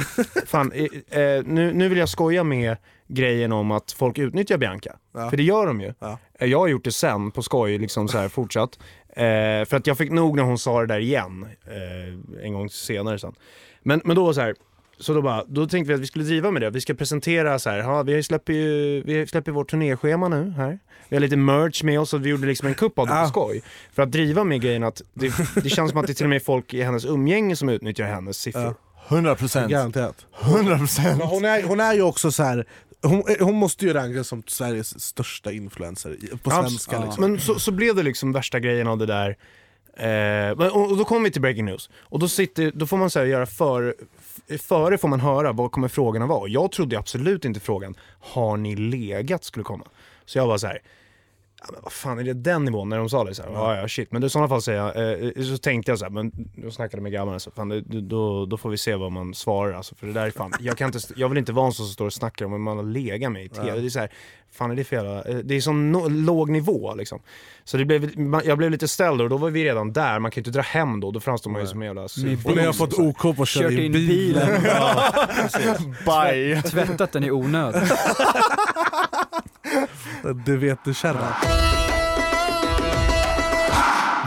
fan, 0.46 0.72
eh, 0.72 1.20
eh, 1.20 1.42
nu, 1.44 1.72
nu 1.72 1.88
vill 1.88 1.98
jag 1.98 2.08
skoja 2.08 2.44
med 2.44 2.76
grejen 3.10 3.52
om 3.52 3.70
att 3.70 3.92
folk 3.92 4.18
utnyttjar 4.18 4.58
Bianca. 4.58 4.96
Ja. 5.14 5.30
För 5.30 5.36
det 5.36 5.42
gör 5.42 5.66
de 5.66 5.80
ju. 5.80 5.94
Ja. 5.98 6.18
Jag 6.38 6.58
har 6.58 6.68
gjort 6.68 6.84
det 6.84 6.92
sen, 6.92 7.30
på 7.30 7.42
skoj, 7.42 7.78
liksom 7.78 8.08
så 8.08 8.18
här 8.18 8.28
fortsatt. 8.28 8.78
Eh, 9.08 9.64
för 9.64 9.74
att 9.74 9.86
jag 9.86 9.98
fick 9.98 10.10
nog 10.10 10.36
när 10.36 10.42
hon 10.42 10.58
sa 10.58 10.80
det 10.80 10.86
där 10.86 11.00
igen, 11.00 11.46
eh, 11.66 12.44
en 12.44 12.52
gång 12.52 12.70
senare 12.70 13.18
sen. 13.18 13.34
Men, 13.82 14.00
men 14.04 14.16
då 14.16 14.24
var 14.24 14.32
så 14.32 14.40
här, 14.40 14.54
så 14.98 15.14
då, 15.14 15.22
bara, 15.22 15.44
då 15.44 15.66
tänkte 15.66 15.88
vi 15.88 15.94
att 15.94 16.00
vi 16.00 16.06
skulle 16.06 16.24
driva 16.24 16.50
med 16.50 16.62
det. 16.62 16.70
Vi 16.70 16.80
ska 16.80 16.94
presentera 16.94 17.58
så 17.58 17.70
här, 17.70 17.78
ja, 17.78 18.02
vi 18.02 18.22
släpper 18.22 18.52
ju 18.52 19.02
vi 19.02 19.26
släpper 19.26 19.52
vårt 19.52 19.70
turnéschema 19.70 20.28
nu 20.28 20.50
här. 20.50 20.78
Vi 21.08 21.16
har 21.16 21.20
lite 21.20 21.36
merch 21.36 21.82
med 21.82 22.00
oss 22.00 22.14
och 22.14 22.26
vi 22.26 22.30
gjorde 22.30 22.46
liksom 22.46 22.68
en 22.68 22.74
kupp 22.74 22.98
av 22.98 23.06
det 23.06 23.22
på 23.22 23.28
skoj. 23.28 23.62
För 23.92 24.02
att 24.02 24.12
driva 24.12 24.44
med 24.44 24.60
grejen 24.60 24.84
att 24.84 25.02
det, 25.14 25.32
det 25.62 25.68
känns 25.68 25.90
som 25.90 26.00
att 26.00 26.06
det 26.06 26.14
till 26.14 26.26
och 26.26 26.30
med 26.30 26.36
är 26.36 26.40
folk 26.40 26.74
i 26.74 26.82
hennes 26.82 27.04
umgänge 27.04 27.56
som 27.56 27.68
utnyttjar 27.68 28.04
hennes 28.04 28.36
siffror. 28.36 28.62
Ja. 28.62 28.74
100%. 29.08 29.68
Garanterat. 29.68 30.26
100%. 30.40 31.16
Men 31.18 31.26
hon, 31.26 31.44
är, 31.44 31.62
hon 31.62 31.80
är 31.80 31.94
ju 31.94 32.02
också 32.02 32.32
så 32.32 32.42
här. 32.42 32.66
Hon, 33.02 33.22
hon 33.40 33.54
måste 33.54 33.86
ju 33.86 33.92
rankas 33.92 34.28
som 34.28 34.42
Sveriges 34.46 35.00
största 35.00 35.52
influencer 35.52 36.16
på 36.42 36.50
svenska. 36.50 36.96
ja. 36.96 37.04
Liksom. 37.04 37.20
Men 37.20 37.40
så, 37.40 37.58
så 37.58 37.72
blev 37.72 37.94
det 37.94 38.02
liksom 38.02 38.32
värsta 38.32 38.60
grejen 38.60 38.86
av 38.86 38.98
det 38.98 39.06
där. 39.06 39.36
Eh, 39.96 40.50
och, 40.50 40.90
och 40.90 40.96
då 40.96 41.04
kommer 41.04 41.24
vi 41.24 41.30
till 41.30 41.42
breaking 41.42 41.64
news. 41.64 41.90
Och 41.98 42.18
då, 42.18 42.28
sitter, 42.28 42.72
då 42.74 42.86
får 42.86 42.96
man 42.96 43.10
så 43.10 43.18
här 43.18 43.26
göra 43.26 43.46
för, 43.46 43.94
före 44.58 44.98
får 44.98 45.08
man 45.08 45.20
höra 45.20 45.52
vad 45.52 45.72
kommer 45.72 45.88
frågorna 45.88 46.26
vara. 46.26 46.48
Jag 46.48 46.72
trodde 46.72 46.98
absolut 46.98 47.44
inte 47.44 47.60
frågan, 47.60 47.94
har 48.20 48.56
ni 48.56 48.76
legat 48.76 49.44
skulle 49.44 49.64
komma. 49.64 49.84
Så 50.24 50.38
jag 50.38 50.46
var 50.46 50.58
så 50.58 50.66
här. 50.66 50.82
Ja, 51.62 51.68
men 51.72 51.80
vad 51.82 51.92
fan 51.92 52.18
är 52.18 52.24
det 52.24 52.34
den 52.34 52.64
nivån 52.64 52.88
när 52.88 52.98
de 52.98 53.08
sa 53.08 53.24
det? 53.24 53.34
Så 53.34 53.42
här, 53.42 53.50
ja. 53.50 53.76
ja 53.76 53.88
shit, 53.88 54.12
men 54.12 54.24
i 54.24 54.30
sådana 54.30 54.48
fall 54.48 54.62
säger 54.62 54.78
jag, 54.78 55.36
eh, 55.36 55.44
så 55.44 55.58
tänkte 55.58 55.92
jag 55.92 55.98
så 55.98 56.04
här, 56.04 56.12
men 56.12 56.32
jag 56.56 56.72
snackade 56.72 57.02
med 57.02 57.12
grabbarna, 57.12 57.38
så 57.38 57.50
fan, 57.50 57.68
det, 57.68 57.80
då, 58.00 58.46
då 58.46 58.56
får 58.56 58.70
vi 58.70 58.78
se 58.78 58.96
vad 58.96 59.12
man 59.12 59.34
svarar 59.34 59.72
alltså, 59.72 59.94
för 59.94 60.06
det 60.06 60.12
där 60.12 60.26
är 60.26 60.30
fan, 60.30 60.52
jag, 60.60 60.78
kan 60.78 60.86
inte, 60.86 60.98
jag 61.16 61.28
vill 61.28 61.38
inte 61.38 61.52
vara 61.52 61.66
en 61.66 61.72
sån 61.72 61.86
som 61.86 61.92
står 61.92 62.06
och 62.06 62.12
snackar 62.12 62.44
om 62.44 62.52
hur 62.52 62.58
man 62.58 62.76
har 62.76 62.84
legat 62.84 63.32
med 63.32 63.44
i 63.44 63.48
TV. 63.48 63.68
Ja. 63.68 63.74
Det 63.74 63.86
är 63.86 63.88
så 63.88 63.98
här, 63.98 64.10
fan 64.52 64.70
är 64.70 64.76
det 64.76 64.84
för 64.84 64.96
jävla, 64.96 65.22
eh, 65.24 65.36
det 65.36 65.54
är 65.54 65.60
sån 65.60 65.92
no, 65.92 66.08
låg 66.08 66.50
nivå 66.50 66.94
liksom. 66.94 67.20
Så 67.64 67.76
det 67.76 67.84
blev, 67.84 68.10
jag 68.44 68.58
blev 68.58 68.70
lite 68.70 68.88
ställd 68.88 69.20
och 69.20 69.28
då 69.28 69.36
var 69.36 69.50
vi 69.50 69.64
redan 69.64 69.92
där, 69.92 70.18
man 70.18 70.30
kan 70.30 70.42
ju 70.42 70.48
inte 70.48 70.58
dra 70.58 70.62
hem 70.62 71.00
då, 71.00 71.10
då 71.10 71.20
framstår 71.20 71.50
man 71.50 71.60
ju 71.60 71.66
som 71.66 71.82
en 71.82 71.86
jävla 71.86 72.02
Och 72.44 72.56
ni 72.56 72.64
har 72.64 72.72
fått 72.72 72.98
OK 72.98 73.36
på 73.36 73.42
att 73.42 73.48
köra 73.48 73.72
in 73.72 73.78
in 73.78 73.92
bilen. 73.92 74.46
bilen. 74.46 74.64
Ja. 74.64 75.14
Bye. 76.30 76.62
Tvättat 76.62 77.12
den 77.12 77.24
i 77.24 77.30
onödan. 77.30 77.82
Det 80.46 80.56
vet 80.56 80.84
du 80.84 80.94
kärra. 80.94 81.34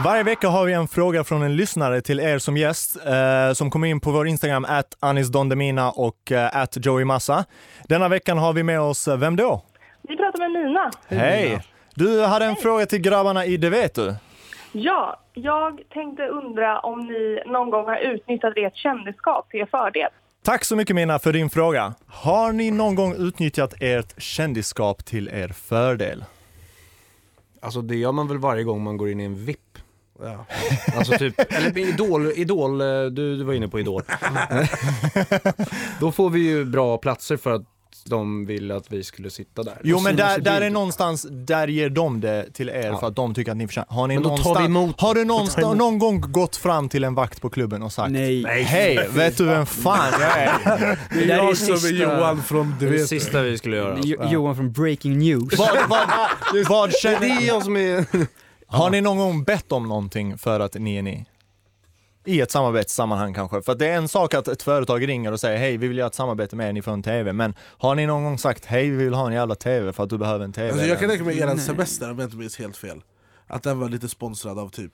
Varje 0.04 0.22
vecka 0.22 0.48
har 0.48 0.64
vi 0.64 0.72
en 0.72 0.88
fråga 0.88 1.24
från 1.24 1.42
en 1.42 1.56
lyssnare 1.56 2.00
till 2.00 2.20
er 2.20 2.38
som 2.38 2.56
gäst 2.56 3.06
eh, 3.06 3.52
som 3.52 3.70
kommer 3.70 3.86
in 3.88 4.00
på 4.00 4.10
vår 4.10 4.26
Instagram, 4.26 4.64
at 4.68 4.96
anisdondemina 5.00 5.90
och 5.90 6.32
eh, 6.32 6.56
at 6.56 6.86
joeymassa. 6.86 7.44
Denna 7.88 8.08
veckan 8.08 8.38
har 8.38 8.52
vi 8.52 8.62
med 8.62 8.80
oss, 8.80 9.08
eh, 9.08 9.16
vem 9.16 9.36
då? 9.36 9.62
Vi 10.02 10.16
pratar 10.16 10.38
med 10.38 10.50
Nina. 10.50 10.90
Hej! 11.08 11.60
Du 11.94 12.24
hade 12.24 12.44
en 12.44 12.56
fråga 12.56 12.86
till 12.86 13.00
grabbarna 13.00 13.44
i 13.44 13.56
Det 13.56 13.70
vet 13.70 13.94
du. 13.94 14.14
Ja, 14.72 15.20
jag 15.34 15.80
tänkte 15.92 16.26
undra 16.26 16.80
om 16.80 17.00
ni 17.00 17.42
någon 17.46 17.70
gång 17.70 17.84
har 17.84 17.96
utnyttjat 17.96 18.52
ert 18.56 18.76
kändisskap 18.76 19.50
till 19.50 19.60
er 19.60 19.66
fördel. 19.66 20.08
Tack 20.44 20.64
så 20.64 20.76
mycket 20.76 20.96
Mina 20.96 21.18
för 21.18 21.32
din 21.32 21.50
fråga. 21.50 21.94
Har 22.06 22.52
ni 22.52 22.70
någon 22.70 22.94
gång 22.94 23.14
utnyttjat 23.14 23.74
ert 23.80 24.22
kändisskap 24.22 25.04
till 25.04 25.28
er 25.28 25.48
fördel? 25.48 26.24
Alltså 27.60 27.82
det 27.82 27.96
gör 27.96 28.12
man 28.12 28.28
väl 28.28 28.38
varje 28.38 28.64
gång 28.64 28.82
man 28.82 28.96
går 28.96 29.10
in 29.10 29.20
i 29.20 29.24
en 29.24 29.44
VIP. 29.44 29.78
Ja. 30.20 30.46
Alltså 30.96 31.18
typ, 31.18 31.52
eller 31.52 31.78
Idol, 31.78 32.26
Idol, 32.26 32.80
eh, 32.80 32.86
du, 32.86 33.36
du 33.36 33.44
var 33.44 33.54
inne 33.54 33.68
på 33.68 33.80
Idol. 33.80 34.02
Då 36.00 36.12
får 36.12 36.30
vi 36.30 36.40
ju 36.40 36.64
bra 36.64 36.98
platser 36.98 37.36
för 37.36 37.50
att 37.50 37.62
de 38.04 38.46
vill 38.46 38.70
att 38.70 38.92
vi 38.92 39.04
skulle 39.04 39.30
sitta 39.30 39.62
där. 39.62 39.80
Jo 39.84 40.00
men 40.00 40.16
där, 40.16 40.38
där 40.38 40.60
är 40.60 40.70
någonstans, 40.70 41.26
där 41.30 41.68
ger 41.68 41.88
de 41.90 42.20
det 42.20 42.46
till 42.52 42.68
er 42.68 42.96
för 43.00 43.06
att 43.06 43.16
de 43.16 43.34
tycker 43.34 43.50
att 43.50 43.56
ni 43.56 43.66
förtjänar. 43.66 43.86
Har 43.90 44.06
ni 44.08 44.14
någonstans, 44.18 44.56
har 44.98 45.14
du 45.14 45.24
någonstans, 45.24 45.64
emot. 45.64 45.76
någon 45.76 45.98
gång 45.98 46.20
gått 46.20 46.56
fram 46.56 46.88
till 46.88 47.04
en 47.04 47.14
vakt 47.14 47.40
på 47.40 47.50
klubben 47.50 47.82
och 47.82 47.92
sagt 47.92 48.12
Nej. 48.12 48.42
Hej, 48.62 49.08
vet 49.10 49.36
du 49.36 49.44
vem 49.44 49.66
fan 49.66 50.12
jag 50.20 50.38
är? 50.38 50.98
Det 51.14 51.24
är 51.32 51.36
jag 51.36 51.56
som 51.56 51.74
är 51.74 51.78
sista- 51.78 51.88
Johan 52.02 52.42
från 52.42 52.74
Du 52.80 52.86
Det 52.86 52.86
är 52.86 52.90
det 52.92 52.98
vet. 52.98 53.08
sista 53.08 53.42
vi 53.42 53.58
skulle 53.58 53.76
göra. 53.76 53.98
Jo- 54.04 54.22
Johan 54.30 54.56
från 54.56 54.72
Breaking 54.72 55.18
News. 55.18 55.58
Vad, 55.58 55.68
vad, 55.88 56.08
vad 56.68 56.88
Det 56.90 56.96
känner 56.98 57.42
är 57.42 57.46
jag 57.46 57.62
som 57.64 57.76
är... 57.76 58.04
Har 58.66 58.90
ni 58.90 59.00
någon 59.00 59.18
gång 59.18 59.44
bett 59.44 59.72
om 59.72 59.88
någonting 59.88 60.38
för 60.38 60.60
att 60.60 60.74
ni 60.74 60.96
är 60.96 61.02
ni? 61.02 61.24
I 62.24 62.40
ett 62.40 62.50
samarbetssammanhang 62.50 63.34
kanske. 63.34 63.62
För 63.62 63.74
det 63.74 63.86
är 63.86 63.96
en 63.96 64.08
sak 64.08 64.34
att 64.34 64.48
ett 64.48 64.62
företag 64.62 65.08
ringer 65.08 65.32
och 65.32 65.40
säger 65.40 65.58
hej, 65.58 65.76
vi 65.76 65.88
vill 65.88 65.98
göra 65.98 66.06
ett 66.06 66.14
samarbete 66.14 66.56
med 66.56 66.68
er, 66.68 66.72
ni 66.72 66.82
får 66.82 66.92
en 66.92 67.02
TV. 67.02 67.32
Men 67.32 67.54
har 67.60 67.94
ni 67.94 68.06
någon 68.06 68.24
gång 68.24 68.38
sagt 68.38 68.64
hej, 68.64 68.90
vi 68.90 69.04
vill 69.04 69.14
ha 69.14 69.26
en 69.26 69.32
jävla 69.32 69.54
TV 69.54 69.92
för 69.92 70.04
att 70.04 70.10
du 70.10 70.18
behöver 70.18 70.44
en 70.44 70.52
TV? 70.52 70.70
Alltså 70.70 70.86
jag 70.86 71.00
kan 71.00 71.08
tänka 71.08 71.24
mig 71.24 71.38
er 71.38 71.46
Nej. 71.46 71.58
semester 71.58 72.10
om 72.10 72.18
jag 72.18 72.26
inte 72.26 72.36
minns 72.36 72.58
helt 72.58 72.76
fel. 72.76 73.02
Att 73.46 73.62
den 73.62 73.78
var 73.78 73.88
lite 73.88 74.08
sponsrad 74.08 74.58
av 74.58 74.68
typ 74.68 74.92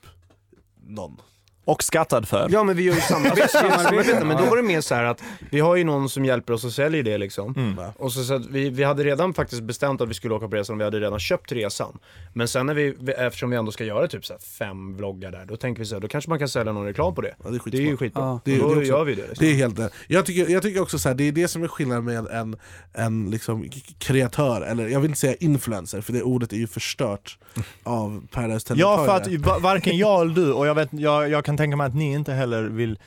någon. 0.87 1.21
Och 1.65 1.83
skattad 1.83 2.29
för. 2.29 2.49
Ja 2.53 2.65
men 2.65 2.77
vi 2.77 2.83
gör 2.83 2.95
ju 2.95 3.01
samarbete, 3.01 3.49
Samarbete. 3.49 3.83
samarbete 3.85 4.25
men 4.25 4.37
då 4.37 4.45
var 4.45 4.57
det 4.57 4.63
mer 4.63 4.81
så 4.81 4.95
här 4.95 5.05
att 5.05 5.23
vi 5.51 5.61
har 5.61 5.77
ju 5.77 5.85
någon 5.85 6.09
som 6.09 6.25
hjälper 6.25 6.53
oss 6.53 6.65
och 6.65 6.73
säljer 6.73 7.03
det 7.03 7.19
liksom. 7.19 7.55
Mm. 7.57 7.79
Och 7.97 8.13
så, 8.13 8.25
så 8.25 8.35
att 8.35 8.47
vi, 8.47 8.71
vi 8.71 8.85
hade 8.85 9.05
redan 9.05 9.35
faktiskt 9.35 9.63
bestämt 9.63 10.01
att 10.01 10.09
vi 10.09 10.15
skulle 10.15 10.35
åka 10.35 10.49
på 10.49 10.57
resan 10.57 10.79
vi 10.79 10.85
hade 10.85 11.01
redan 11.01 11.19
köpt 11.21 11.53
resan. 11.53 11.99
Men 12.33 12.49
sen 12.49 12.67
när 12.67 12.75
vi, 12.75 12.95
eftersom 13.19 13.51
vi 13.51 13.57
ändå 13.57 13.73
ska 13.73 13.85
göra 13.85 14.07
typ 14.09 14.27
så 14.27 14.35
fem 14.59 14.97
vloggar 14.97 15.31
där, 15.31 15.45
då 15.49 15.57
tänker 15.57 15.79
vi 15.83 15.87
så 15.87 15.95
här, 15.95 16.01
då 16.01 16.09
kanske 16.09 16.31
man 16.31 16.39
kan 16.39 16.49
sälja 16.49 16.73
någon 16.73 16.87
reklam 16.87 17.15
på 17.15 17.21
det. 17.21 17.35
Ja, 17.45 17.51
det, 17.51 17.57
är 17.57 17.71
Det 17.71 17.77
är 17.79 17.81
ju 17.81 17.97
skitbra. 17.97 18.23
Ja. 18.23 18.41
Det 18.45 18.55
är- 18.55 18.59
då 18.61 18.75
det 18.75 18.85
gör 18.87 19.05
vi 19.05 19.15
det. 19.15 19.21
Liksom. 19.29 19.47
Det 19.47 19.51
är 19.53 19.55
helt 19.55 19.77
det. 19.77 19.91
Jag 20.09 20.27
tycker, 20.27 20.49
jag 20.53 20.63
tycker 20.63 20.83
också 20.83 20.99
så 20.99 21.09
här, 21.09 21.15
det 21.17 21.25
är 21.29 21.33
det 21.33 21.49
som 21.49 21.63
är 21.63 21.69
skillnaden 21.69 22.05
med 22.05 22.27
en, 22.27 22.57
en 22.93 23.31
liksom 23.31 23.69
kreatör, 23.99 24.61
eller 24.63 24.89
jag 24.89 25.01
vill 25.01 25.11
inte 25.11 25.21
säga 25.21 25.35
influencer 25.41 26.01
för 26.01 26.13
det 26.13 26.23
ordet 26.23 26.53
är 26.53 26.57
ju 26.57 26.67
förstört 26.67 27.39
av 27.83 28.27
Paradise 28.31 28.75
Ja, 28.77 29.05
för 29.07 29.17
att 29.17 29.27
va- 29.29 29.59
varken 29.59 29.97
jag 29.99 30.21
eller 30.21 30.35
du, 30.35 30.53
och 30.53 30.67
jag, 30.67 30.75
vet, 30.75 30.89
jag, 30.93 31.29
jag 31.31 31.45
kan 31.45 31.50
tänka 31.57 31.77
mig 31.77 31.87
att 31.87 31.95
ni 31.95 32.13
inte 32.13 32.33
heller 32.33 32.63
vill 32.63 32.99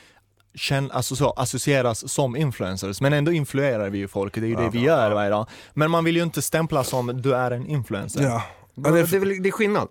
känna, 0.56 0.94
alltså 0.94 1.16
så, 1.16 1.30
associeras 1.32 2.10
som 2.12 2.36
influencers, 2.36 3.02
men 3.02 3.14
ändå 3.14 3.32
influerar 3.32 3.90
vi 3.90 3.98
ju 3.98 4.08
folk, 4.08 4.34
det 4.36 4.42
är 4.42 4.48
ju 4.48 4.56
det 4.56 4.70
vi 4.74 4.80
gör 4.80 5.12
varje 5.12 5.30
dag. 5.30 5.48
Men 5.74 5.92
man 5.92 6.04
vill 6.04 6.16
ju 6.16 6.24
inte 6.24 6.42
stämpla 6.42 6.84
som 6.84 7.22
du 7.22 7.36
är 7.36 7.52
en 7.52 7.68
influencer. 7.68 8.24
Ja. 8.24 8.44
Ja, 8.76 8.92
det, 8.92 9.00
är, 9.00 9.20
väl- 9.20 9.44
det 9.44 9.50
är 9.50 9.52
skillnad. 9.52 9.88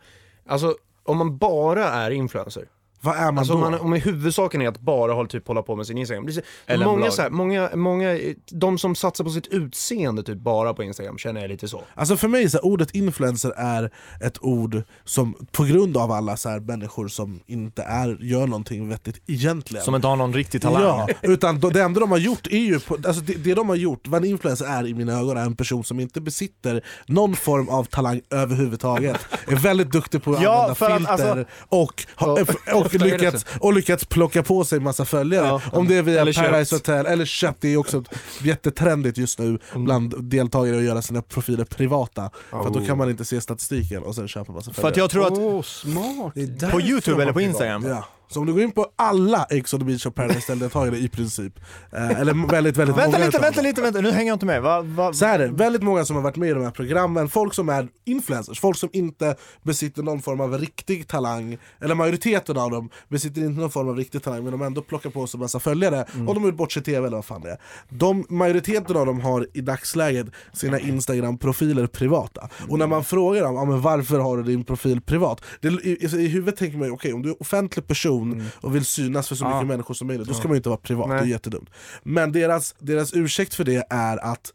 Alltså 0.49 0.77
om 1.05 1.19
man 1.19 1.39
bara 1.39 1.89
är 1.89 2.11
influencer, 2.11 2.65
Vad 3.05 3.17
är 3.17 3.25
man 3.25 3.39
Alltså 3.39 3.53
då? 3.55 3.65
om, 3.65 3.71
man, 3.71 3.81
om 3.81 3.93
huvudsaken 3.93 4.63
är 4.63 4.69
att 4.69 4.81
bara 4.81 5.13
hålla, 5.13 5.29
typ, 5.29 5.49
hålla 5.49 5.63
på 5.63 5.77
med 5.77 5.87
sin 5.87 5.99
Instagram. 5.99 6.27
Det 6.27 6.31
är 6.31 6.35
så- 6.35 6.41
Eller 6.67 6.85
många, 6.87 7.11
så 7.11 7.23
här, 7.23 7.31
många, 7.31 7.71
många, 7.75 8.19
de 8.51 8.79
som 8.79 8.95
satsar 8.95 9.25
på 9.25 9.31
sitt 9.31 9.47
utseende 9.47 10.23
typ 10.23 10.39
bara 10.39 10.75
på 10.75 10.83
Instagram 10.83 11.19
känner 11.19 11.41
jag 11.41 11.51
lite 11.51 11.69
så. 11.69 11.83
Alltså 11.95 12.17
för 12.17 12.29
mig 12.29 12.51
så 12.51 12.57
här, 12.59 12.65
ordet 12.65 12.91
influencer 12.95 13.53
är 13.57 13.91
ett 14.21 14.39
ord 14.43 14.83
som 15.05 15.35
på 15.53 15.65
grund 15.65 15.97
av 15.97 16.13
alla 16.13 16.37
så 16.37 16.49
här, 16.49 16.61
människor 16.61 17.09
som 17.09 17.41
inte 17.47 17.83
är, 17.83 18.19
gör 18.21 18.47
någonting 18.47 18.89
vettigt 18.89 19.23
egentligen. 19.27 19.85
Som 19.85 19.95
inte 19.95 20.07
har 20.07 20.17
någon 20.17 20.33
riktig 20.33 20.63
talang. 20.63 20.83
Ja, 20.83 21.09
utan 21.23 21.61
då- 21.61 21.71
det 21.71 21.83
enda 21.83 22.01
de 22.01 22.11
har 22.11 22.19
gjort 22.19 22.47
är 22.47 22.59
ju, 22.59 22.81
på, 22.81 22.95
alltså 22.95 23.23
det, 23.23 23.35
det 23.35 23.55
de 23.55 23.69
har 23.69 23.77
gjort, 23.77 24.09
vad 24.09 24.25
en 24.25 24.31
influencer 24.31 24.65
är 24.67 24.87
i 24.87 24.95
mina 24.95 25.13
ögon 25.21 25.37
är 25.37 25.43
en 25.43 25.57
person 25.57 25.85
som 25.85 26.01
inte 26.01 26.21
besitter 26.21 26.85
någon 27.07 27.37
form 27.37 27.69
av 27.69 27.85
talang 27.85 28.21
överhuvudtaget. 28.31 29.17
Är 29.47 29.57
väldigt 29.57 29.93
duktig 29.93 30.23
på 30.23 30.33
att 30.33 30.43
Ja, 30.43 30.51
använda 30.53 30.75
för 30.75 30.91
att, 30.91 30.97
filter 30.99 31.13
alltså- 31.13 31.45
och, 31.69 32.05
ha, 32.17 32.33
och, 32.75 32.92
lyckats, 32.99 33.47
och 33.61 33.73
lyckats 33.73 34.05
plocka 34.05 34.43
på 34.43 34.65
sig 34.65 34.81
massa 34.81 35.05
följare. 35.05 35.47
Ja. 35.47 35.61
Om 35.73 35.89
det 35.89 35.97
är 35.97 36.03
via 36.03 36.21
Eller 36.21 36.33
Paradise 36.33 36.71
köpt. 36.77 36.87
Hotel 36.89 37.07
eller 37.07 37.25
köpt, 37.25 37.61
det 37.61 37.69
är 37.69 37.77
också 37.77 38.05
jättetrendigt 38.43 39.19
just 39.19 39.39
nu 39.39 39.59
Mm. 39.73 39.85
bland 39.85 40.25
deltagare 40.25 40.77
att 40.77 40.83
göra 40.83 41.03
sina 41.03 41.23
profiler 41.23 41.65
privata. 41.65 42.31
För 42.51 42.67
att 42.67 42.73
då 42.75 42.87
kan 42.87 42.99
man 42.99 43.11
inte 43.11 43.25
se 43.25 43.41
statistiken 43.41 44.03
och 44.03 44.15
sen 44.15 44.29
köpa 44.29 44.53
massa 44.53 44.73
För 44.73 44.89
att 44.89 44.97
jag 44.97 45.11
tror 45.11 45.27
att 45.27 45.33
Åh, 45.39 45.63
smart. 45.63 46.35
på 46.71 46.81
Youtube 46.81 47.23
eller 47.23 47.33
på 47.33 47.41
Instagram, 47.41 47.85
Ja. 47.87 48.05
Så 48.33 48.41
om 48.41 48.47
du 48.47 48.53
går 48.53 48.63
in 48.63 48.73
på 48.73 48.87
alla 48.97 49.47
Ex 49.51 49.75
on 49.75 49.81
the 49.81 49.87
beach 49.87 50.07
och 50.07 50.15
Paradise 50.15 50.55
deltagare 50.55 50.99
i 50.99 51.09
princip, 51.09 51.59
eh, 51.93 52.21
eller 52.21 52.49
väldigt 52.51 52.77
väldigt 52.77 52.97
Vänta 52.97 53.07
många 53.07 53.19
lite, 53.19 53.29
utav 53.29 53.41
vänta 53.41 53.61
dem. 53.63 53.67
lite, 53.69 53.83
vänta, 53.83 54.01
nu 54.01 54.11
hänger 54.11 54.27
jag 54.31 54.35
inte 54.35 54.47
med. 54.47 54.63
Va, 54.63 54.81
va, 54.83 55.13
Så 55.13 55.25
här 55.27 55.39
är 55.39 55.47
det, 55.49 55.53
väldigt 55.55 55.83
många 55.83 56.05
som 56.05 56.17
har 56.17 56.23
varit 56.23 56.37
med 56.37 56.49
i 56.51 56.53
de 56.53 56.63
här 56.65 56.71
programmen, 56.71 57.29
folk 57.29 57.55
som 57.55 57.69
är 57.69 57.89
influencers, 58.05 58.61
folk 58.61 58.77
som 58.77 58.89
inte 58.93 59.37
besitter 59.63 60.03
någon 60.03 60.23
form 60.23 60.41
av 60.41 60.59
riktig 60.59 61.09
talang, 61.09 61.59
eller 61.81 61.95
majoriteten 61.95 62.57
av 62.57 62.71
dem 62.71 62.89
besitter 63.09 63.41
inte 63.41 63.61
någon 63.61 63.71
form 63.71 63.89
av 63.89 63.97
riktig 63.97 64.23
talang 64.23 64.43
men 64.45 64.53
de 64.53 64.63
ändå 64.63 64.83
plockar 64.83 65.11
på 65.11 65.27
sig 65.27 65.41
massa 65.41 65.61
följare, 65.61 66.05
Mm. 66.15 66.29
och 66.29 66.35
de 66.35 66.41
har 66.43 66.51
gjort 66.51 66.57
bort 66.59 66.73
sig 66.73 66.81
i 66.81 66.85
TV 66.85 67.07
eller 67.07 67.17
vad 67.17 67.25
fan 67.25 67.41
det 67.41 67.51
är. 67.51 67.59
De, 67.89 68.27
majoriteten 68.29 68.97
av 68.97 69.07
dem 69.07 69.21
har 69.21 69.47
i 69.55 69.61
dagsläget 69.61 70.27
sina 70.53 70.79
Instagram-profiler 70.81 71.87
privata. 71.87 72.49
Och 72.69 72.79
när 72.79 72.87
man 72.87 73.05
frågar 73.05 73.43
dem, 73.43 73.55
ja, 73.55 73.65
men 73.65 73.81
varför 73.81 74.19
har 74.19 74.37
du 74.37 74.43
din 74.43 74.65
profil 74.65 75.01
privat? 75.01 75.45
Det, 75.61 75.69
i, 75.69 75.99
i, 76.01 76.17
I 76.25 76.29
huvudet 76.29 76.57
tänker 76.57 76.79
man 76.79 76.89
ju, 76.89 76.93
okej 76.95 77.13
om 77.13 77.23
du 77.23 77.31
är 77.31 77.43
offentlig 77.43 77.87
person 77.87 78.22
och 78.61 78.75
vill 78.75 78.85
synas 78.85 79.29
för 79.29 79.35
så 79.35 79.45
mycket 79.45 79.57
Ja. 79.61 79.65
människor 79.65 79.95
som 79.95 80.07
möjligt, 80.07 80.29
då 80.29 80.35
ska 80.35 80.49
man 80.49 80.55
ju 80.55 80.57
inte 80.57 80.69
vara 80.69 80.81
privat, 80.81 81.09
det 81.09 81.15
är 81.15 81.21
Nej. 81.21 81.31
jättedumt. 81.31 81.71
Men 82.03 82.33
deras, 82.33 82.75
deras 82.79 83.15
ursäkt 83.15 83.55
för 83.55 83.65
det 83.65 83.87
är 83.91 84.25
att 84.25 84.53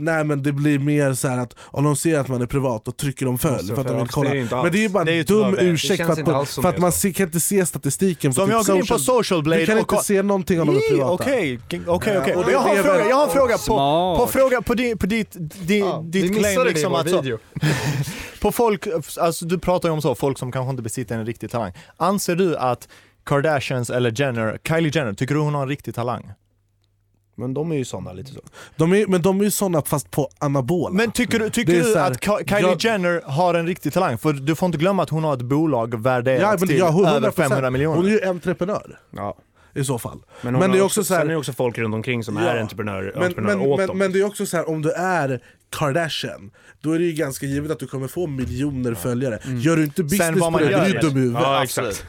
Nej 0.00 0.24
men 0.24 0.42
det 0.42 0.52
blir 0.52 0.78
mer 0.78 1.14
så 1.14 1.28
här 1.28 1.38
att 1.38 1.54
om 1.60 1.84
de 1.84 1.96
ser 1.96 2.18
att 2.18 2.28
man 2.28 2.42
är 2.42 2.46
privat 2.46 2.84
då 2.84 2.92
trycker 2.92 3.26
de 3.26 3.38
följ 3.38 3.52
Måste 3.54 3.74
för 3.74 3.80
att 3.80 3.88
de 3.88 3.96
vill 3.98 4.08
kolla. 4.08 4.30
Det 4.30 4.50
men 4.50 4.72
det 4.72 4.78
är 4.78 4.82
ju 4.82 4.88
bara 4.88 5.10
en 5.10 5.24
dum 5.24 5.56
ursäkt 5.58 6.06
för 6.06 6.12
att, 6.12 6.48
för 6.48 6.68
att 6.68 6.78
man 6.78 6.92
så. 6.92 6.98
se, 6.98 7.12
kan 7.12 7.26
inte 7.26 7.40
se 7.40 7.66
statistiken 7.66 8.34
Så 8.34 8.42
om 8.42 8.48
på 8.48 8.54
jag 8.54 8.60
typ 8.60 8.68
går 8.68 8.76
in 8.80 8.86
på 8.86 8.98
Social 8.98 9.42
Blade 9.42 9.60
Du 9.60 9.66
kan 9.66 9.78
och 9.78 9.92
inte 9.92 10.04
se 10.04 10.22
någonting 10.22 10.60
om 10.60 10.66
de 10.66 10.76
är 10.76 10.90
privata. 10.90 11.12
Okej, 11.12 11.58
okej, 11.66 11.80
okej. 11.86 12.12
Ja, 12.14 12.38
och 12.38 12.44
Och 12.44 12.52
Jag 12.52 12.58
har 12.58 12.76
en 12.76 12.84
fråga, 12.84 13.08
jag 13.08 13.16
har 13.16 13.24
en 13.26 13.32
fråga 13.32 13.58
på, 13.58 14.16
på, 14.18 14.26
fråga, 14.32 14.62
på, 14.62 14.74
di, 14.74 14.96
på 14.96 15.06
ditt, 15.06 15.36
di, 15.66 15.84
ditt 16.04 16.38
claim 16.38 16.64
liksom 16.66 16.94
att 16.94 17.10
så, 17.10 17.38
på 18.40 18.52
folk, 18.52 18.86
alltså 19.20 19.44
du 19.44 19.58
pratar 19.58 19.88
ju 19.88 19.92
om 19.92 20.02
så, 20.02 20.14
folk 20.14 20.38
som 20.38 20.52
kanske 20.52 20.70
inte 20.70 20.82
besitter 20.82 21.18
en 21.18 21.26
riktig 21.26 21.50
talang. 21.50 21.72
Anser 21.96 22.36
du 22.36 22.56
att 22.56 22.88
Kardashians 23.28 23.90
eller 23.90 24.20
Jenner, 24.20 24.58
Kylie 24.68 24.90
Jenner, 24.94 25.12
tycker 25.12 25.34
du 25.34 25.40
hon 25.40 25.54
har 25.54 25.62
en 25.62 25.68
riktig 25.68 25.94
talang? 25.94 26.32
Men 27.36 27.54
de 27.54 27.72
är 27.72 27.76
ju 27.76 27.84
sådana 27.84 28.12
lite 28.12 28.32
så. 28.32 28.40
De 28.76 28.92
är, 28.92 29.06
men 29.06 29.22
de 29.22 29.40
är 29.40 29.44
ju 29.44 29.50
sådana 29.50 29.82
fast 29.82 30.10
på 30.10 30.28
anabola. 30.38 30.94
Men 30.94 31.12
tycker 31.12 31.38
du, 31.38 31.50
tycker 31.50 31.72
Det 31.72 31.78
är 31.78 31.84
du 31.84 31.98
här, 31.98 32.10
att 32.10 32.20
Ka- 32.20 32.48
Kylie 32.48 32.70
jag- 32.70 32.84
Jenner 32.84 33.22
har 33.24 33.54
en 33.54 33.66
riktig 33.66 33.92
talang? 33.92 34.18
För 34.18 34.32
du 34.32 34.54
får 34.56 34.66
inte 34.66 34.78
glömma 34.78 35.02
att 35.02 35.10
hon 35.10 35.24
har 35.24 35.34
ett 35.34 35.42
bolag 35.42 36.02
värderat 36.02 36.40
ja, 36.42 36.56
men, 36.58 36.68
till 36.68 36.78
ja, 36.78 36.90
100%. 36.90 37.16
över 37.16 37.30
500 37.30 37.70
miljoner. 37.70 37.96
Hon 37.96 38.06
är 38.06 38.10
ju 38.10 38.24
entreprenör 38.24 38.98
Ja. 39.10 39.36
I 39.78 39.84
så 39.84 39.98
fall. 39.98 40.18
Men, 40.42 40.52
Men 40.52 40.70
det 40.70 40.76
är 40.76 40.78
har 40.78 40.86
också 40.86 41.04
så 41.04 41.14
här- 41.14 41.20
sen 41.20 41.28
är 41.28 41.32
det 41.32 41.38
också 41.38 41.52
folk 41.52 41.78
runt 41.78 41.94
omkring 41.94 42.24
som 42.24 42.36
Ja. 42.36 42.42
är 42.42 42.60
entreprenörer, 42.60 43.12
Men, 43.14 43.22
entreprenörer 43.22 43.56
men, 43.56 43.66
åt 43.66 43.78
men, 43.78 43.86
dem. 43.88 43.98
men 43.98 44.12
det 44.12 44.18
är 44.20 44.24
också 44.24 44.46
så 44.46 44.56
här, 44.56 44.68
om 44.68 44.82
du 44.82 44.90
är 44.92 45.40
Kardashian, 45.70 46.50
då 46.80 46.92
är 46.92 46.98
det 46.98 47.04
ju 47.04 47.12
ganska 47.12 47.46
givet 47.46 47.70
att 47.70 47.78
du 47.78 47.86
kommer 47.86 48.08
få 48.08 48.26
miljoner 48.26 48.94
följare. 48.94 49.38
Gör 49.46 49.76
du 49.76 49.84
inte 49.84 50.02
business 50.02 50.30
vad 50.30 50.38
på 50.40 50.50
man 50.50 50.62
det, 50.62 50.68
du 50.92 50.98
dum 51.08 51.16
i 51.16 51.20
huvudet. 51.20 51.42
Ja, 51.42 51.62
exakt. 51.64 52.04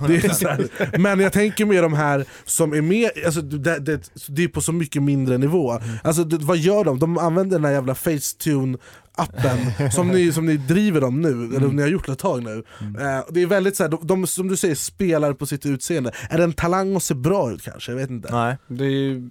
Men 1.00 1.20
jag 1.20 1.34
tänker 1.34 1.66
med 1.66 1.84
de 1.84 1.94
här 1.94 2.26
som 2.46 2.74
är 2.74 2.82
med, 2.82 3.12
alltså 3.26 3.42
det, 3.42 3.80
det, 3.80 4.12
det 4.28 4.44
är 4.44 4.48
på 4.48 4.62
så 4.62 4.72
mycket 4.72 5.04
mindre 5.04 5.38
nivå. 5.38 5.80
Alltså 6.04 6.24
det, 6.24 6.38
vad 6.38 6.58
gör 6.58 6.84
de? 6.84 7.00
De 7.00 7.18
använder 7.18 7.58
den 7.58 7.66
här 7.66 7.72
jävla 7.72 7.96
Facetune 7.96 8.78
appen 9.20 9.92
som 9.92 10.08
ni, 10.08 10.32
som 10.32 10.46
ni 10.46 10.58
driver 10.58 11.02
dem 11.02 11.22
nu, 11.22 11.30
eller 11.30 11.58
Mm. 11.58 11.76
ni 11.76 11.82
har 11.82 11.90
gjort 11.90 12.06
det 12.06 12.12
ett 12.12 12.20
tag 12.20 12.44
nu. 12.44 12.64
Eh, 12.82 13.24
det 13.30 13.42
är 13.42 13.46
väldigt 13.48 13.76
så 13.76 13.84
här, 13.84 13.90
de, 13.90 14.00
de, 14.08 14.28
som 14.28 14.48
du 14.48 14.58
säger, 14.58 14.76
spelar 14.76 15.34
på 15.34 15.46
sitt 15.46 15.66
utseende. 15.66 16.12
Är 16.30 16.38
det 16.38 16.44
en 16.44 16.54
talang 16.54 16.96
att 16.96 17.04
se 17.04 17.14
bra 17.14 17.52
ut 17.52 17.62
kanske? 17.62 17.92
Jag 17.92 17.98
vet 18.00 18.10
inte. 18.10 18.32
Nej. 18.36 18.58
Det 18.68 18.86
är. 18.86 19.30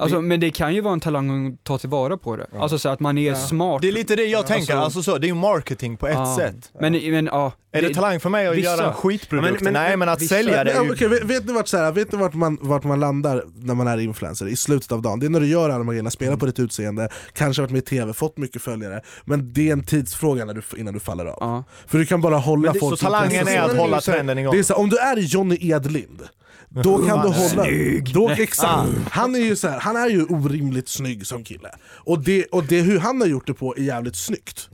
Alltså, 0.00 0.20
men 0.20 0.40
det 0.40 0.50
kan 0.50 0.74
ju 0.74 0.80
vara 0.80 0.92
en 0.92 1.00
talang 1.00 1.46
att 1.52 1.64
ta 1.64 1.78
tillvara 1.78 2.16
på 2.16 2.36
det. 2.36 2.46
Alltså 2.60 2.78
så 2.78 2.88
att 2.88 3.00
man 3.00 3.18
är 3.18 3.30
Ja. 3.30 3.36
smart. 3.36 3.82
Det 3.82 3.88
är 3.88 3.92
lite 3.92 4.16
det 4.16 4.24
jag 4.24 4.46
tänker, 4.46 4.76
alltså 4.76 5.02
så, 5.02 5.18
det 5.18 5.26
är 5.26 5.28
ju 5.28 5.34
marketing 5.34 5.96
på 5.96 6.06
ett 6.06 6.14
Ja. 6.14 6.36
sätt. 6.38 6.70
Men, 6.80 6.92
men 6.92 7.26
ja. 7.26 7.52
Är 7.72 7.82
det 7.82 7.94
talang 7.94 8.20
för 8.20 8.28
mig 8.30 8.46
att 8.46 8.56
vissa- 8.56 8.70
göra 8.76 8.86
en 8.86 8.92
skitprodukt? 8.92 9.46
Ja, 9.48 9.54
men- 9.54 9.64
men- 9.64 9.72
Nej 9.82 9.96
men 9.96 10.08
att 10.08 10.22
vissa- 10.22 10.34
sälja 10.34 10.64
det 10.64 10.72
är 10.72 10.84
ju... 10.84 10.92
okej, 10.92 11.08
vet, 11.08 11.22
vet 11.24 11.46
ni 11.46 11.52
vart, 11.52 11.68
så 11.68 11.76
här, 11.76 11.92
vet 11.92 12.12
ni 12.12 12.18
vart, 12.18 12.34
man, 12.34 12.58
vart 12.60 12.84
man 12.84 13.00
landar 13.00 13.44
när 13.56 13.74
man 13.74 13.86
är 13.88 13.98
influencer? 14.00 14.48
I 14.48 14.56
slutet 14.56 14.92
av 14.92 15.02
dagen. 15.02 15.20
Det 15.20 15.26
är 15.26 15.30
när 15.30 15.40
du 15.40 15.46
gör 15.46 15.64
alla 15.64 15.78
de 15.78 15.86
här 15.88 15.92
grejerna, 15.92 16.10
spelar 16.10 16.36
på 16.36 16.46
ditt 16.46 16.58
utseende, 16.58 17.08
kanske 17.32 17.62
varit 17.62 17.70
med 17.72 17.78
i 17.78 17.82
TV, 17.82 18.12
fått 18.12 18.36
mycket 18.38 18.62
följare. 18.62 19.00
Men 19.24 19.52
det 19.52 19.68
är 19.68 19.72
en 19.72 19.84
tidsfråga 19.84 20.44
när 20.44 20.54
du, 20.54 20.62
innan 20.76 20.94
du 20.94 21.00
faller 21.00 21.24
av. 21.26 21.36
Ja. 21.40 21.64
För 21.86 21.98
du 21.98 22.06
kan 22.06 22.20
bara 22.20 22.36
hålla 22.36 22.74
folk 22.74 22.98
så 22.98 23.04
talangen 23.04 23.48
är 23.48 23.60
att 23.60 23.76
hålla 23.76 24.00
trenden 24.00 24.38
igång? 24.38 24.52
Det 24.52 24.58
är 24.58 24.62
så 24.62 24.72
här, 24.74 24.80
om 24.80 24.88
du 24.90 24.98
är 24.98 25.16
Johnny 25.16 25.58
Edlind, 25.60 26.22
då 26.68 27.06
kan 27.06 27.22
du 27.22 27.28
hålla... 27.28 27.64
Då, 28.14 28.28
exakt. 28.30 28.90
Han 29.10 29.34
är 29.34 29.38
ju 29.38 29.56
så 29.56 29.68
här, 29.68 29.80
han 29.80 29.96
är 29.96 30.08
ju 30.08 30.24
orimligt 30.24 30.88
snygg 30.88 31.26
som 31.26 31.44
kille. 31.44 31.70
Och, 31.84 32.22
det, 32.22 32.44
och 32.44 32.64
det, 32.64 32.80
hur 32.80 32.98
han 32.98 33.20
har 33.20 33.28
gjort 33.28 33.46
det 33.46 33.54
på 33.54 33.76
är 33.76 33.80
jävligt 33.82 34.16
snyggt. 34.16 34.68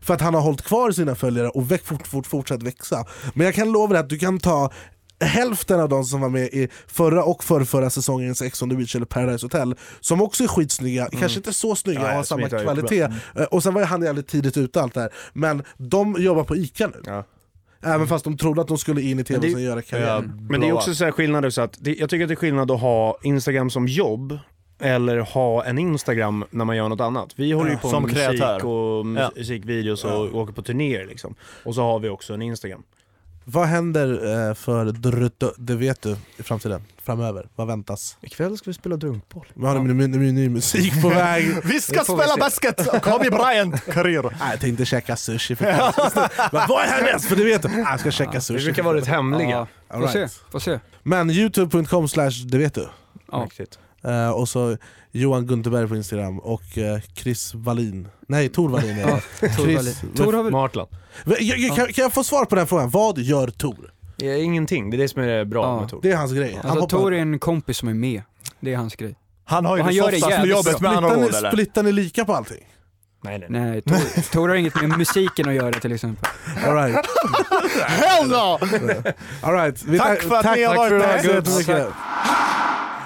För 0.00 0.14
att 0.14 0.20
han 0.20 0.34
har 0.34 0.40
hållit 0.40 0.62
kvar 0.62 0.90
sina 0.90 1.14
följare 1.14 1.48
och 1.48 1.70
väck, 1.70 1.84
fort, 1.86 2.06
fort, 2.06 2.26
fortsatt 2.26 2.62
växa. 2.62 3.04
Men 3.34 3.44
jag 3.44 3.54
kan 3.54 3.72
lova 3.72 3.92
dig 3.92 4.00
att 4.00 4.08
du 4.08 4.18
kan 4.18 4.38
ta 4.38 4.70
hälften 5.20 5.80
av 5.80 5.88
de 5.88 6.04
som 6.04 6.20
var 6.20 6.28
med 6.28 6.46
i 6.46 6.68
förra 6.86 7.24
och 7.24 7.44
förrförra 7.44 7.90
säsongens 7.90 8.42
Ex 8.42 8.62
on 8.62 8.70
the 8.70 8.76
beach 8.76 8.96
eller 8.96 9.06
Paradise 9.06 9.44
Hotel, 9.46 9.74
som 10.00 10.22
också 10.22 10.44
är 10.44 10.48
skitsnygga, 10.48 11.08
kanske 11.20 11.38
inte 11.38 11.52
så 11.52 11.76
snygga 11.76 12.00
och 12.00 12.06
Nej, 12.06 12.16
har 12.16 12.22
samma 12.22 12.48
kvalitet. 12.48 13.08
Eh, 13.36 13.42
Och 13.44 13.62
sen 13.62 13.74
var 13.74 13.80
ju 13.80 13.86
han 13.86 14.02
jävligt 14.02 14.28
tidigt 14.28 14.56
ute 14.56 14.82
allt 14.82 14.94
det 14.94 15.00
här. 15.00 15.10
Men 15.32 15.62
de 15.76 16.16
jobbar 16.18 16.44
på 16.44 16.56
ICA 16.56 16.86
nu. 16.86 17.02
Ja. 17.06 17.24
Även 17.84 18.06
fast 18.06 18.24
de 18.24 18.36
trodde 18.36 18.60
att 18.60 18.68
de 18.68 18.78
skulle 18.78 19.00
in 19.02 19.18
i 19.18 19.24
tv 19.24 19.46
och 19.46 19.52
sen 19.52 19.62
göra 19.62 19.82
karriär. 19.82 20.30
Men 20.50 20.60
det 20.60 20.68
är 20.68 20.72
också 20.72 20.94
så 20.94 21.04
här 21.04 21.12
skillnad 21.12 21.44
också 21.46 21.60
att 21.60 21.76
det, 21.80 21.94
jag 21.94 22.10
tycker 22.10 22.24
att 22.24 22.28
det 22.28 22.34
är 22.34 22.36
skillnad 22.36 22.70
att 22.70 22.80
ha 22.80 23.18
Instagram 23.22 23.70
som 23.70 23.88
jobb 23.88 24.38
eller 24.80 25.18
ha 25.18 25.64
en 25.64 25.78
Instagram 25.78 26.44
när 26.50 26.64
man 26.64 26.76
gör 26.76 26.88
något 26.88 27.00
annat. 27.00 27.32
Vi 27.36 27.52
håller 27.52 27.70
ju 27.70 27.76
på 27.76 27.88
Som 27.88 28.02
med 28.02 28.12
musik 28.12 28.40
kreatör. 28.40 28.66
och 28.66 29.06
musikvideos 29.06 30.04
och 30.04 30.34
åker 30.34 30.52
på 30.52 30.62
turnéer 30.62 31.06
liksom. 31.06 31.34
Och 31.64 31.74
så 31.74 31.82
har 31.82 31.98
vi 31.98 32.08
också 32.08 32.34
en 32.34 32.42
Instagram. 32.42 32.82
Vad 33.44 33.66
händer 33.66 34.08
eh, 34.48 34.54
för 34.54 34.84
Drutto, 34.84 35.52
det 35.56 35.74
vet 35.74 36.02
du, 36.02 36.16
i 36.36 36.42
framtiden? 36.42 36.82
Framöver? 37.02 37.48
Vad 37.56 37.66
väntas? 37.66 38.16
Ikväll 38.20 38.58
ska 38.58 38.70
vi 38.70 38.74
spela 38.74 38.96
drunkboll. 38.96 39.46
Vi 39.54 39.66
har 39.66 39.78
ny, 39.78 40.06
ny, 40.06 40.32
ny 40.32 40.48
musik 40.48 41.02
på 41.02 41.08
väg. 41.08 41.56
Vi 41.64 41.80
ska 41.80 41.98
vi 41.98 42.04
spela 42.04 42.36
basket! 42.38 43.02
Kobe 43.02 43.30
Bryant 43.30 43.84
karriär. 43.92 44.22
Nej, 44.22 44.50
jag 44.50 44.60
tänkte 44.60 44.84
käka 44.84 45.16
sushi 45.16 45.56
för. 45.56 45.66
Men 46.52 46.68
Vad 46.68 46.84
är 46.84 46.88
härnäst? 46.88 47.24
För 47.28 47.36
det 47.36 47.44
vet 47.44 47.62
du. 47.62 47.68
Jag 47.78 48.00
ska 48.00 48.10
käka 48.10 48.30
Vi 48.30 48.40
sushi. 48.40 48.64
brukar 48.64 48.82
vara 48.82 48.96
rätt 48.96 49.06
hemliga. 49.06 49.50
Ja. 49.50 49.66
All 49.88 50.00
Får 50.00 50.08
se, 50.08 50.18
right. 50.18 50.32
får 50.52 50.58
se. 50.58 50.80
Men 51.02 51.30
youtube.com 51.30 52.08
slash 52.08 52.30
det 52.46 52.58
vet 52.58 52.74
du. 52.74 52.88
Ja. 53.32 53.38
Riktigt. 53.44 53.78
Eh, 54.04 54.30
och 54.30 54.48
så 54.48 54.76
Johan 55.12 55.46
Gunterberg 55.46 55.88
på 55.88 55.96
Instagram 55.96 56.38
och 56.38 56.78
eh, 56.78 57.00
Chris 57.14 57.54
Wallin. 57.54 58.08
Nej, 58.28 58.48
Tor 58.48 58.68
Wallin 58.68 58.98
är 58.98 59.08
Ja, 59.08 59.20
det. 59.40 59.48
Tor 59.48 59.64
Chris- 59.64 59.76
Wallin. 59.76 59.94
Tor 60.16 60.32
har 60.32 60.42
väl... 60.42 60.52
Martland. 60.52 60.88
Kan, 61.76 61.86
kan 61.86 62.02
jag 62.02 62.12
få 62.12 62.24
svar 62.24 62.44
på 62.44 62.54
den 62.54 62.66
frågan? 62.66 62.90
Vad 62.90 63.18
gör 63.18 63.46
Tor? 63.48 63.92
Ja, 64.16 64.32
ingenting, 64.34 64.90
det 64.90 64.96
är 64.96 64.98
det 64.98 65.08
som 65.08 65.22
är 65.22 65.44
bra 65.44 65.62
Ja. 65.64 65.80
med 65.80 65.88
Tor. 65.88 66.00
Det 66.02 66.10
är 66.12 66.16
hans 66.16 66.32
grej. 66.32 66.58
Han 66.62 66.70
Alltså 66.70 66.86
Tor 66.88 67.14
är 67.14 67.18
en 67.18 67.38
kompis 67.38 67.78
som 67.78 67.88
är 67.88 67.94
med. 67.94 68.22
Det 68.60 68.72
är 68.72 68.76
hans 68.76 68.96
grej. 68.96 69.14
Han 69.44 69.64
har 69.64 69.76
ju 69.76 69.80
Och 69.80 69.84
han 69.84 69.92
det 69.94 69.98
gör 69.98 70.10
det 70.10 70.12
softaste 70.12 70.34
jävligt 70.34 70.56
jobbet 70.56 70.80
med 70.80 70.90
andra 70.90 71.16
ord 71.16 71.34
eller? 71.34 71.50
splittar 71.50 71.82
ni 71.82 71.92
lika 71.92 72.24
på 72.24 72.34
allting? 72.34 72.64
Nej, 73.24 73.38
nej, 73.38 73.48
nej. 73.50 73.70
Nej, 73.70 73.82
Tor, 73.82 74.22
Tor 74.32 74.48
har 74.48 74.56
inget 74.56 74.74
med 74.74 74.98
musiken 74.98 75.48
att 75.48 75.54
göra 75.54 75.72
till 75.72 75.92
exempel. 75.92 76.28
All 76.66 76.74
right. 76.74 77.06
Hell 77.86 78.28
no! 78.28 78.58
All 79.42 79.54
right. 79.54 79.98
Tack 79.98 80.22
för 80.22 80.34
att 80.36 80.42
tack, 80.42 80.56
ni 80.56 80.62
har 80.64 80.76
varit 80.76 80.90
det 80.90 81.66
med. 81.66 81.86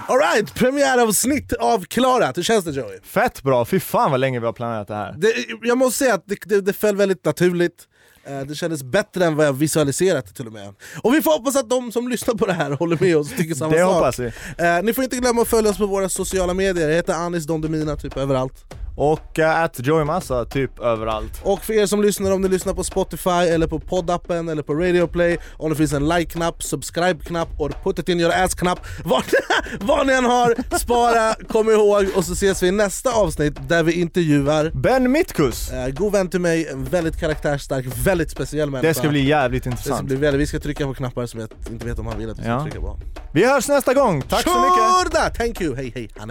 Här 0.08 0.32
så 0.32 0.36
jättemycket. 0.36 0.36
All 0.36 0.36
right, 0.36 0.54
premiäravsnitt 0.54 1.52
avklarat. 1.52 2.36
Hur 2.38 2.42
känns 2.42 2.64
det 2.64 2.70
Joey? 2.70 2.98
Fett 3.02 3.42
bra, 3.42 3.64
fy 3.64 3.80
fan 3.80 4.10
vad 4.10 4.20
länge 4.20 4.40
vi 4.40 4.46
har 4.46 4.52
planerat 4.52 4.88
det 4.88 4.94
här. 4.94 5.14
Det, 5.18 5.32
jag 5.62 5.78
måste 5.78 5.98
säga 5.98 6.14
att 6.14 6.24
det, 6.26 6.36
det, 6.44 6.60
det 6.60 6.72
föll 6.72 6.96
väldigt 6.96 7.24
naturligt. 7.24 7.88
Eh, 8.26 8.40
Det 8.40 8.54
kändes 8.54 8.82
bättre 8.82 9.24
än 9.24 9.36
vad 9.36 9.46
jag 9.46 9.52
visualiserat 9.52 10.34
till 10.36 10.46
och 10.46 10.52
med. 10.52 10.74
Och 11.02 11.14
vi 11.14 11.22
får 11.22 11.30
hoppas 11.30 11.56
att 11.56 11.70
de 11.70 11.92
som 11.92 12.08
lyssnar 12.08 12.34
på 12.34 12.46
det 12.46 12.52
här 12.52 12.70
håller 12.70 12.98
med 13.00 13.16
oss 13.16 13.30
och 13.32 13.36
tycker 13.38 13.54
samma 13.54 13.72
Det 13.72 13.80
sak. 13.80 13.94
hoppas 13.94 14.18
vi. 14.18 14.26
Eh, 14.58 14.82
ni 14.82 14.92
får 14.94 15.04
inte 15.04 15.16
glömma 15.16 15.42
att 15.42 15.48
följa 15.48 15.70
oss 15.70 15.78
på 15.78 15.86
våra 15.86 16.08
sociala 16.08 16.54
medier. 16.54 16.88
Jag 16.88 16.96
heter 16.96 17.14
Anis 17.14 17.44
Don 17.46 17.60
Demina 17.60 17.96
typ 17.96 18.16
överallt. 18.16 18.64
Och 19.00 19.38
uh, 19.38 19.62
att 19.62 19.86
Joey 19.86 20.04
Massa 20.04 20.44
typ 20.44 20.78
överallt. 20.80 21.40
Och 21.42 21.60
för 21.64 21.72
er 21.72 21.86
som 21.86 22.02
lyssnar, 22.02 22.30
om 22.30 22.42
ni 22.42 22.48
lyssnar 22.48 22.74
på 22.74 22.84
Spotify 22.84 23.30
eller 23.30 23.66
på 23.66 23.78
poddappen 23.80 24.48
eller 24.48 24.62
på 24.62 24.74
Radio 24.74 25.06
Play 25.06 25.36
om 25.56 25.70
det 25.70 25.76
finns 25.76 25.92
en 25.92 26.08
like-knapp, 26.08 26.62
subscribe-knapp 26.62 27.48
och 27.58 27.70
put 27.84 27.98
it 27.98 28.08
in 28.08 28.20
your 28.20 28.32
ass-knapp 28.32 28.80
vad, 29.04 29.22
vad 29.80 30.06
ni 30.06 30.12
än 30.12 30.24
har, 30.24 30.78
spara, 30.78 31.34
kom 31.48 31.70
ihåg 31.70 32.06
och 32.16 32.24
så 32.24 32.32
ses 32.32 32.62
vi 32.62 32.66
i 32.66 32.70
nästa 32.70 33.12
avsnitt 33.12 33.68
där 33.68 33.82
vi 33.82 33.92
intervjuar 33.92 34.70
Ben 34.74 35.12
Mitkus! 35.12 35.70
eh, 35.72 35.88
god 35.88 36.12
vän 36.12 36.30
till 36.30 36.40
mig, 36.40 36.68
en 36.68 36.84
väldigt 36.84 37.20
karaktärsstark, 37.20 37.86
väldigt 38.04 38.30
speciell 38.30 38.70
människa 38.70 38.88
Det 38.88 38.94
ska 38.94 39.08
bli 39.08 39.24
jävligt 39.28 39.64
Det 39.64 39.70
ska 39.70 39.78
intressant. 39.78 40.06
bli 40.08 40.16
väldigt, 40.16 40.40
vi 40.40 40.46
ska 40.46 40.60
trycka 40.60 40.86
på 40.86 40.94
knappar 40.94 41.26
som 41.26 41.40
jag 41.40 41.48
inte 41.70 41.86
vet 41.86 41.98
om 41.98 42.06
han 42.06 42.18
vill 42.18 42.30
att 42.30 42.38
vi 42.38 42.42
ska 42.42 42.50
Ja. 42.50 42.62
trycka 42.62 42.80
på. 42.80 42.98
Vi 43.32 43.46
hörs 43.46 43.68
nästa 43.68 43.94
gång, 43.94 44.22
tack 44.22 44.42
så 44.42 44.60
mycket! 44.60 45.38
Thank 45.38 45.60
you, 45.60 45.76
hej 45.76 45.92
hej, 45.94 46.10
han 46.18 46.30